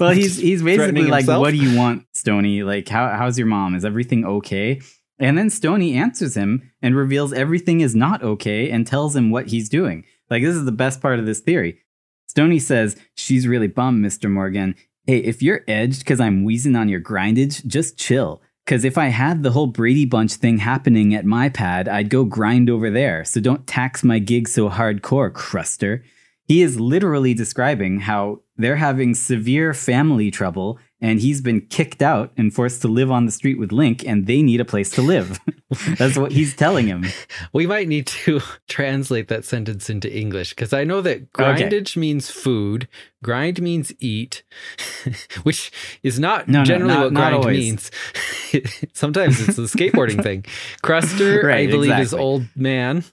well, 0.00 0.10
he's 0.10 0.38
he's 0.38 0.62
basically 0.62 1.02
like, 1.02 1.20
himself. 1.20 1.40
"What 1.40 1.50
do 1.50 1.56
you 1.56 1.76
want, 1.76 2.06
Stoney? 2.14 2.62
Like, 2.62 2.88
how 2.88 3.08
how's 3.08 3.38
your 3.38 3.46
mom? 3.46 3.74
Is 3.74 3.84
everything 3.84 4.24
okay?" 4.24 4.80
And 5.18 5.36
then 5.36 5.50
Stoney 5.50 5.94
answers 5.94 6.36
him 6.36 6.70
and 6.80 6.94
reveals 6.94 7.32
everything 7.32 7.80
is 7.80 7.94
not 7.94 8.22
okay 8.22 8.70
and 8.70 8.86
tells 8.86 9.16
him 9.16 9.30
what 9.30 9.48
he's 9.48 9.68
doing. 9.68 10.04
Like, 10.30 10.42
this 10.42 10.54
is 10.54 10.64
the 10.64 10.72
best 10.72 11.00
part 11.00 11.18
of 11.18 11.26
this 11.26 11.40
theory. 11.40 11.80
Stoney 12.28 12.58
says, 12.58 12.96
She's 13.14 13.48
really 13.48 13.66
bummed, 13.66 14.04
Mr. 14.04 14.30
Morgan. 14.30 14.74
Hey, 15.06 15.18
if 15.18 15.42
you're 15.42 15.64
edged 15.66 16.00
because 16.00 16.20
I'm 16.20 16.44
wheezing 16.44 16.76
on 16.76 16.88
your 16.88 17.00
grindage, 17.00 17.66
just 17.66 17.98
chill. 17.98 18.42
Because 18.64 18.84
if 18.84 18.98
I 18.98 19.06
had 19.06 19.42
the 19.42 19.52
whole 19.52 19.66
Brady 19.66 20.04
Bunch 20.04 20.34
thing 20.34 20.58
happening 20.58 21.14
at 21.14 21.24
my 21.24 21.48
pad, 21.48 21.88
I'd 21.88 22.10
go 22.10 22.24
grind 22.24 22.68
over 22.68 22.90
there. 22.90 23.24
So 23.24 23.40
don't 23.40 23.66
tax 23.66 24.04
my 24.04 24.18
gig 24.18 24.46
so 24.46 24.68
hardcore, 24.68 25.32
Cruster. 25.32 26.04
he 26.44 26.60
is 26.60 26.78
literally 26.78 27.32
describing 27.32 28.00
how 28.00 28.40
they're 28.58 28.76
having 28.76 29.14
severe 29.14 29.72
family 29.72 30.30
trouble 30.30 30.78
and 31.00 31.20
he's 31.20 31.40
been 31.40 31.60
kicked 31.60 32.02
out 32.02 32.32
and 32.36 32.52
forced 32.52 32.82
to 32.82 32.88
live 32.88 33.10
on 33.10 33.24
the 33.24 33.32
street 33.32 33.58
with 33.58 33.70
Link 33.70 34.04
and 34.04 34.26
they 34.26 34.42
need 34.42 34.60
a 34.60 34.64
place 34.64 34.90
to 34.90 35.02
live. 35.02 35.38
That's 35.98 36.16
what 36.16 36.32
he's 36.32 36.56
telling 36.56 36.86
him. 36.86 37.06
We 37.52 37.66
might 37.66 37.88
need 37.88 38.06
to 38.08 38.40
translate 38.68 39.28
that 39.28 39.44
sentence 39.44 39.88
into 39.88 40.14
English 40.14 40.50
because 40.50 40.72
I 40.72 40.84
know 40.84 41.00
that 41.02 41.32
grindage 41.32 41.92
okay. 41.92 42.00
means 42.00 42.30
food, 42.30 42.88
grind 43.22 43.60
means 43.62 43.92
eat, 44.00 44.42
which 45.44 45.70
is 46.02 46.18
not 46.18 46.48
no, 46.48 46.64
generally 46.64 46.94
no, 46.94 47.08
not, 47.08 47.32
what 47.32 47.42
grind 47.42 47.56
means. 47.56 47.90
Sometimes 48.92 49.40
it's 49.40 49.58
a 49.58 49.62
skateboarding 49.62 50.22
thing. 50.22 50.44
Cruster, 50.82 51.42
right, 51.46 51.68
I 51.68 51.70
believe, 51.70 51.90
exactly. 51.90 52.02
is 52.02 52.14
old 52.14 52.44
man. 52.54 53.04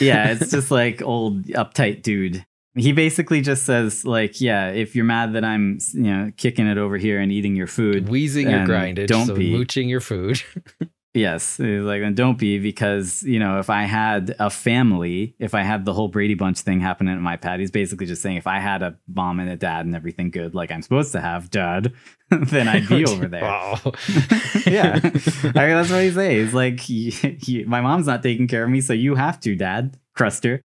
yeah, 0.00 0.32
it's 0.32 0.50
just 0.50 0.70
like 0.70 1.02
old 1.02 1.44
uptight 1.46 2.02
dude. 2.02 2.44
He 2.76 2.92
basically 2.92 3.40
just 3.40 3.64
says, 3.64 4.04
like, 4.04 4.40
yeah, 4.40 4.68
if 4.68 4.94
you're 4.94 5.04
mad 5.04 5.32
that 5.32 5.44
I'm, 5.44 5.78
you 5.92 6.02
know, 6.02 6.32
kicking 6.36 6.68
it 6.68 6.78
over 6.78 6.96
here 6.96 7.18
and 7.18 7.32
eating 7.32 7.56
your 7.56 7.66
food, 7.66 8.08
wheezing 8.08 8.48
your 8.48 8.60
grindage, 8.60 9.08
don't 9.08 9.26
so 9.26 9.34
be 9.34 9.50
mooching 9.50 9.88
your 9.88 10.00
food. 10.00 10.40
yes, 11.14 11.56
he's 11.56 11.82
like, 11.82 12.14
don't 12.14 12.38
be 12.38 12.60
because 12.60 13.24
you 13.24 13.40
know, 13.40 13.58
if 13.58 13.70
I 13.70 13.82
had 13.82 14.36
a 14.38 14.50
family, 14.50 15.34
if 15.40 15.52
I 15.52 15.62
had 15.62 15.84
the 15.84 15.92
whole 15.92 16.06
Brady 16.06 16.34
Bunch 16.34 16.60
thing 16.60 16.78
happening 16.80 17.12
at 17.12 17.20
my 17.20 17.36
pad, 17.36 17.58
he's 17.58 17.72
basically 17.72 18.06
just 18.06 18.22
saying, 18.22 18.36
if 18.36 18.46
I 18.46 18.60
had 18.60 18.82
a 18.84 18.96
mom 19.08 19.40
and 19.40 19.50
a 19.50 19.56
dad 19.56 19.84
and 19.84 19.96
everything 19.96 20.30
good, 20.30 20.54
like 20.54 20.70
I'm 20.70 20.82
supposed 20.82 21.10
to 21.12 21.20
have, 21.20 21.50
dad, 21.50 21.92
then 22.30 22.68
I'd 22.68 22.88
be 22.88 23.04
over 23.08 23.26
there. 23.26 23.42
yeah, 23.42 25.00
I 25.02 25.02
mean, 25.02 25.52
that's 25.52 25.90
what 25.90 26.04
he 26.04 26.12
says. 26.12 26.32
He's 26.32 26.54
like, 26.54 26.78
he, 26.78 27.10
he, 27.10 27.64
my 27.64 27.80
mom's 27.80 28.06
not 28.06 28.22
taking 28.22 28.46
care 28.46 28.62
of 28.62 28.70
me, 28.70 28.80
so 28.80 28.92
you 28.92 29.16
have 29.16 29.40
to, 29.40 29.56
dad, 29.56 29.98
Cruster. 30.14 30.62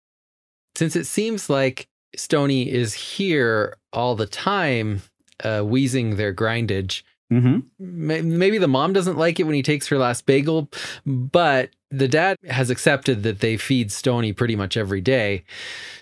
Since 0.75 0.97
it 0.97 1.05
seems 1.05 1.49
like 1.51 1.87
Stoney 2.17 2.71
is 2.71 2.95
here 2.95 3.77
all 3.93 4.15
the 4.15 4.27
time, 4.27 5.03
uh, 5.43 5.63
wheezing 5.63 6.17
their 6.17 6.35
grindage. 6.35 7.03
Mm-hmm. 7.33 8.39
Maybe 8.39 8.59
the 8.59 8.69
mom 8.69 8.93
doesn't 8.93 9.17
like 9.17 9.41
it 9.41 9.45
when 9.45 9.55
he 9.55 9.63
takes 9.63 9.89
her 9.89 9.97
last 9.99 10.27
bagel, 10.27 10.71
but 11.07 11.71
the 11.93 12.09
dad 12.09 12.39
has 12.49 12.71
accepted 12.71 13.23
that 13.23 13.41
they 13.41 13.57
feed 13.57 13.93
Stoney 13.93 14.33
pretty 14.33 14.57
much 14.57 14.77
every 14.77 15.01
day. 15.01 15.45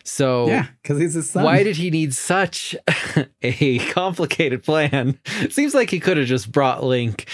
So 0.04 0.46
yeah, 0.46 0.66
because 0.82 0.98
he's 0.98 1.14
his 1.14 1.30
son. 1.30 1.44
Why 1.44 1.62
did 1.62 1.76
he 1.76 1.90
need 1.90 2.14
such 2.14 2.74
a 3.42 3.78
complicated 3.90 4.62
plan? 4.62 5.18
Seems 5.50 5.74
like 5.74 5.90
he 5.90 6.00
could 6.00 6.16
have 6.16 6.26
just 6.26 6.50
brought 6.50 6.82
Link 6.82 7.28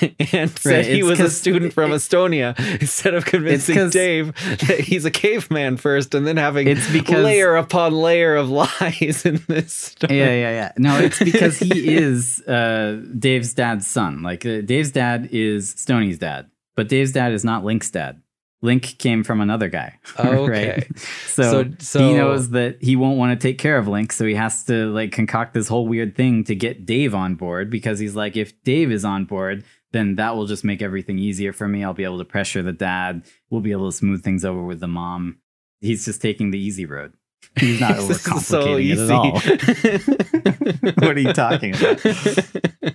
and 0.32 0.50
said 0.50 0.76
right, 0.76 0.86
he 0.86 1.02
was 1.02 1.18
a 1.20 1.28
student 1.30 1.72
from 1.72 1.90
Estonia 1.90 2.58
instead 2.80 3.14
of 3.14 3.24
convincing 3.24 3.90
Dave 3.90 4.34
that 4.68 4.80
he's 4.80 5.04
a 5.04 5.10
caveman 5.10 5.76
first 5.76 6.14
and 6.14 6.26
then 6.26 6.36
having 6.36 6.68
it's 6.68 6.90
because, 6.92 7.24
layer 7.24 7.56
upon 7.56 7.92
layer 7.92 8.36
of 8.36 8.50
lies 8.50 9.22
in 9.26 9.42
this 9.48 9.72
story. 9.72 10.18
Yeah, 10.18 10.32
yeah, 10.32 10.50
yeah. 10.50 10.72
No, 10.78 10.98
it's 10.98 11.18
because 11.18 11.58
he 11.58 11.94
is 11.94 12.40
uh, 12.42 13.02
Dave's 13.18 13.52
dad's 13.52 13.86
son. 13.86 14.22
Like 14.22 14.46
uh, 14.46 14.60
Dave's 14.60 14.92
dad 14.92 15.28
is 15.32 15.70
Stoney's 15.70 16.18
dad. 16.18 16.48
But 16.74 16.88
Dave's 16.88 17.12
dad 17.12 17.32
is 17.32 17.44
not 17.44 17.64
Link's 17.64 17.90
dad. 17.90 18.22
Link 18.62 18.96
came 18.98 19.24
from 19.24 19.40
another 19.40 19.68
guy. 19.68 19.98
Okay. 20.18 20.68
right? 20.68 20.98
So, 20.98 21.42
so, 21.42 21.70
so, 21.78 21.98
he 21.98 22.14
knows 22.14 22.50
that 22.50 22.80
he 22.80 22.96
won't 22.96 23.18
want 23.18 23.38
to 23.38 23.48
take 23.48 23.58
care 23.58 23.76
of 23.76 23.88
Link, 23.88 24.12
so 24.12 24.24
he 24.24 24.34
has 24.34 24.64
to 24.64 24.86
like 24.92 25.10
concoct 25.10 25.54
this 25.54 25.68
whole 25.68 25.88
weird 25.88 26.14
thing 26.14 26.44
to 26.44 26.54
get 26.54 26.86
Dave 26.86 27.14
on 27.14 27.34
board 27.34 27.70
because 27.70 27.98
he's 27.98 28.14
like, 28.14 28.36
if 28.36 28.62
Dave 28.62 28.92
is 28.92 29.04
on 29.04 29.24
board, 29.24 29.64
then 29.92 30.16
that 30.16 30.36
will 30.36 30.46
just 30.46 30.64
make 30.64 30.80
everything 30.80 31.18
easier 31.18 31.52
for 31.52 31.66
me. 31.68 31.82
I'll 31.82 31.94
be 31.94 32.04
able 32.04 32.18
to 32.18 32.24
pressure 32.24 32.62
the 32.62 32.72
dad. 32.72 33.24
We'll 33.50 33.60
be 33.60 33.72
able 33.72 33.90
to 33.90 33.96
smooth 33.96 34.22
things 34.22 34.44
over 34.44 34.62
with 34.62 34.80
the 34.80 34.88
mom. 34.88 35.38
He's 35.80 36.04
just 36.04 36.22
taking 36.22 36.50
the 36.50 36.58
easy 36.58 36.86
road. 36.86 37.12
He's 37.58 37.80
not 37.80 37.92
overcomplicating 37.96 38.44
so 38.44 38.68
it 38.68 39.00
at 39.00 39.10
all. 39.10 40.94
what 41.06 41.16
are 41.16 41.20
you 41.20 41.32
talking 41.32 41.74
about? 41.74 42.94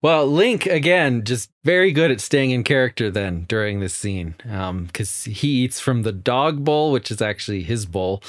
Well, 0.00 0.28
Link 0.28 0.66
again, 0.66 1.24
just 1.24 1.50
very 1.64 1.90
good 1.90 2.12
at 2.12 2.20
staying 2.20 2.52
in 2.52 2.62
character 2.62 3.10
then 3.10 3.46
during 3.48 3.80
this 3.80 3.94
scene, 3.94 4.36
because 4.38 5.26
um, 5.26 5.32
he 5.32 5.48
eats 5.64 5.80
from 5.80 6.02
the 6.02 6.12
dog 6.12 6.62
bowl, 6.64 6.92
which 6.92 7.10
is 7.10 7.20
actually 7.20 7.64
his 7.64 7.84
bowl. 7.84 8.22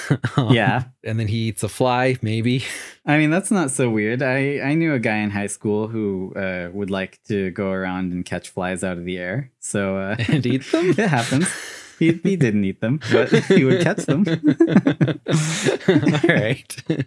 um, 0.36 0.52
yeah, 0.52 0.84
and 1.04 1.20
then 1.20 1.28
he 1.28 1.48
eats 1.48 1.62
a 1.62 1.68
fly, 1.68 2.18
maybe. 2.22 2.64
I 3.06 3.18
mean, 3.18 3.30
that's 3.30 3.52
not 3.52 3.70
so 3.70 3.88
weird. 3.88 4.20
I 4.20 4.58
I 4.58 4.74
knew 4.74 4.94
a 4.94 4.98
guy 4.98 5.18
in 5.18 5.30
high 5.30 5.46
school 5.46 5.86
who 5.86 6.34
uh, 6.34 6.70
would 6.72 6.90
like 6.90 7.22
to 7.28 7.52
go 7.52 7.70
around 7.70 8.12
and 8.12 8.24
catch 8.24 8.48
flies 8.48 8.82
out 8.82 8.98
of 8.98 9.04
the 9.04 9.18
air. 9.18 9.52
So 9.60 9.98
uh, 9.98 10.16
and 10.28 10.44
eat 10.44 10.72
them. 10.72 10.90
it 10.98 11.08
happens. 11.08 11.48
He, 12.00 12.14
he 12.14 12.34
didn't 12.34 12.64
eat 12.64 12.80
them, 12.80 12.98
but 13.12 13.28
he 13.30 13.62
would 13.62 13.82
catch 13.82 14.06
them. 14.06 14.24
All 14.26 16.20
right. 16.28 17.06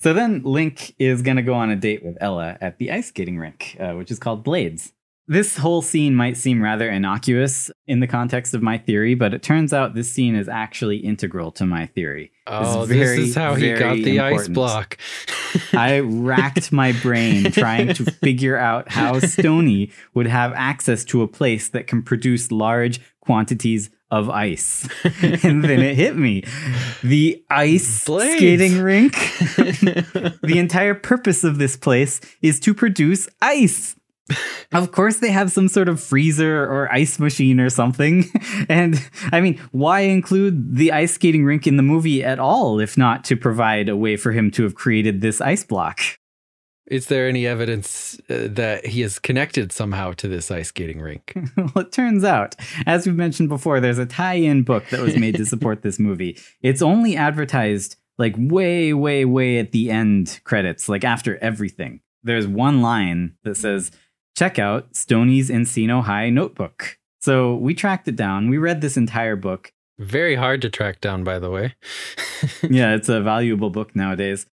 So 0.00 0.12
then 0.12 0.42
Link 0.44 0.94
is 0.98 1.22
going 1.22 1.38
to 1.38 1.42
go 1.42 1.54
on 1.54 1.70
a 1.70 1.76
date 1.76 2.04
with 2.04 2.16
Ella 2.20 2.56
at 2.60 2.78
the 2.78 2.92
ice 2.92 3.08
skating 3.08 3.36
rink, 3.36 3.76
uh, 3.80 3.94
which 3.94 4.12
is 4.12 4.18
called 4.18 4.44
Blades. 4.44 4.92
This 5.30 5.58
whole 5.58 5.82
scene 5.82 6.14
might 6.14 6.38
seem 6.38 6.62
rather 6.62 6.88
innocuous 6.90 7.70
in 7.86 8.00
the 8.00 8.06
context 8.06 8.54
of 8.54 8.62
my 8.62 8.78
theory, 8.78 9.14
but 9.14 9.34
it 9.34 9.42
turns 9.42 9.74
out 9.74 9.92
this 9.92 10.10
scene 10.10 10.34
is 10.34 10.48
actually 10.48 10.96
integral 10.96 11.52
to 11.52 11.66
my 11.66 11.84
theory. 11.84 12.32
Oh, 12.46 12.86
very, 12.86 13.18
this 13.18 13.28
is 13.28 13.34
how 13.34 13.54
he 13.54 13.74
got 13.74 13.96
the 13.96 14.16
important. 14.16 14.40
ice 14.40 14.48
block. 14.48 14.98
I 15.74 16.00
racked 16.00 16.72
my 16.72 16.92
brain 16.92 17.44
trying 17.52 17.92
to 17.92 18.06
figure 18.06 18.56
out 18.56 18.90
how 18.90 19.18
Stoney 19.18 19.92
would 20.14 20.26
have 20.26 20.54
access 20.54 21.04
to 21.06 21.20
a 21.20 21.28
place 21.28 21.68
that 21.68 21.86
can 21.86 22.02
produce 22.02 22.50
large 22.50 22.98
quantities 23.20 23.90
of 24.10 24.30
ice. 24.30 24.88
and 25.22 25.62
then 25.62 25.80
it 25.80 25.94
hit 25.94 26.16
me. 26.16 26.42
The 27.02 27.44
ice 27.50 28.06
Blades. 28.06 28.36
skating 28.36 28.80
rink. 28.80 29.12
the 29.12 30.54
entire 30.56 30.94
purpose 30.94 31.44
of 31.44 31.58
this 31.58 31.76
place 31.76 32.22
is 32.40 32.58
to 32.60 32.72
produce 32.72 33.28
ice. 33.42 33.94
Of 34.72 34.92
course, 34.92 35.18
they 35.18 35.30
have 35.30 35.50
some 35.50 35.68
sort 35.68 35.88
of 35.88 36.00
freezer 36.00 36.64
or 36.64 36.92
ice 36.92 37.18
machine 37.18 37.60
or 37.60 37.70
something. 37.70 38.24
And 38.68 39.02
I 39.32 39.40
mean, 39.40 39.58
why 39.72 40.00
include 40.00 40.76
the 40.76 40.92
ice 40.92 41.14
skating 41.14 41.44
rink 41.44 41.66
in 41.66 41.76
the 41.76 41.82
movie 41.82 42.22
at 42.24 42.38
all, 42.38 42.80
if 42.80 42.98
not 42.98 43.24
to 43.24 43.36
provide 43.36 43.88
a 43.88 43.96
way 43.96 44.16
for 44.16 44.32
him 44.32 44.50
to 44.52 44.62
have 44.64 44.74
created 44.74 45.20
this 45.20 45.40
ice 45.40 45.64
block? 45.64 46.00
Is 46.90 47.06
there 47.06 47.28
any 47.28 47.46
evidence 47.46 48.18
uh, 48.30 48.48
that 48.50 48.86
he 48.86 49.02
is 49.02 49.18
connected 49.18 49.72
somehow 49.72 50.12
to 50.12 50.28
this 50.28 50.50
ice 50.50 50.68
skating 50.68 51.00
rink? 51.00 51.32
well, 51.56 51.70
it 51.76 51.92
turns 51.92 52.24
out, 52.24 52.56
as 52.86 53.06
we've 53.06 53.16
mentioned 53.16 53.48
before, 53.48 53.80
there's 53.80 53.98
a 53.98 54.06
tie 54.06 54.34
in 54.34 54.62
book 54.62 54.88
that 54.88 55.00
was 55.00 55.16
made 55.16 55.36
to 55.36 55.46
support 55.46 55.82
this 55.82 55.98
movie. 55.98 56.38
It's 56.62 56.82
only 56.82 57.16
advertised 57.16 57.96
like 58.16 58.34
way, 58.36 58.92
way, 58.94 59.24
way 59.24 59.58
at 59.58 59.72
the 59.72 59.90
end 59.90 60.40
credits, 60.44 60.88
like 60.88 61.04
after 61.04 61.36
everything. 61.38 62.00
There's 62.22 62.46
one 62.46 62.82
line 62.82 63.34
that 63.44 63.56
says, 63.56 63.90
check 64.36 64.58
out 64.58 64.94
Stoney's 64.94 65.50
Encino 65.50 66.02
High 66.02 66.30
notebook. 66.30 66.98
So 67.20 67.54
we 67.54 67.74
tracked 67.74 68.08
it 68.08 68.16
down. 68.16 68.48
We 68.48 68.58
read 68.58 68.80
this 68.80 68.96
entire 68.96 69.36
book. 69.36 69.72
Very 69.98 70.36
hard 70.36 70.62
to 70.62 70.70
track 70.70 71.00
down, 71.00 71.24
by 71.24 71.38
the 71.38 71.50
way. 71.50 71.74
yeah, 72.62 72.94
it's 72.94 73.08
a 73.08 73.20
valuable 73.20 73.70
book 73.70 73.96
nowadays 73.96 74.46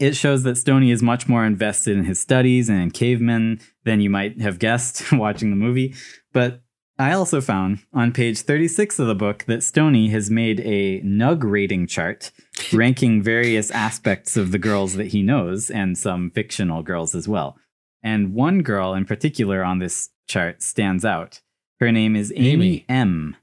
it 0.00 0.16
shows 0.16 0.42
that 0.42 0.56
Stoney 0.56 0.90
is 0.90 1.02
much 1.02 1.28
more 1.28 1.44
invested 1.44 1.96
in 1.96 2.04
his 2.04 2.18
studies 2.18 2.68
and 2.68 2.80
in 2.80 2.90
cavemen 2.90 3.60
than 3.84 4.00
you 4.00 4.08
might 4.08 4.40
have 4.40 4.58
guessed 4.58 5.12
watching 5.12 5.50
the 5.50 5.56
movie. 5.56 5.94
But 6.32 6.62
I 6.98 7.12
also 7.12 7.40
found 7.40 7.80
on 7.92 8.12
page 8.12 8.40
36 8.40 8.98
of 8.98 9.06
the 9.06 9.14
book 9.14 9.44
that 9.44 9.62
Stoney 9.62 10.08
has 10.08 10.30
made 10.30 10.60
a 10.60 11.00
Nug 11.02 11.42
rating 11.44 11.86
chart 11.86 12.32
ranking 12.72 13.22
various 13.22 13.70
aspects 13.70 14.36
of 14.36 14.52
the 14.52 14.58
girls 14.58 14.94
that 14.94 15.08
he 15.08 15.22
knows 15.22 15.70
and 15.70 15.96
some 15.96 16.30
fictional 16.30 16.82
girls 16.82 17.14
as 17.14 17.28
well. 17.28 17.56
And 18.02 18.34
one 18.34 18.62
girl 18.62 18.94
in 18.94 19.04
particular 19.04 19.62
on 19.62 19.78
this 19.78 20.10
chart 20.28 20.62
stands 20.62 21.04
out. 21.04 21.40
Her 21.80 21.92
name 21.92 22.16
is 22.16 22.32
Amy, 22.36 22.50
Amy. 22.50 22.84
M. 22.88 23.36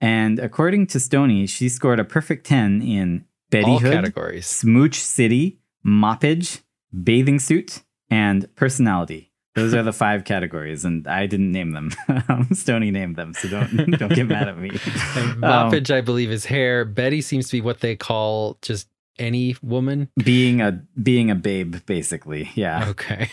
And 0.00 0.38
according 0.38 0.88
to 0.88 1.00
Stoney, 1.00 1.46
she 1.46 1.68
scored 1.68 2.00
a 2.00 2.04
perfect 2.04 2.46
10 2.46 2.82
in 2.82 3.24
Bettyhood, 3.52 4.42
Smooch 4.42 4.96
City, 4.96 5.60
moppage, 5.86 6.62
bathing 7.02 7.38
suit, 7.38 7.82
and 8.10 8.52
personality. 8.56 9.30
Those 9.54 9.74
are 9.74 9.82
the 9.82 9.92
five 9.92 10.24
categories, 10.32 10.84
and 10.84 11.06
I 11.06 11.26
didn't 11.26 11.52
name 11.52 11.72
them. 11.72 11.90
Um, 12.28 12.48
Stoney 12.52 12.90
named 12.90 13.16
them, 13.16 13.34
so 13.34 13.48
don't 13.48 13.90
don't 13.98 14.12
get 14.14 14.26
mad 14.26 14.48
at 14.48 14.56
me. 14.56 14.70
moppage, 14.70 15.90
um, 15.90 15.96
I 15.96 16.00
believe, 16.00 16.30
is 16.30 16.44
hair. 16.46 16.84
Betty 16.84 17.20
seems 17.20 17.46
to 17.48 17.52
be 17.52 17.60
what 17.60 17.80
they 17.80 17.96
call 17.96 18.58
just 18.62 18.88
any 19.18 19.56
woman 19.62 20.08
being 20.22 20.60
a 20.60 20.82
being 21.02 21.30
a 21.30 21.34
babe, 21.34 21.76
basically. 21.86 22.50
Yeah. 22.54 22.88
Okay. 22.90 23.30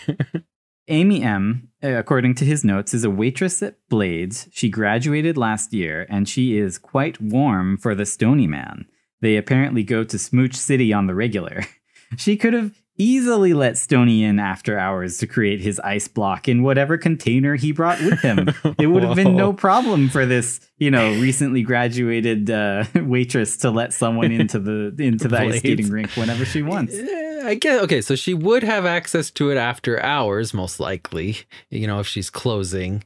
Amy 0.89 1.21
M, 1.21 1.69
uh, 1.83 1.89
according 1.89 2.35
to 2.35 2.45
his 2.45 2.63
notes, 2.63 2.93
is 2.93 3.03
a 3.03 3.09
waitress 3.09 3.61
at 3.61 3.75
Blades. 3.89 4.47
She 4.51 4.69
graduated 4.69 5.37
last 5.37 5.71
year, 5.71 6.07
and 6.09 6.27
she 6.27 6.57
is 6.57 6.79
quite 6.79 7.21
warm 7.21 7.77
for 7.77 7.93
the 7.93 8.05
Stoney 8.05 8.47
man. 8.47 8.85
They 9.21 9.37
apparently 9.37 9.83
go 9.83 10.03
to 10.03 10.17
Smooch 10.17 10.55
City 10.55 10.91
on 10.91 11.07
the 11.07 11.15
regular. 11.15 11.65
She 12.17 12.37
could 12.37 12.53
have 12.53 12.71
easily 13.00 13.54
let 13.54 13.78
Stoney 13.78 14.24
in 14.24 14.38
after 14.38 14.78
hours 14.78 15.18
to 15.20 15.28
create 15.28 15.62
his 15.62 15.80
ice 15.80 16.08
block 16.08 16.47
in 16.47 16.62
whatever 16.62 16.97
container 16.97 17.56
he 17.56 17.72
brought 17.72 18.00
with 18.02 18.20
him. 18.20 18.50
it 18.78 18.88
would 18.88 19.04
have 19.04 19.16
been 19.16 19.36
no 19.36 19.54
problem 19.54 20.10
for 20.10 20.26
this, 20.26 20.60
you 20.78 20.91
know, 20.91 21.10
recently 21.20 21.64
graduated 21.64 22.52
uh, 22.52 22.84
waitress 22.95 23.58
to 23.58 23.72
let 23.72 23.93
someone 23.93 24.32
into 24.32 24.60
the 24.60 24.93
into 25.00 25.28
the 25.28 25.39
ice 25.39 25.58
skating 25.58 25.89
rink 25.89 26.12
whenever 26.12 26.45
she 26.45 26.62
wants. 26.62 26.95
I 27.43 27.56
guess 27.56 27.82
okay, 27.84 28.02
so 28.02 28.16
she 28.16 28.34
would 28.34 28.64
have 28.64 28.86
access 28.86 29.32
to 29.32 29.50
it 29.50 29.58
after 29.58 30.00
hours, 30.04 30.54
most 30.54 30.80
likely. 30.80 31.38
You 31.70 31.88
know, 31.88 32.00
if 32.00 32.08
she's 32.08 32.30
closing. 32.30 33.04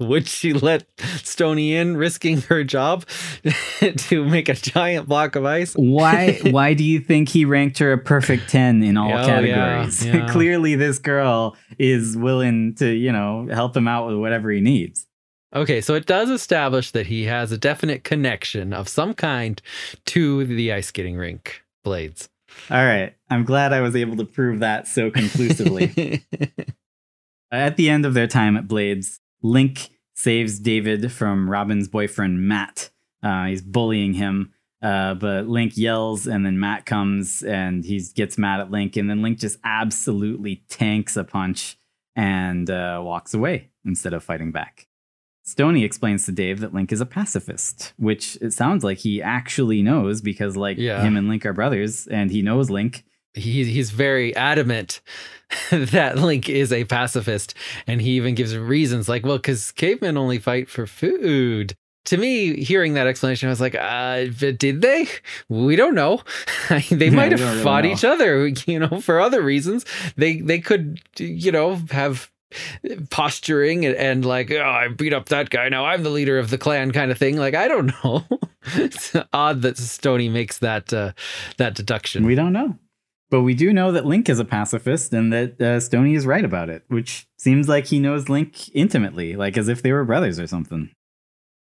Would 0.00 0.28
she 0.28 0.52
let 0.52 0.84
Stoney 1.24 1.74
in, 1.74 1.96
risking 1.96 2.42
her 2.42 2.62
job 2.62 3.04
to 3.80 4.24
make 4.24 4.48
a 4.48 4.54
giant 4.54 5.08
block 5.08 5.34
of 5.34 5.44
ice? 5.44 5.74
Why? 5.74 6.38
Why 6.44 6.74
do 6.74 6.84
you 6.84 7.00
think 7.00 7.28
he 7.30 7.44
ranked 7.44 7.78
her 7.78 7.92
a 7.92 7.98
perfect 7.98 8.48
ten 8.48 8.82
in 8.84 8.96
all 8.96 9.12
Oh, 9.12 9.26
categories? 9.26 10.06
yeah, 10.06 10.16
yeah. 10.18 10.28
Clearly, 10.30 10.76
this 10.76 10.98
girl 11.00 11.56
is 11.80 12.16
willing 12.16 12.76
to, 12.76 12.88
you 12.88 13.10
know, 13.10 13.48
help 13.50 13.76
him 13.76 13.88
out 13.88 14.06
with 14.06 14.16
whatever 14.18 14.50
he 14.50 14.60
needs. 14.60 15.06
Okay, 15.54 15.80
so 15.80 15.94
it 15.94 16.06
does 16.06 16.30
establish 16.30 16.90
that 16.92 17.06
he 17.06 17.24
has 17.24 17.50
a 17.50 17.58
definite 17.58 18.04
connection 18.04 18.72
of 18.72 18.88
some 18.88 19.14
kind 19.14 19.60
to 20.06 20.44
the 20.44 20.72
ice 20.72 20.88
skating 20.88 21.16
rink 21.16 21.62
blades. 21.82 22.28
All 22.70 22.84
right, 22.84 23.14
I'm 23.30 23.44
glad 23.44 23.72
I 23.72 23.80
was 23.80 23.96
able 23.96 24.16
to 24.18 24.24
prove 24.24 24.60
that 24.60 24.86
so 24.86 25.10
conclusively. 25.10 26.22
At 27.50 27.76
the 27.76 27.88
end 27.88 28.04
of 28.04 28.14
their 28.14 28.26
time 28.26 28.56
at 28.58 28.68
Blades, 28.68 29.20
Link 29.42 29.90
saves 30.14 30.58
David 30.58 31.12
from 31.12 31.48
Robin's 31.48 31.88
boyfriend, 31.88 32.40
Matt. 32.46 32.90
Uh, 33.22 33.46
he's 33.46 33.62
bullying 33.62 34.14
him, 34.14 34.52
uh, 34.82 35.14
but 35.14 35.48
Link 35.48 35.76
yells, 35.76 36.26
and 36.26 36.44
then 36.44 36.58
Matt 36.58 36.86
comes 36.86 37.42
and 37.42 37.84
he 37.84 38.00
gets 38.14 38.38
mad 38.38 38.60
at 38.60 38.70
Link, 38.70 38.96
and 38.96 39.08
then 39.08 39.22
Link 39.22 39.38
just 39.38 39.58
absolutely 39.64 40.64
tanks 40.68 41.16
a 41.16 41.24
punch 41.24 41.76
and 42.16 42.68
uh, 42.70 43.00
walks 43.02 43.34
away 43.34 43.70
instead 43.84 44.12
of 44.12 44.22
fighting 44.24 44.50
back. 44.52 44.86
Stoney 45.44 45.82
explains 45.82 46.26
to 46.26 46.32
Dave 46.32 46.60
that 46.60 46.74
Link 46.74 46.92
is 46.92 47.00
a 47.00 47.06
pacifist, 47.06 47.94
which 47.96 48.36
it 48.42 48.52
sounds 48.52 48.84
like 48.84 48.98
he 48.98 49.22
actually 49.22 49.82
knows 49.82 50.20
because, 50.20 50.56
like, 50.56 50.76
Yeah. 50.76 51.00
him 51.02 51.16
and 51.16 51.28
Link 51.28 51.46
are 51.46 51.52
brothers, 51.54 52.06
and 52.06 52.30
he 52.30 52.42
knows 52.42 52.68
Link. 52.70 53.04
He, 53.34 53.64
he's 53.64 53.90
very 53.90 54.34
adamant 54.36 55.00
that 55.70 56.18
Link 56.18 56.48
is 56.48 56.72
a 56.72 56.84
pacifist, 56.84 57.54
and 57.86 58.00
he 58.00 58.10
even 58.12 58.34
gives 58.34 58.56
reasons 58.56 59.08
like, 59.08 59.24
well, 59.24 59.36
because 59.38 59.72
cavemen 59.72 60.16
only 60.16 60.38
fight 60.38 60.68
for 60.68 60.86
food. 60.86 61.74
To 62.06 62.16
me, 62.16 62.64
hearing 62.64 62.94
that 62.94 63.06
explanation, 63.06 63.48
I 63.48 63.50
was 63.50 63.60
like, 63.60 63.74
uh, 63.74 64.26
but 64.40 64.56
did 64.58 64.80
they? 64.80 65.08
We 65.50 65.76
don't 65.76 65.94
know. 65.94 66.22
they 66.90 67.08
Yeah, 67.08 67.10
might 67.10 67.32
have 67.32 67.40
really 67.40 67.62
fought 67.62 67.84
know. 67.84 67.92
each 67.92 68.02
other, 68.04 68.46
you 68.66 68.78
know, 68.78 69.00
for 69.02 69.20
other 69.20 69.42
reasons. 69.42 69.84
They 70.16 70.40
they 70.40 70.58
could, 70.58 71.00
you 71.18 71.52
know, 71.52 71.76
have 71.90 72.30
posturing 73.10 73.84
and, 73.84 73.94
and 73.96 74.24
like, 74.24 74.50
oh, 74.50 74.62
I 74.62 74.88
beat 74.88 75.12
up 75.12 75.28
that 75.28 75.50
guy. 75.50 75.68
Now 75.68 75.84
I'm 75.84 76.02
the 76.02 76.08
leader 76.10 76.38
of 76.38 76.48
the 76.50 76.56
clan, 76.58 76.92
kind 76.92 77.10
of 77.10 77.18
thing. 77.18 77.36
Like, 77.36 77.54
I 77.54 77.68
don't 77.68 77.92
know. 78.02 78.24
it's 78.74 79.14
odd 79.34 79.60
that 79.62 79.76
Stoney 79.76 80.30
makes 80.30 80.58
that 80.58 80.92
uh, 80.92 81.12
that 81.58 81.74
deduction. 81.74 82.24
We 82.24 82.34
don't 82.34 82.52
know. 82.54 82.78
But 83.30 83.42
we 83.42 83.54
do 83.54 83.72
know 83.72 83.92
that 83.92 84.06
Link 84.06 84.28
is 84.28 84.38
a 84.38 84.44
pacifist 84.44 85.12
and 85.12 85.32
that 85.32 85.60
uh, 85.60 85.80
Stoney 85.80 86.14
is 86.14 86.26
right 86.26 86.44
about 86.44 86.70
it, 86.70 86.84
which 86.88 87.26
seems 87.36 87.68
like 87.68 87.86
he 87.86 87.98
knows 87.98 88.28
Link 88.28 88.74
intimately, 88.74 89.36
like 89.36 89.58
as 89.58 89.68
if 89.68 89.82
they 89.82 89.92
were 89.92 90.04
brothers 90.04 90.40
or 90.40 90.46
something. 90.46 90.90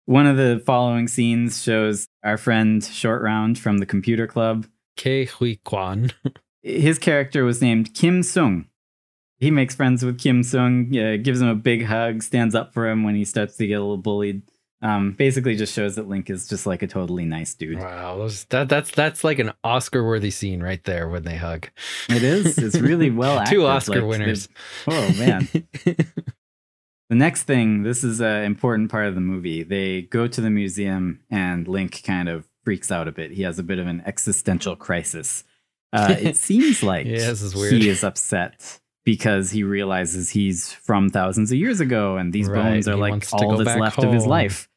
One 0.05 0.25
of 0.25 0.37
the 0.37 0.61
following 0.65 1.07
scenes 1.07 1.61
shows 1.61 2.07
our 2.23 2.37
friend 2.37 2.83
Short 2.83 3.21
Round 3.21 3.59
from 3.59 3.77
the 3.77 3.85
computer 3.85 4.25
club. 4.25 4.65
Ke 4.97 5.29
Huy 5.29 5.59
Quan. 5.63 6.11
His 6.63 6.97
character 6.97 7.43
was 7.43 7.61
named 7.61 7.93
Kim 7.93 8.23
Sung. 8.23 8.65
He 9.37 9.49
makes 9.49 9.73
friends 9.73 10.03
with 10.03 10.19
Kim 10.19 10.43
Sung, 10.43 10.95
uh, 10.97 11.17
gives 11.21 11.41
him 11.41 11.47
a 11.47 11.55
big 11.55 11.85
hug, 11.85 12.21
stands 12.21 12.53
up 12.53 12.73
for 12.73 12.87
him 12.87 13.03
when 13.03 13.15
he 13.15 13.25
starts 13.25 13.55
to 13.57 13.67
get 13.67 13.75
a 13.75 13.81
little 13.81 13.97
bullied. 13.97 14.43
Um, 14.81 15.11
basically, 15.11 15.55
just 15.55 15.73
shows 15.73 15.95
that 15.95 16.07
Link 16.07 16.29
is 16.29 16.47
just 16.47 16.65
like 16.65 16.81
a 16.81 16.87
totally 16.87 17.25
nice 17.25 17.53
dude. 17.53 17.79
Wow, 17.79 18.17
those, 18.17 18.45
that 18.45 18.67
that's 18.67 18.91
that's 18.91 19.23
like 19.23 19.37
an 19.39 19.51
Oscar-worthy 19.63 20.31
scene 20.31 20.63
right 20.63 20.83
there 20.83 21.07
when 21.07 21.23
they 21.23 21.35
hug. 21.35 21.69
It 22.09 22.23
is. 22.23 22.57
It's 22.57 22.79
really 22.79 23.09
well 23.11 23.39
acted. 23.39 23.53
Two 23.53 23.65
Oscar 23.65 24.01
like, 24.01 24.09
winners. 24.09 24.49
Oh 24.87 25.13
man. 25.13 25.47
The 27.11 27.17
next 27.17 27.43
thing, 27.43 27.83
this 27.83 28.05
is 28.05 28.21
an 28.21 28.45
important 28.45 28.89
part 28.89 29.07
of 29.07 29.15
the 29.15 29.21
movie. 29.21 29.63
They 29.63 30.03
go 30.03 30.27
to 30.27 30.39
the 30.39 30.49
museum 30.49 31.19
and 31.29 31.67
Link 31.67 32.03
kind 32.03 32.29
of 32.29 32.47
freaks 32.63 32.89
out 32.89 33.09
a 33.09 33.11
bit. 33.11 33.31
He 33.31 33.41
has 33.41 33.59
a 33.59 33.63
bit 33.63 33.79
of 33.79 33.87
an 33.87 34.01
existential 34.05 34.77
crisis. 34.77 35.43
Uh, 35.91 36.15
it 36.17 36.37
seems 36.37 36.81
like 36.81 37.05
Yeah, 37.05 37.31
is 37.31 37.51
he 37.69 37.89
is 37.89 38.05
upset 38.05 38.79
because 39.03 39.51
he 39.51 39.63
realizes 39.63 40.29
he's 40.29 40.71
from 40.71 41.09
thousands 41.09 41.51
of 41.51 41.57
years 41.57 41.81
ago 41.81 42.15
and 42.15 42.31
these 42.31 42.47
Right, 42.47 42.63
bones 42.63 42.87
are 42.87 42.95
he 42.95 43.01
like 43.01 43.27
all 43.33 43.57
that's 43.57 43.77
left 43.77 44.01
of 44.01 44.13
his 44.13 44.25
life. 44.25 44.69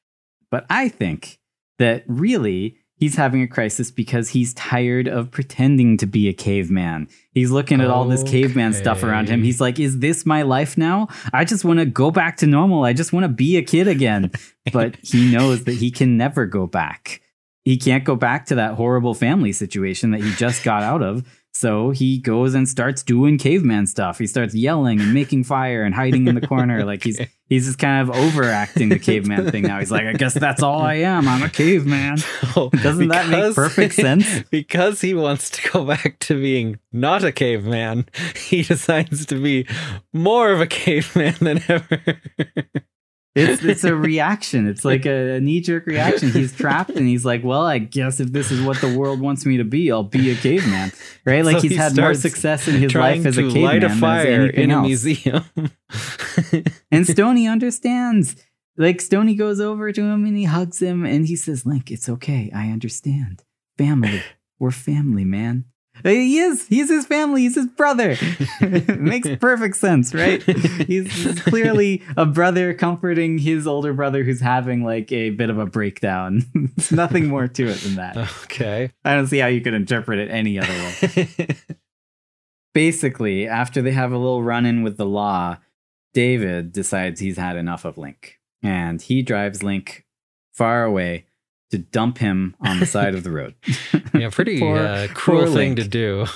But 0.54 0.66
I 0.70 0.88
think 0.88 1.40
that 1.80 2.04
really 2.06 2.76
he's 2.94 3.16
having 3.16 3.42
a 3.42 3.48
crisis 3.48 3.90
because 3.90 4.28
he's 4.28 4.54
tired 4.54 5.08
of 5.08 5.32
pretending 5.32 5.96
to 5.96 6.06
be 6.06 6.28
a 6.28 6.32
caveman. 6.32 7.08
He's 7.32 7.50
looking 7.50 7.80
at 7.80 7.90
all 7.90 8.04
this 8.04 8.22
caveman 8.22 8.72
stuff 8.72 9.02
around 9.02 9.28
him. 9.28 9.42
He's 9.42 9.60
like, 9.60 9.80
is 9.80 9.98
this 9.98 10.24
my 10.24 10.42
life 10.42 10.78
now? 10.78 11.08
I 11.32 11.44
just 11.44 11.64
want 11.64 11.80
to 11.80 11.86
go 11.86 12.12
back 12.12 12.36
to 12.36 12.46
normal. 12.46 12.84
I 12.84 12.92
just 12.92 13.12
want 13.12 13.24
to 13.24 13.28
be 13.28 13.56
a 13.56 13.62
kid 13.62 13.88
again. 13.88 14.30
but 14.72 14.94
he 15.02 15.28
knows 15.28 15.64
that 15.64 15.74
he 15.74 15.90
can 15.90 16.16
never 16.16 16.46
go 16.46 16.68
back. 16.68 17.20
He 17.64 17.76
can't 17.76 18.04
go 18.04 18.14
back 18.14 18.46
to 18.46 18.54
that 18.54 18.74
horrible 18.74 19.14
family 19.14 19.50
situation 19.50 20.12
that 20.12 20.22
he 20.22 20.30
just 20.34 20.62
got 20.62 20.84
out 20.84 21.02
of. 21.02 21.26
So 21.54 21.90
he 21.90 22.18
goes 22.18 22.54
and 22.54 22.68
starts 22.68 23.04
doing 23.04 23.38
caveman 23.38 23.86
stuff. 23.86 24.18
He 24.18 24.26
starts 24.26 24.56
yelling 24.56 25.00
and 25.00 25.14
making 25.14 25.44
fire 25.44 25.84
and 25.84 25.94
hiding 25.94 26.26
in 26.26 26.34
the 26.34 26.46
corner. 26.46 26.84
Like 26.84 27.04
he's 27.04 27.20
he's 27.46 27.66
just 27.66 27.78
kind 27.78 28.02
of 28.02 28.14
overacting 28.14 28.88
the 28.88 28.98
caveman 28.98 29.52
thing 29.52 29.62
now. 29.62 29.78
He's 29.78 29.92
like, 29.92 30.04
I 30.04 30.14
guess 30.14 30.34
that's 30.34 30.64
all 30.64 30.80
I 30.82 30.94
am. 30.94 31.28
I'm 31.28 31.44
a 31.44 31.48
caveman. 31.48 32.16
Doesn't 32.54 33.08
that 33.08 33.28
make 33.28 33.54
perfect 33.54 33.94
sense? 33.94 34.42
Because 34.50 35.00
he 35.00 35.14
wants 35.14 35.48
to 35.50 35.70
go 35.70 35.84
back 35.84 36.18
to 36.20 36.34
being 36.34 36.80
not 36.92 37.22
a 37.22 37.30
caveman, 37.30 38.08
he 38.36 38.62
decides 38.62 39.24
to 39.26 39.40
be 39.40 39.68
more 40.12 40.50
of 40.50 40.60
a 40.60 40.66
caveman 40.66 41.36
than 41.40 41.62
ever. 41.68 42.20
It's 43.34 43.64
it's 43.64 43.84
a 43.84 43.94
reaction. 44.10 44.68
It's 44.68 44.84
like 44.84 45.06
a, 45.06 45.40
knee 45.40 45.60
jerk 45.60 45.86
reaction. 45.86 46.30
He's 46.30 46.52
trapped 46.52 46.90
and 46.90 47.08
he's 47.08 47.24
like, 47.24 47.42
well, 47.42 47.62
I 47.66 47.78
guess 47.78 48.20
if 48.20 48.30
this 48.32 48.52
is 48.52 48.62
what 48.62 48.80
the 48.80 48.96
world 48.96 49.20
wants 49.20 49.44
me 49.44 49.56
to 49.56 49.64
be, 49.64 49.90
I'll 49.90 50.04
be 50.04 50.30
a 50.30 50.36
caveman. 50.36 50.92
Right? 51.24 51.44
Like 51.44 51.56
So 51.56 51.62
he's 51.62 51.72
he 51.72 51.76
had 51.76 51.96
more 51.96 52.14
success 52.14 52.68
in 52.68 52.76
his 52.76 52.94
life 52.94 53.26
as 53.26 53.36
a 53.36 53.42
caveman 53.42 53.62
light 53.62 53.84
a 53.84 53.88
fire 53.90 54.46
in 54.46 54.70
a 54.70 54.74
else. 54.74 54.86
museum. 54.86 55.44
And 56.92 57.06
Stoney 57.06 57.48
understands. 57.48 58.36
Like 58.76 59.00
Stoney 59.00 59.34
goes 59.34 59.60
over 59.60 59.92
to 59.92 60.02
him 60.02 60.24
and 60.24 60.36
he 60.36 60.44
hugs 60.44 60.80
him 60.80 61.04
and 61.04 61.26
he 61.26 61.36
says, 61.36 61.64
Link, 61.66 61.90
it's 61.90 62.08
okay. 62.08 62.50
I 62.54 62.68
understand. 62.68 63.42
Family. 63.78 64.22
We're 64.58 64.70
family, 64.70 65.24
man. 65.24 65.64
He 66.04 66.38
is. 66.38 66.66
He's 66.68 66.90
his 66.90 67.06
family. 67.06 67.42
He's 67.42 67.54
his 67.54 67.66
brother. 67.66 68.16
makes 68.98 69.28
perfect 69.40 69.76
sense, 69.76 70.14
right? 70.14 70.42
He's, 70.42 71.10
he's 71.10 71.40
clearly 71.40 72.02
a 72.16 72.26
brother 72.26 72.74
comforting 72.74 73.38
his 73.38 73.66
older 73.66 73.94
brother 73.94 74.22
who's 74.22 74.40
having 74.40 74.84
like 74.84 75.10
a 75.12 75.30
bit 75.30 75.48
of 75.48 75.58
a 75.58 75.64
breakdown. 75.64 76.42
There's 76.76 76.92
nothing 76.92 77.26
more 77.26 77.48
to 77.48 77.66
it 77.66 77.78
than 77.78 77.94
that. 77.96 78.16
okay. 78.44 78.92
I 79.04 79.14
don't 79.14 79.28
see 79.28 79.38
how 79.38 79.46
you 79.46 79.62
could 79.62 79.74
interpret 79.74 80.18
it 80.18 80.30
any 80.30 80.58
other 80.58 80.72
way. 80.72 81.48
Basically, 82.74 83.48
after 83.48 83.80
they 83.80 83.92
have 83.92 84.12
a 84.12 84.18
little 84.18 84.42
run 84.42 84.66
in 84.66 84.82
with 84.82 84.98
the 84.98 85.06
law, 85.06 85.58
David 86.12 86.72
decides 86.72 87.20
he's 87.20 87.38
had 87.38 87.56
enough 87.56 87.84
of 87.84 87.96
Link 87.96 88.40
and 88.62 89.00
he 89.00 89.22
drives 89.22 89.62
Link 89.62 90.04
far 90.52 90.84
away 90.84 91.26
to 91.76 91.78
dump 91.82 92.18
him 92.18 92.54
on 92.60 92.78
the 92.80 92.86
side 92.86 93.14
of 93.14 93.24
the 93.24 93.30
road. 93.30 93.54
yeah, 94.14 94.30
pretty 94.30 94.58
Poor- 94.60 94.78
uh, 94.78 95.08
cruel 95.12 95.52
thing 95.52 95.76
to 95.76 95.86
do. 95.86 96.26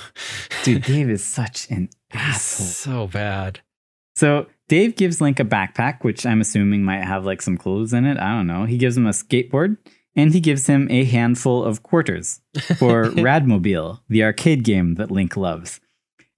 Dude, 0.63 0.83
Dave 0.83 1.09
is 1.09 1.23
such 1.23 1.69
an 1.69 1.89
asshole. 2.13 2.67
so 2.67 3.07
bad. 3.07 3.61
So 4.15 4.47
Dave 4.67 4.95
gives 4.97 5.21
Link 5.21 5.39
a 5.39 5.45
backpack, 5.45 6.03
which 6.03 6.25
I'm 6.25 6.41
assuming 6.41 6.83
might 6.83 7.03
have 7.03 7.25
like 7.25 7.41
some 7.41 7.57
clothes 7.57 7.93
in 7.93 8.05
it. 8.05 8.17
I 8.19 8.31
don't 8.35 8.47
know. 8.47 8.65
He 8.65 8.77
gives 8.77 8.97
him 8.97 9.07
a 9.07 9.11
skateboard 9.11 9.77
and 10.15 10.33
he 10.33 10.41
gives 10.41 10.67
him 10.67 10.87
a 10.91 11.05
handful 11.05 11.63
of 11.63 11.83
quarters 11.83 12.41
for 12.77 13.05
Radmobile, 13.11 14.01
the 14.09 14.23
arcade 14.23 14.63
game 14.63 14.95
that 14.95 15.09
Link 15.11 15.37
loves. 15.37 15.79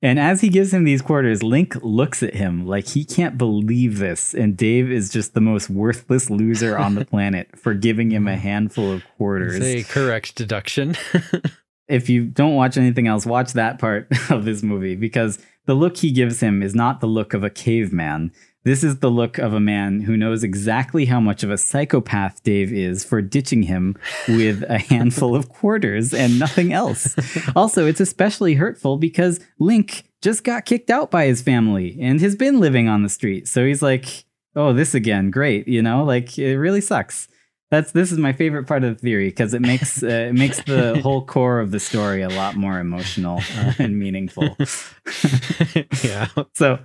And 0.03 0.19
as 0.19 0.41
he 0.41 0.49
gives 0.49 0.73
him 0.73 0.83
these 0.83 1.01
quarters, 1.01 1.43
Link 1.43 1.75
looks 1.83 2.23
at 2.23 2.33
him 2.33 2.65
like 2.65 2.87
he 2.87 3.05
can't 3.05 3.37
believe 3.37 3.99
this. 3.99 4.33
And 4.33 4.57
Dave 4.57 4.91
is 4.91 5.09
just 5.09 5.35
the 5.35 5.41
most 5.41 5.69
worthless 5.69 6.29
loser 6.29 6.77
on 6.77 6.95
the 6.95 7.05
planet 7.11 7.57
for 7.57 7.75
giving 7.75 8.11
him 8.11 8.27
a 8.27 8.31
mm-hmm. 8.31 8.41
handful 8.41 8.91
of 8.91 9.03
quarters 9.17 9.57
It's 9.57 9.89
a 9.89 9.93
correct 9.93 10.35
deduction. 10.35 10.95
if 11.87 12.09
you 12.09 12.25
don't 12.25 12.55
watch 12.55 12.77
anything 12.77 13.07
else, 13.07 13.25
watch 13.25 13.53
that 13.53 13.77
part 13.77 14.07
of 14.31 14.43
this 14.43 14.63
movie 14.63 14.95
because 14.95 15.37
the 15.65 15.75
look 15.75 15.97
he 15.97 16.11
gives 16.11 16.39
him 16.39 16.63
is 16.63 16.73
not 16.73 16.99
the 16.99 17.07
look 17.07 17.35
of 17.35 17.43
a 17.43 17.49
caveman. 17.49 18.31
This 18.63 18.83
is 18.83 18.99
the 18.99 19.09
look 19.09 19.39
of 19.39 19.53
a 19.53 19.59
man 19.59 20.01
who 20.01 20.15
knows 20.15 20.43
exactly 20.43 21.05
how 21.05 21.19
much 21.19 21.43
of 21.43 21.49
a 21.49 21.57
psychopath 21.57 22.43
Dave 22.43 22.71
is 22.71 23.03
for 23.03 23.21
ditching 23.21 23.63
him 23.63 23.97
with 24.27 24.63
a 24.69 24.77
handful 24.89 25.35
of 25.35 25.49
quarters 25.49 26.13
and 26.13 26.37
nothing 26.37 26.71
else. 26.71 27.15
Also, 27.55 27.87
it's 27.87 27.99
especially 27.99 28.53
hurtful 28.53 28.97
because 28.97 29.39
Link 29.57 30.03
just 30.21 30.43
got 30.43 30.65
kicked 30.65 30.91
out 30.91 31.09
by 31.09 31.25
his 31.25 31.41
family 31.41 31.97
and 31.99 32.21
has 32.21 32.35
been 32.35 32.59
living 32.59 32.87
on 32.87 33.01
the 33.01 33.09
street. 33.09 33.47
So 33.47 33.65
he's 33.65 33.81
like, 33.81 34.25
oh, 34.55 34.73
this 34.73 34.93
again, 34.93 35.31
great. 35.31 35.67
You 35.67 35.81
know, 35.81 36.03
like 36.03 36.37
it 36.37 36.57
really 36.57 36.81
sucks. 36.81 37.27
That's 37.71 37.93
this 37.93 38.11
is 38.11 38.17
my 38.17 38.33
favorite 38.33 38.67
part 38.67 38.83
of 38.83 38.95
the 38.95 39.01
theory 39.01 39.29
because 39.29 39.53
it 39.53 39.61
makes 39.61 40.03
uh, 40.03 40.07
it 40.07 40.33
makes 40.33 40.61
the 40.63 40.99
whole 41.03 41.25
core 41.25 41.61
of 41.61 41.71
the 41.71 41.79
story 41.79 42.21
a 42.21 42.29
lot 42.29 42.57
more 42.57 42.79
emotional 42.79 43.41
uh, 43.57 43.73
and 43.79 43.97
meaningful. 43.97 44.43
yeah. 46.03 46.27
So, 46.53 46.79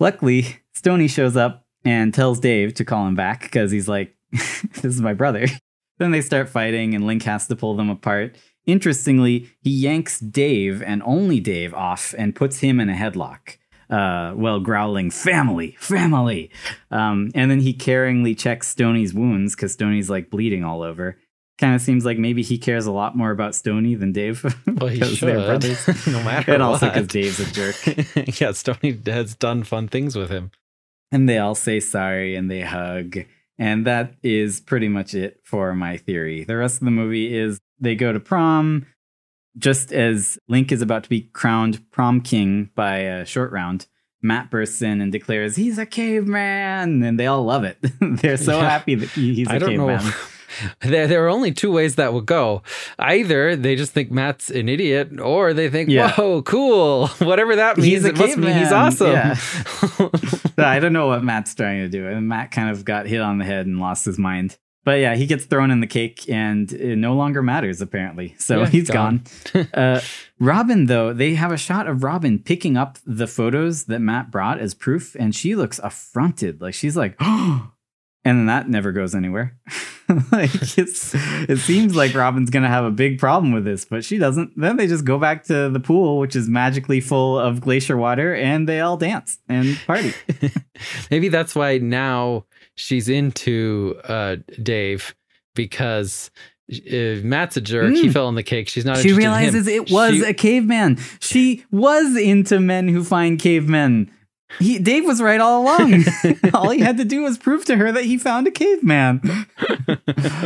luckily, 0.00 0.58
Stoney 0.72 1.08
shows 1.08 1.36
up 1.36 1.66
and 1.84 2.12
tells 2.12 2.40
Dave 2.40 2.74
to 2.74 2.84
call 2.84 3.06
him 3.06 3.14
back 3.14 3.42
because 3.42 3.70
he's 3.70 3.88
like, 3.88 4.14
"This 4.32 4.84
is 4.84 5.00
my 5.00 5.14
brother." 5.14 5.46
then 5.98 6.10
they 6.10 6.20
start 6.20 6.48
fighting, 6.48 6.94
and 6.94 7.06
Link 7.06 7.22
has 7.24 7.46
to 7.48 7.56
pull 7.56 7.76
them 7.76 7.90
apart. 7.90 8.36
Interestingly, 8.66 9.50
he 9.60 9.70
yanks 9.70 10.18
Dave 10.18 10.82
and 10.82 11.02
only 11.04 11.38
Dave 11.38 11.74
off 11.74 12.14
and 12.16 12.34
puts 12.34 12.60
him 12.60 12.80
in 12.80 12.88
a 12.88 12.94
headlock. 12.94 13.58
Uh, 13.90 14.32
well, 14.34 14.60
growling, 14.60 15.10
"Family, 15.10 15.76
family!" 15.78 16.50
Um, 16.90 17.30
and 17.34 17.50
then 17.50 17.60
he 17.60 17.74
caringly 17.74 18.36
checks 18.36 18.68
Stoney's 18.68 19.12
wounds 19.12 19.54
because 19.54 19.72
Stoney's 19.72 20.08
like 20.08 20.30
bleeding 20.30 20.64
all 20.64 20.82
over. 20.82 21.18
Kind 21.58 21.74
of 21.76 21.80
seems 21.80 22.04
like 22.04 22.18
maybe 22.18 22.42
he 22.42 22.58
cares 22.58 22.84
a 22.86 22.92
lot 22.92 23.16
more 23.16 23.30
about 23.30 23.54
Stoney 23.54 23.94
than 23.94 24.12
Dave. 24.12 24.42
Well, 24.66 24.88
he 24.88 25.00
should, 25.04 25.34
brothers. 25.34 26.06
no 26.08 26.22
matter 26.24 26.52
and 26.54 26.62
also 26.62 26.88
because 26.88 27.06
Dave's 27.06 27.38
a 27.40 27.46
jerk. 27.52 28.40
yeah, 28.40 28.50
Stoney 28.52 28.98
has 29.06 29.34
done 29.36 29.62
fun 29.62 29.86
things 29.88 30.16
with 30.16 30.30
him. 30.30 30.50
and 31.12 31.28
they 31.28 31.38
all 31.38 31.54
say 31.54 31.78
sorry 31.80 32.34
and 32.34 32.50
they 32.50 32.62
hug. 32.62 33.18
And 33.56 33.86
that 33.86 34.14
is 34.24 34.60
pretty 34.60 34.88
much 34.88 35.14
it 35.14 35.38
for 35.44 35.74
my 35.76 35.96
theory. 35.96 36.42
The 36.42 36.56
rest 36.56 36.80
of 36.80 36.86
the 36.86 36.90
movie 36.90 37.36
is 37.36 37.60
they 37.78 37.94
go 37.94 38.12
to 38.12 38.18
prom. 38.18 38.86
Just 39.56 39.92
as 39.92 40.36
Link 40.48 40.72
is 40.72 40.82
about 40.82 41.04
to 41.04 41.08
be 41.08 41.20
crowned 41.32 41.88
prom 41.92 42.20
king 42.20 42.70
by 42.74 42.96
a 42.96 43.24
short 43.24 43.52
round, 43.52 43.86
Matt 44.20 44.50
bursts 44.50 44.82
in 44.82 45.00
and 45.00 45.12
declares 45.12 45.54
he's 45.54 45.78
a 45.78 45.86
caveman, 45.86 47.04
and 47.04 47.20
they 47.20 47.28
all 47.28 47.44
love 47.44 47.62
it. 47.62 47.78
They're 48.00 48.36
so 48.36 48.58
Yeah. 48.58 48.68
happy 48.70 48.96
that 48.96 49.10
he- 49.10 49.34
he's 49.36 49.46
a 49.48 49.52
I 49.54 49.58
caveman. 49.60 50.04
know. 50.04 50.10
There, 50.80 51.06
there 51.06 51.24
are 51.24 51.28
only 51.28 51.52
two 51.52 51.72
ways 51.72 51.94
that 51.96 52.12
would 52.12 52.26
go. 52.26 52.62
Either 52.98 53.56
they 53.56 53.74
just 53.76 53.92
think 53.92 54.10
Matt's 54.10 54.50
an 54.50 54.68
idiot, 54.68 55.18
or 55.20 55.52
they 55.54 55.68
think, 55.70 55.88
Yeah. 55.90 56.12
"Whoa, 56.12 56.42
cool! 56.42 57.08
Whatever 57.18 57.56
that 57.56 57.78
means, 57.78 58.04
it 58.04 58.16
must 58.18 58.36
mean 58.36 58.56
he's 58.56 58.72
awesome." 58.72 59.12
Yeah. 59.12 59.36
I 60.58 60.78
don't 60.80 60.92
know 60.92 61.06
what 61.08 61.24
Matt's 61.24 61.54
trying 61.54 61.80
to 61.80 61.88
do. 61.88 62.06
And 62.06 62.28
Matt 62.28 62.50
kind 62.50 62.70
of 62.70 62.84
got 62.84 63.06
hit 63.06 63.20
on 63.20 63.38
the 63.38 63.44
head 63.44 63.66
and 63.66 63.78
lost 63.80 64.04
his 64.04 64.18
mind. 64.18 64.56
But 64.84 65.00
yeah, 65.00 65.14
he 65.14 65.24
gets 65.24 65.46
thrown 65.46 65.70
in 65.70 65.80
the 65.80 65.86
cake 65.86 66.28
and 66.28 66.70
it 66.70 66.96
no 66.96 67.14
longer 67.14 67.40
matters, 67.42 67.80
apparently. 67.80 68.34
So 68.38 68.60
Yeah, 68.60 68.66
he's 68.68 68.90
gone. 68.90 69.22
gone. 69.54 69.68
uh, 69.72 70.00
Robin, 70.38 70.84
though, 70.86 71.14
they 71.14 71.34
have 71.36 71.50
a 71.52 71.56
shot 71.56 71.86
of 71.86 72.04
Robin 72.04 72.38
picking 72.38 72.76
up 72.76 72.98
the 73.06 73.26
photos 73.26 73.84
that 73.84 74.00
Matt 74.00 74.30
brought 74.30 74.58
as 74.60 74.74
proof, 74.74 75.14
and 75.18 75.34
she 75.34 75.54
looks 75.56 75.78
affronted. 75.82 76.60
Like 76.60 76.74
she's 76.74 76.96
like, 76.98 77.16
oh. 77.20 77.70
And 78.26 78.48
that 78.48 78.68
never 78.70 78.90
goes 78.90 79.14
anywhere. 79.14 79.54
like 80.32 80.50
it's, 80.78 81.14
it 81.14 81.58
seems 81.58 81.94
like 81.94 82.14
Robin's 82.14 82.48
gonna 82.50 82.68
have 82.68 82.84
a 82.86 82.90
big 82.90 83.18
problem 83.18 83.52
with 83.52 83.64
this, 83.64 83.84
but 83.84 84.02
she 84.04 84.16
doesn't. 84.16 84.52
Then 84.58 84.76
they 84.78 84.86
just 84.86 85.04
go 85.04 85.18
back 85.18 85.44
to 85.44 85.68
the 85.68 85.80
pool, 85.80 86.18
which 86.18 86.34
is 86.34 86.48
magically 86.48 87.00
full 87.00 87.38
of 87.38 87.60
glacier 87.60 87.96
water, 87.98 88.34
and 88.34 88.66
they 88.68 88.80
all 88.80 88.96
dance 88.96 89.38
and 89.48 89.78
party. 89.86 90.14
Maybe 91.10 91.28
that's 91.28 91.54
why 91.54 91.78
now 91.78 92.46
she's 92.76 93.08
into 93.10 93.96
uh, 94.04 94.36
Dave 94.62 95.14
because 95.54 96.30
uh, 96.72 97.20
Matt's 97.22 97.56
a 97.56 97.60
jerk. 97.60 97.92
He 97.94 98.08
Mm. 98.08 98.12
fell 98.12 98.28
in 98.30 98.34
the 98.36 98.42
cake. 98.42 98.68
She's 98.68 98.84
not. 98.86 98.96
she 98.98 99.10
interested 99.10 99.26
in 99.28 99.32
him. 99.34 99.38
realizes 99.42 99.66
it 99.68 99.90
was 99.90 100.14
She- 100.14 100.22
a 100.24 100.32
caveman. 100.34 100.98
She 101.20 101.64
was 101.70 102.16
into 102.16 102.58
men 102.58 102.88
who 102.88 103.04
find 103.04 103.38
cavemen. 103.38 104.10
He, 104.58 104.78
Dave 104.78 105.04
was 105.04 105.20
right 105.20 105.40
all 105.40 105.62
along. 105.62 106.04
all 106.54 106.70
he 106.70 106.80
had 106.80 106.96
to 106.98 107.04
do 107.04 107.22
was 107.22 107.38
prove 107.38 107.64
to 107.66 107.76
her 107.76 107.90
that 107.92 108.04
he 108.04 108.18
found 108.18 108.46
a 108.46 108.50
caveman. 108.50 109.20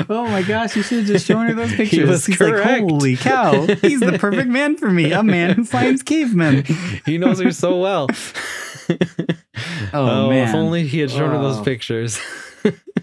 oh 0.09 0.27
my 0.29 0.43
gosh, 0.43 0.77
you 0.77 0.83
should 0.83 0.99
have 0.99 1.07
just 1.07 1.27
shown 1.27 1.47
her 1.47 1.55
those 1.55 1.73
pictures. 1.77 2.09
was 2.09 2.27
He's 2.27 2.37
correct. 2.37 2.67
like, 2.67 2.91
holy 2.91 3.17
cow, 3.17 3.67
he's 3.83 4.01
the 4.01 4.19
perfect 4.19 4.49
man 4.49 4.77
for 4.77 4.91
me. 4.91 5.13
A 5.13 5.23
man 5.23 5.55
who 5.55 5.65
finds 5.65 6.03
cavemen. 6.03 6.65
he 7.07 7.19
knows 7.19 7.41
her 7.41 7.53
so 7.53 7.79
well. 7.79 8.09
Oh, 8.91 8.97
oh 9.93 10.29
man. 10.31 10.49
If 10.49 10.55
only 10.55 10.87
he 10.87 11.01
had 11.01 11.11
shown 11.11 11.31
her 11.31 11.39
those 11.39 11.59
Oh. 11.59 11.65
pictures. 11.65 12.19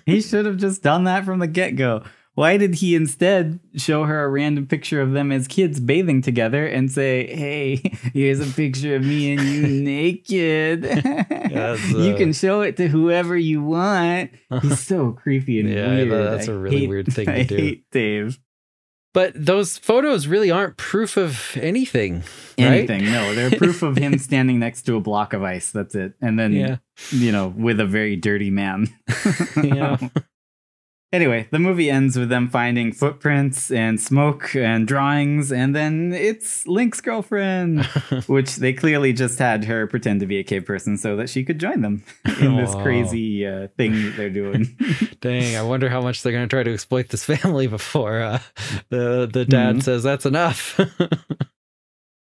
He 0.06 0.22
should 0.22 0.46
have 0.46 0.58
just 0.58 0.82
done 0.84 1.06
that 1.06 1.26
from 1.26 1.40
the 1.40 1.48
get 1.48 1.76
go. 1.76 2.04
Why 2.36 2.58
did 2.58 2.76
he 2.76 2.96
instead 2.96 3.60
show 3.78 4.04
her 4.04 4.24
a 4.26 4.30
random 4.30 4.68
picture 4.68 5.00
of 5.02 5.14
them 5.14 5.32
as 5.32 5.48
kids 5.48 5.80
bathing 5.80 6.22
together 6.22 6.68
and 6.68 6.92
say, 6.92 7.34
"Hey, 7.34 7.76
here's 8.14 8.42
a 8.42 8.54
picture 8.54 8.98
of 8.98 9.04
me 9.04 9.32
and 9.34 9.42
you 9.42 9.68
naked. 9.84 10.82
that's, 10.84 11.90
you 11.92 12.14
uh, 12.14 12.18
can 12.18 12.34
show 12.34 12.60
it 12.62 12.76
to 12.78 12.88
whoever 12.90 13.38
you 13.38 13.64
want." 13.64 14.32
He's 14.62 14.82
so 14.82 15.14
creepy 15.14 15.62
and 15.62 15.70
Yeah, 15.70 15.88
weird. 15.88 16.12
that's 16.12 16.50
I 16.50 16.52
a 16.52 16.56
really 16.58 16.80
hate- 16.82 16.90
weird 16.90 17.14
thing 17.14 17.26
to 17.26 17.34
I 17.34 17.44
do. 17.44 17.56
hate 17.56 17.86
Dave. 17.92 18.38
But 19.14 19.32
those 19.34 19.78
photos 19.78 20.28
really 20.28 20.52
aren't 20.52 20.76
proof 20.76 21.16
of 21.16 21.56
anything. 21.56 22.16
Right? 22.60 22.66
Anything? 22.90 23.06
No, 23.06 23.34
they're 23.34 23.50
proof 23.58 23.82
of 23.82 23.96
him 23.96 24.18
standing 24.18 24.60
next 24.60 24.82
to 24.88 24.98
a 24.98 25.00
block 25.00 25.32
of 25.32 25.42
ice. 25.42 25.72
That's 25.72 25.96
it. 25.96 26.16
And 26.22 26.38
then, 26.38 26.52
Yeah. 26.52 26.78
you 27.12 27.32
know, 27.32 27.48
with 27.48 27.80
a 27.80 27.86
very 27.86 28.18
dirty 28.18 28.50
man. 28.52 28.90
Yeah. 29.64 29.96
Anyway, 31.16 31.48
the 31.50 31.60
movie 31.60 31.90
ends 31.90 32.20
with 32.20 32.28
them 32.28 32.50
finding 32.50 32.92
footprints 32.92 33.72
and 33.72 34.02
smoke 34.02 34.54
and 34.54 34.86
drawings, 34.86 35.50
and 35.50 35.74
then 35.74 36.12
it's 36.12 36.68
Link's 36.68 37.00
girlfriend, 37.00 37.86
which 38.28 38.58
they 38.58 38.74
clearly 38.74 39.14
just 39.14 39.40
had 39.40 39.64
her 39.64 39.88
pretend 39.88 40.20
to 40.20 40.26
be 40.26 40.40
a 40.40 40.44
cave 40.44 40.66
person 40.66 40.98
so 40.98 41.16
that 41.16 41.30
she 41.30 41.46
could 41.46 41.58
join 41.58 41.80
them 41.80 42.04
in 42.42 42.58
this 42.58 42.76
Wow. 42.76 42.84
crazy 42.84 43.48
uh, 43.48 43.70
thing 43.78 43.94
that 43.94 44.14
they're 44.18 44.30
doing. 44.30 44.78
Dang, 45.22 45.56
I 45.56 45.62
wonder 45.62 45.88
how 45.88 46.02
much 46.02 46.22
they're 46.22 46.34
going 46.34 46.50
to 46.50 46.54
try 46.54 46.64
to 46.64 46.74
exploit 46.74 47.08
this 47.08 47.24
family 47.24 47.68
before 47.68 48.20
uh, 48.22 48.40
the 48.90 49.26
the 49.32 49.46
dad 49.46 49.78
Mhm. 49.78 49.84
says 49.84 50.04
that's 50.04 50.26
enough. 50.26 50.78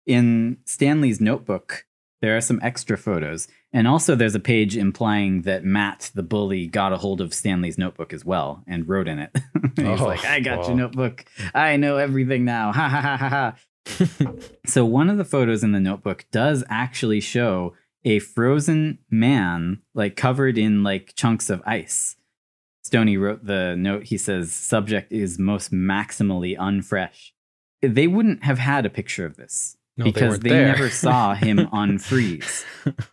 in 0.06 0.56
Stanley's 0.64 1.20
notebook, 1.20 1.86
there 2.22 2.36
are 2.36 2.40
some 2.40 2.60
extra 2.62 2.96
photos. 2.96 3.48
And 3.74 3.86
also, 3.86 4.14
there's 4.14 4.34
a 4.34 4.40
page 4.40 4.76
implying 4.76 5.42
that 5.42 5.64
Matt, 5.64 6.10
the 6.14 6.22
bully, 6.22 6.66
got 6.66 6.92
a 6.92 6.96
hold 6.96 7.20
of 7.20 7.34
Stanley's 7.34 7.76
notebook 7.76 8.12
as 8.12 8.24
well 8.24 8.62
and 8.66 8.88
wrote 8.88 9.08
in 9.08 9.18
it. 9.18 9.36
He 9.76 9.84
was 9.84 10.00
Oh, 10.00 10.06
like, 10.06 10.24
I 10.24 10.40
got 10.40 10.60
wow. 10.60 10.66
your 10.68 10.76
notebook. 10.76 11.24
I 11.54 11.76
know 11.76 11.96
everything 11.96 12.44
now. 12.44 12.72
Ha 12.72 12.88
ha 12.88 13.00
ha 13.00 13.16
ha 13.16 13.28
ha. 13.28 14.26
so, 14.66 14.84
one 14.84 15.10
of 15.10 15.18
the 15.18 15.24
photos 15.24 15.64
in 15.64 15.72
the 15.72 15.80
notebook 15.80 16.26
does 16.30 16.62
actually 16.68 17.20
show 17.20 17.74
a 18.04 18.18
frozen 18.18 18.98
man, 19.10 19.80
like 19.94 20.14
covered 20.16 20.58
in 20.58 20.82
like 20.82 21.14
chunks 21.16 21.50
of 21.50 21.62
ice. 21.66 22.16
Stoney 22.84 23.16
wrote 23.16 23.46
the 23.46 23.74
note. 23.76 24.04
He 24.04 24.18
says, 24.18 24.52
subject 24.52 25.10
is 25.12 25.38
most 25.38 25.72
maximally 25.72 26.56
unfresh. 26.58 27.30
They 27.80 28.06
wouldn't 28.06 28.44
have 28.44 28.58
had 28.58 28.84
a 28.86 28.90
picture 28.90 29.24
of 29.24 29.36
this 29.36 29.76
No, 30.04 30.12
because 30.12 30.30
weren't 30.32 30.42
they, 30.44 30.50
never 30.50 30.90
saw 30.90 31.34
him 31.34 31.58
unfreeze. 31.72 32.64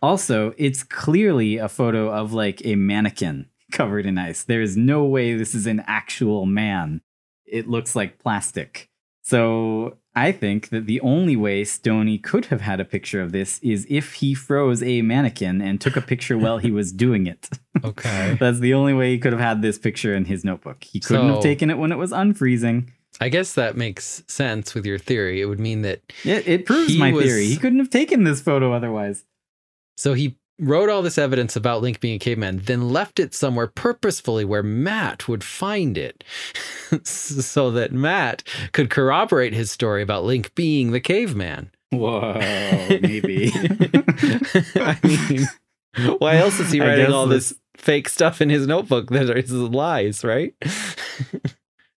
also, 0.02 0.52
it's 0.58 0.82
clearly 0.82 1.56
a 1.56 1.68
photo 1.68 2.10
of 2.10 2.32
like 2.32 2.64
a 2.64 2.74
mannequin 2.76 3.46
covered 3.72 4.06
in 4.06 4.18
ice. 4.18 4.44
There 4.44 4.62
is 4.62 4.76
no 4.76 5.04
way 5.04 5.34
this 5.34 5.54
is 5.54 5.66
an 5.66 5.82
actual 5.86 6.46
man. 6.46 7.00
It 7.46 7.68
looks 7.68 7.96
like 7.96 8.18
plastic. 8.18 8.88
So 9.22 9.98
I 10.14 10.32
think 10.32 10.70
that 10.70 10.86
the 10.86 11.00
only 11.02 11.36
way 11.36 11.62
Stoney 11.64 12.18
could 12.18 12.46
have 12.46 12.62
had 12.62 12.80
a 12.80 12.84
picture 12.84 13.20
of 13.20 13.30
this 13.30 13.60
is 13.60 13.86
if 13.88 14.14
he 14.14 14.34
froze 14.34 14.82
a 14.82 15.02
mannequin 15.02 15.60
and 15.62 15.80
took 15.80 15.96
a 15.96 16.00
picture 16.00 16.36
while 16.36 16.58
he 16.58 16.70
was 16.72 16.90
doing 16.92 17.26
it. 17.28 17.48
okay. 17.84 18.36
That's 18.40 18.58
the 18.58 18.74
only 18.74 18.92
way 18.92 19.12
he 19.12 19.18
could 19.18 19.32
have 19.32 19.40
had 19.40 19.62
this 19.62 19.78
picture 19.78 20.14
in 20.14 20.24
his 20.24 20.44
notebook. 20.44 20.82
He 20.82 20.98
couldn't 20.98 21.28
So- 21.28 21.34
have 21.34 21.42
taken 21.42 21.70
it 21.70 21.78
when 21.78 21.92
it 21.92 21.96
was 21.98 22.10
unfreezing. 22.10 22.88
I 23.20 23.28
guess 23.28 23.52
that 23.54 23.76
makes 23.76 24.22
sense 24.28 24.74
with 24.74 24.86
your 24.86 24.98
theory. 24.98 25.40
It 25.40 25.46
would 25.46 25.60
mean 25.60 25.82
that 25.82 26.00
It, 26.24 26.48
it 26.48 26.66
proves 26.66 26.96
my 26.96 27.12
was- 27.12 27.24
theory. 27.24 27.46
He 27.46 27.56
couldn't 27.56 27.78
have 27.80 27.90
taken 27.90 28.24
this 28.24 28.40
photo 28.40 28.72
otherwise. 28.72 29.24
so 29.96 30.14
he 30.14 30.36
wrote 30.62 30.90
all 30.90 31.00
this 31.00 31.16
evidence 31.16 31.56
about 31.56 31.80
Link 31.80 32.00
being 32.00 32.16
a 32.16 32.18
caveman, 32.18 32.58
then 32.64 32.90
left 32.90 33.18
it 33.18 33.32
somewhere 33.34 33.66
purposefully 33.66 34.44
where 34.44 34.62
Matt 34.62 35.26
would 35.26 35.42
find 35.42 35.96
it, 35.96 36.22
so 37.02 37.70
that 37.70 37.92
Matt 37.92 38.42
could 38.72 38.90
corroborate 38.90 39.54
his 39.54 39.70
story 39.70 40.02
about 40.02 40.24
Link 40.24 40.54
being 40.54 40.90
the 40.90 41.00
caveman. 41.00 41.70
Whoa, 41.90 42.34
maybe. 43.00 43.50
I 44.76 44.98
mean, 45.02 45.48
why 46.18 46.36
else 46.36 46.60
is 46.60 46.70
he 46.72 46.80
writing 46.80 47.10
all 47.10 47.26
this- 47.26 47.50
this 47.50 47.58
fake 47.76 48.08
stuff 48.10 48.42
in 48.42 48.50
his 48.50 48.66
notebook 48.66 49.08
that 49.10 49.30
is 49.38 49.50
lies, 49.52 50.22
right? 50.24 50.54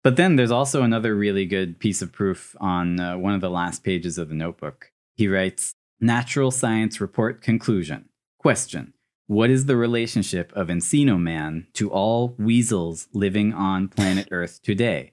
But 0.02 0.16
then 0.16 0.36
there's 0.36 0.50
also 0.50 0.82
another 0.82 1.14
really 1.14 1.46
good 1.46 1.78
piece 1.78 2.02
of 2.02 2.12
proof 2.12 2.56
on 2.60 2.98
uh, 2.98 3.16
one 3.16 3.34
of 3.34 3.40
the 3.40 3.50
last 3.50 3.84
pages 3.84 4.18
of 4.18 4.28
the 4.28 4.34
notebook. 4.34 4.90
He 5.14 5.28
writes, 5.28 5.74
Natural 6.00 6.50
Science 6.50 7.00
Report 7.00 7.40
Conclusion. 7.40 8.08
Question 8.38 8.94
What 9.28 9.50
is 9.50 9.66
the 9.66 9.76
relationship 9.76 10.52
of 10.54 10.66
Encino 10.66 11.20
Man 11.20 11.68
to 11.74 11.90
all 11.90 12.34
weasels 12.38 13.06
living 13.12 13.52
on 13.52 13.88
planet 13.88 14.28
Earth 14.32 14.60
today? 14.62 15.12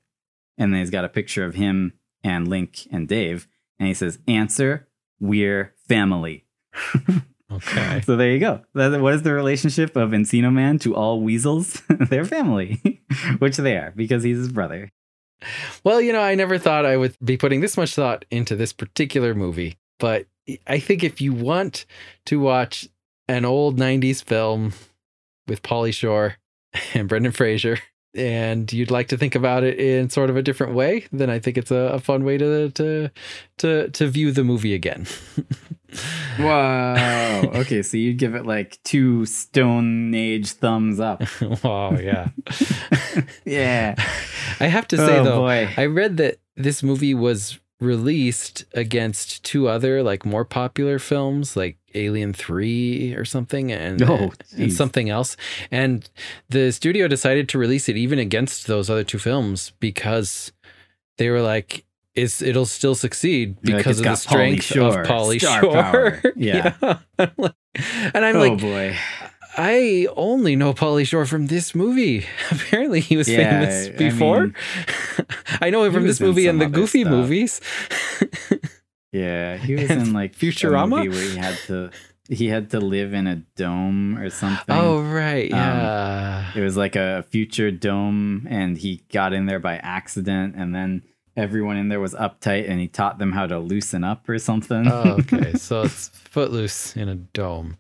And 0.58 0.74
then 0.74 0.80
he's 0.80 0.90
got 0.90 1.06
a 1.06 1.10
picture 1.10 1.46
of 1.46 1.56
him 1.56 1.94
and 2.24 2.48
Link 2.48 2.88
and 2.92 3.08
Dave. 3.08 3.48
And 3.78 3.88
he 3.88 3.94
says, 3.94 4.20
Answer, 4.28 4.88
we're 5.20 5.76
family. 5.88 6.46
Okay. 7.52 8.02
So 8.06 8.16
there 8.16 8.32
you 8.32 8.40
go. 8.40 8.62
What 8.74 9.14
is 9.14 9.24
the 9.24 9.34
relationship 9.34 9.96
of 9.96 10.12
Encino 10.12 10.52
Man 10.54 10.78
to 10.80 10.96
all 10.96 11.22
weasels? 11.22 11.82
They're 11.90 12.26
family, 12.26 13.02
which 13.40 13.58
they 13.58 13.76
are 13.76 13.92
because 13.96 14.24
he's 14.24 14.38
his 14.38 14.52
brother. 14.52 14.92
Well, 15.84 16.02
you 16.02 16.14
know, 16.14 16.22
I 16.22 16.36
never 16.36 16.58
thought 16.58 16.86
I 16.86 16.98
would 16.98 17.16
be 17.24 17.38
putting 17.38 17.62
this 17.62 17.78
much 17.78 17.96
thought 17.96 18.26
into 18.30 18.56
this 18.56 18.74
particular 18.74 19.34
movie, 19.34 19.78
but 19.98 20.28
I 20.68 20.80
think 20.80 21.04
if 21.04 21.22
you 21.22 21.34
want 21.34 21.86
to 22.26 22.40
watch 22.40 22.88
an 23.28 23.46
old 23.46 23.78
90s 23.78 24.24
film 24.24 24.74
with 25.48 25.62
Pauly 25.62 25.94
Shore 25.94 26.36
and 26.94 27.08
Brendan 27.08 27.32
Fraser, 27.32 27.80
and 28.16 28.72
you'd 28.72 28.92
like 28.92 29.08
to 29.10 29.18
think 29.18 29.36
about 29.36 29.64
it 29.64 29.80
in 29.80 30.10
sort 30.10 30.30
of 30.30 30.38
a 30.38 30.42
different 30.42 30.74
way, 30.74 31.06
then 31.12 31.30
I 31.30 31.40
think 31.40 31.58
it's 31.58 31.72
a, 31.72 31.92
a 31.94 32.00
fun 32.00 32.24
way 32.24 32.38
to 32.38 32.70
to 32.72 33.12
to 33.58 33.90
to 33.90 34.08
view 34.08 34.32
the 34.32 34.44
movie 34.44 34.74
again. 34.74 35.06
Wow. 36.40 37.42
okay, 37.56 37.82
so 37.82 37.98
you'd 37.98 38.20
give 38.20 38.36
it 38.36 38.46
like 38.46 38.80
two 38.84 39.26
Stone 39.26 40.14
Age 40.14 40.52
thumbs 40.52 41.00
up. 41.00 41.24
oh 41.64 41.98
yeah. 42.00 42.30
Yeah. 43.44 43.96
I 44.60 44.68
have 44.68 44.88
to 44.90 44.98
say 44.98 45.18
oh 45.20 45.24
though, 45.24 45.40
boy. 45.40 45.70
I 45.76 45.86
read 45.86 46.18
that 46.18 46.38
this 46.56 46.84
movie 46.84 47.16
was 47.16 47.60
released 47.80 48.66
against 48.74 49.44
two 49.44 49.68
other 49.68 50.04
like 50.04 50.26
more 50.26 50.46
popular 50.46 51.00
films 51.00 51.56
like 51.56 51.79
Alien 51.96 52.34
3 52.34 53.16
or 53.16 53.26
something 53.26 53.72
and, 53.72 54.02
Oh, 54.02 54.32
and 54.58 54.72
something 54.74 55.10
else 55.10 55.36
and 55.72 56.10
the 56.50 56.72
studio 56.72 57.08
decided 57.08 57.48
to 57.50 57.58
release 57.58 57.90
it 57.90 57.98
even 57.98 58.20
against 58.20 58.68
those 58.68 58.90
other 58.90 59.04
two 59.04 59.20
films 59.20 59.72
because 59.80 60.52
they 61.18 61.30
were 61.30 61.42
like 61.42 61.86
it's 62.16 62.42
it'll 62.42 62.66
still 62.66 62.96
succeed 62.96 63.56
because 63.62 64.00
it's 64.00 64.00
of 64.00 64.04
the 64.04 64.10
Pauly 64.10 64.62
strength 64.62 64.64
Shore, 64.64 65.02
of 65.02 65.08
Pauly 65.08 65.40
Shore. 65.40 65.72
power. 65.72 66.22
Yeah. 66.36 66.74
I'm 67.18 67.32
like- 67.38 67.54
and 68.14 68.26
I'm 68.26 68.36
oh 68.36 68.40
like 68.40 68.60
boy. 68.60 68.96
I 69.58 70.08
only 70.16 70.56
know 70.56 70.74
Pauly 70.74 71.06
Shore 71.06 71.26
from 71.26 71.48
this 71.48 71.76
movie. 71.76 72.26
Apparently, 72.52 73.00
he 73.02 73.18
was 73.18 73.28
Yeah, 73.28 73.60
famous 73.62 73.88
I 73.88 73.92
before. 73.92 74.42
mean, 74.48 74.56
I, 75.62 75.70
know 75.70 75.84
him 75.84 75.92
from 75.92 76.08
this 76.08 76.20
movie 76.22 76.48
and 76.48 76.62
the 76.62 76.68
Goofy 76.68 77.02
stuff. 77.02 77.12
movies. 77.12 77.60
Yeah, 79.12 79.58
he 79.58 79.76
was 79.82 79.90
in 79.90 80.14
like 80.14 80.36
Futurama? 80.36 81.10
where 81.10 81.22
he 81.22 81.36
had 81.38 81.58
to 81.68 81.92
he 82.30 82.48
had 82.48 82.70
to 82.72 82.80
live 82.80 83.14
in 83.16 83.26
a 83.26 83.38
dome 83.56 84.18
or 84.18 84.30
something. 84.30 84.76
oh 84.76 85.02
right, 85.02 85.52
Um, 85.52 85.58
yeah. 85.60 86.52
It 86.56 86.62
was 86.62 86.78
like 86.78 86.96
a 86.96 87.24
future 87.30 87.72
dome, 87.72 88.46
and 88.50 88.78
he 88.78 89.02
got 89.12 89.34
in 89.34 89.48
there 89.48 89.60
by 89.60 89.78
accident, 89.78 90.54
and 90.56 90.76
then 90.76 91.02
everyone 91.36 91.78
in 91.78 91.88
there 91.90 92.00
was 92.00 92.14
uptight, 92.14 92.70
and 92.70 92.80
he 92.80 92.88
taught 92.88 93.18
them 93.18 93.32
how 93.32 93.48
to 93.48 93.58
loosen 93.58 94.04
up 94.04 94.30
or 94.30 94.38
something. 94.38 94.88
oh, 94.88 95.18
okay, 95.22 95.54
so 95.58 95.82
it's 95.82 96.10
Footloose 96.10 96.96
in 96.96 97.10
a 97.10 97.16
dome. 97.16 97.78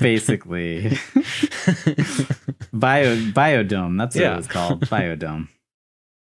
Basically, 0.00 0.88
bio 2.72 3.16
biodome. 3.32 3.98
That's 3.98 4.14
what 4.16 4.22
Yeah. 4.22 4.32
it 4.34 4.36
was 4.38 4.46
called. 4.46 4.80
Biodome. 4.86 5.48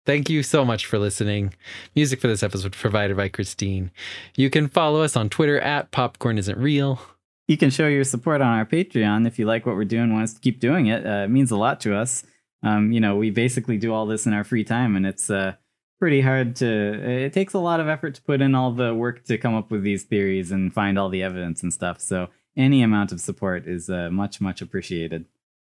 Thank 0.07 0.31
you 0.31 0.45
so 0.45 0.65
much 0.65 0.87
for 0.87 1.01
listening. 1.01 1.53
Music 1.97 2.21
for 2.21 2.29
this 2.29 2.45
episode 2.45 2.73
provided 2.73 3.17
by 3.17 3.29
Christine. 3.29 3.91
You 4.37 4.51
can 4.51 4.69
follow 4.69 5.03
us 5.03 5.17
on 5.17 5.29
Twitter 5.29 5.59
at 5.59 5.91
Popcorn 5.91 6.39
Isn't 6.39 6.57
Real. 6.57 7.01
You 7.49 7.57
can 7.57 7.71
show 7.71 7.89
your 7.89 8.05
support 8.05 8.41
on 8.41 8.57
our 8.57 8.65
Patreon 8.65 9.27
if 9.27 9.37
you 9.37 9.47
like 9.47 9.67
what 9.67 9.75
we're 9.75 9.85
doing, 9.85 10.13
want 10.13 10.23
us 10.23 10.35
to 10.35 10.41
keep 10.41 10.61
doing 10.61 10.87
it. 10.87 11.05
Uh, 11.05 11.25
it 11.25 11.31
means 11.31 11.51
a 11.51 11.57
lot 11.57 11.81
to 11.81 11.97
us. 11.97 12.23
Um, 12.63 12.93
you 12.93 13.01
know, 13.01 13.17
we 13.17 13.31
basically 13.31 13.79
do 13.79 13.93
all 13.93 14.07
this 14.07 14.27
in 14.27 14.33
our 14.33 14.45
free 14.45 14.63
time, 14.63 14.95
and 14.95 15.05
it's 15.05 15.29
uh, 15.29 15.55
pretty 15.99 16.21
hard 16.21 16.55
to. 16.57 17.25
It 17.25 17.33
takes 17.33 17.55
a 17.55 17.59
lot 17.59 17.81
of 17.81 17.89
effort 17.89 18.15
to 18.15 18.23
put 18.23 18.41
in 18.41 18.55
all 18.55 18.71
the 18.71 18.95
work 18.95 19.25
to 19.25 19.37
come 19.37 19.57
up 19.57 19.73
with 19.73 19.83
these 19.83 20.05
theories 20.05 20.53
and 20.53 20.73
find 20.73 21.01
all 21.01 21.09
the 21.09 21.25
evidence 21.25 21.65
and 21.65 21.73
stuff. 21.73 22.01
So 22.01 22.29
any 22.57 22.81
amount 22.81 23.11
of 23.11 23.21
support 23.21 23.67
is 23.67 23.91
uh, 23.91 24.11
much, 24.11 24.41
much 24.41 24.63
appreciated. 24.63 25.27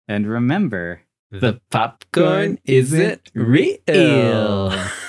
And 0.06 0.26
remember, 0.26 1.02
The 1.30 1.60
popcorn 1.70 2.58
isn't 2.64 3.30
real. 3.34 4.72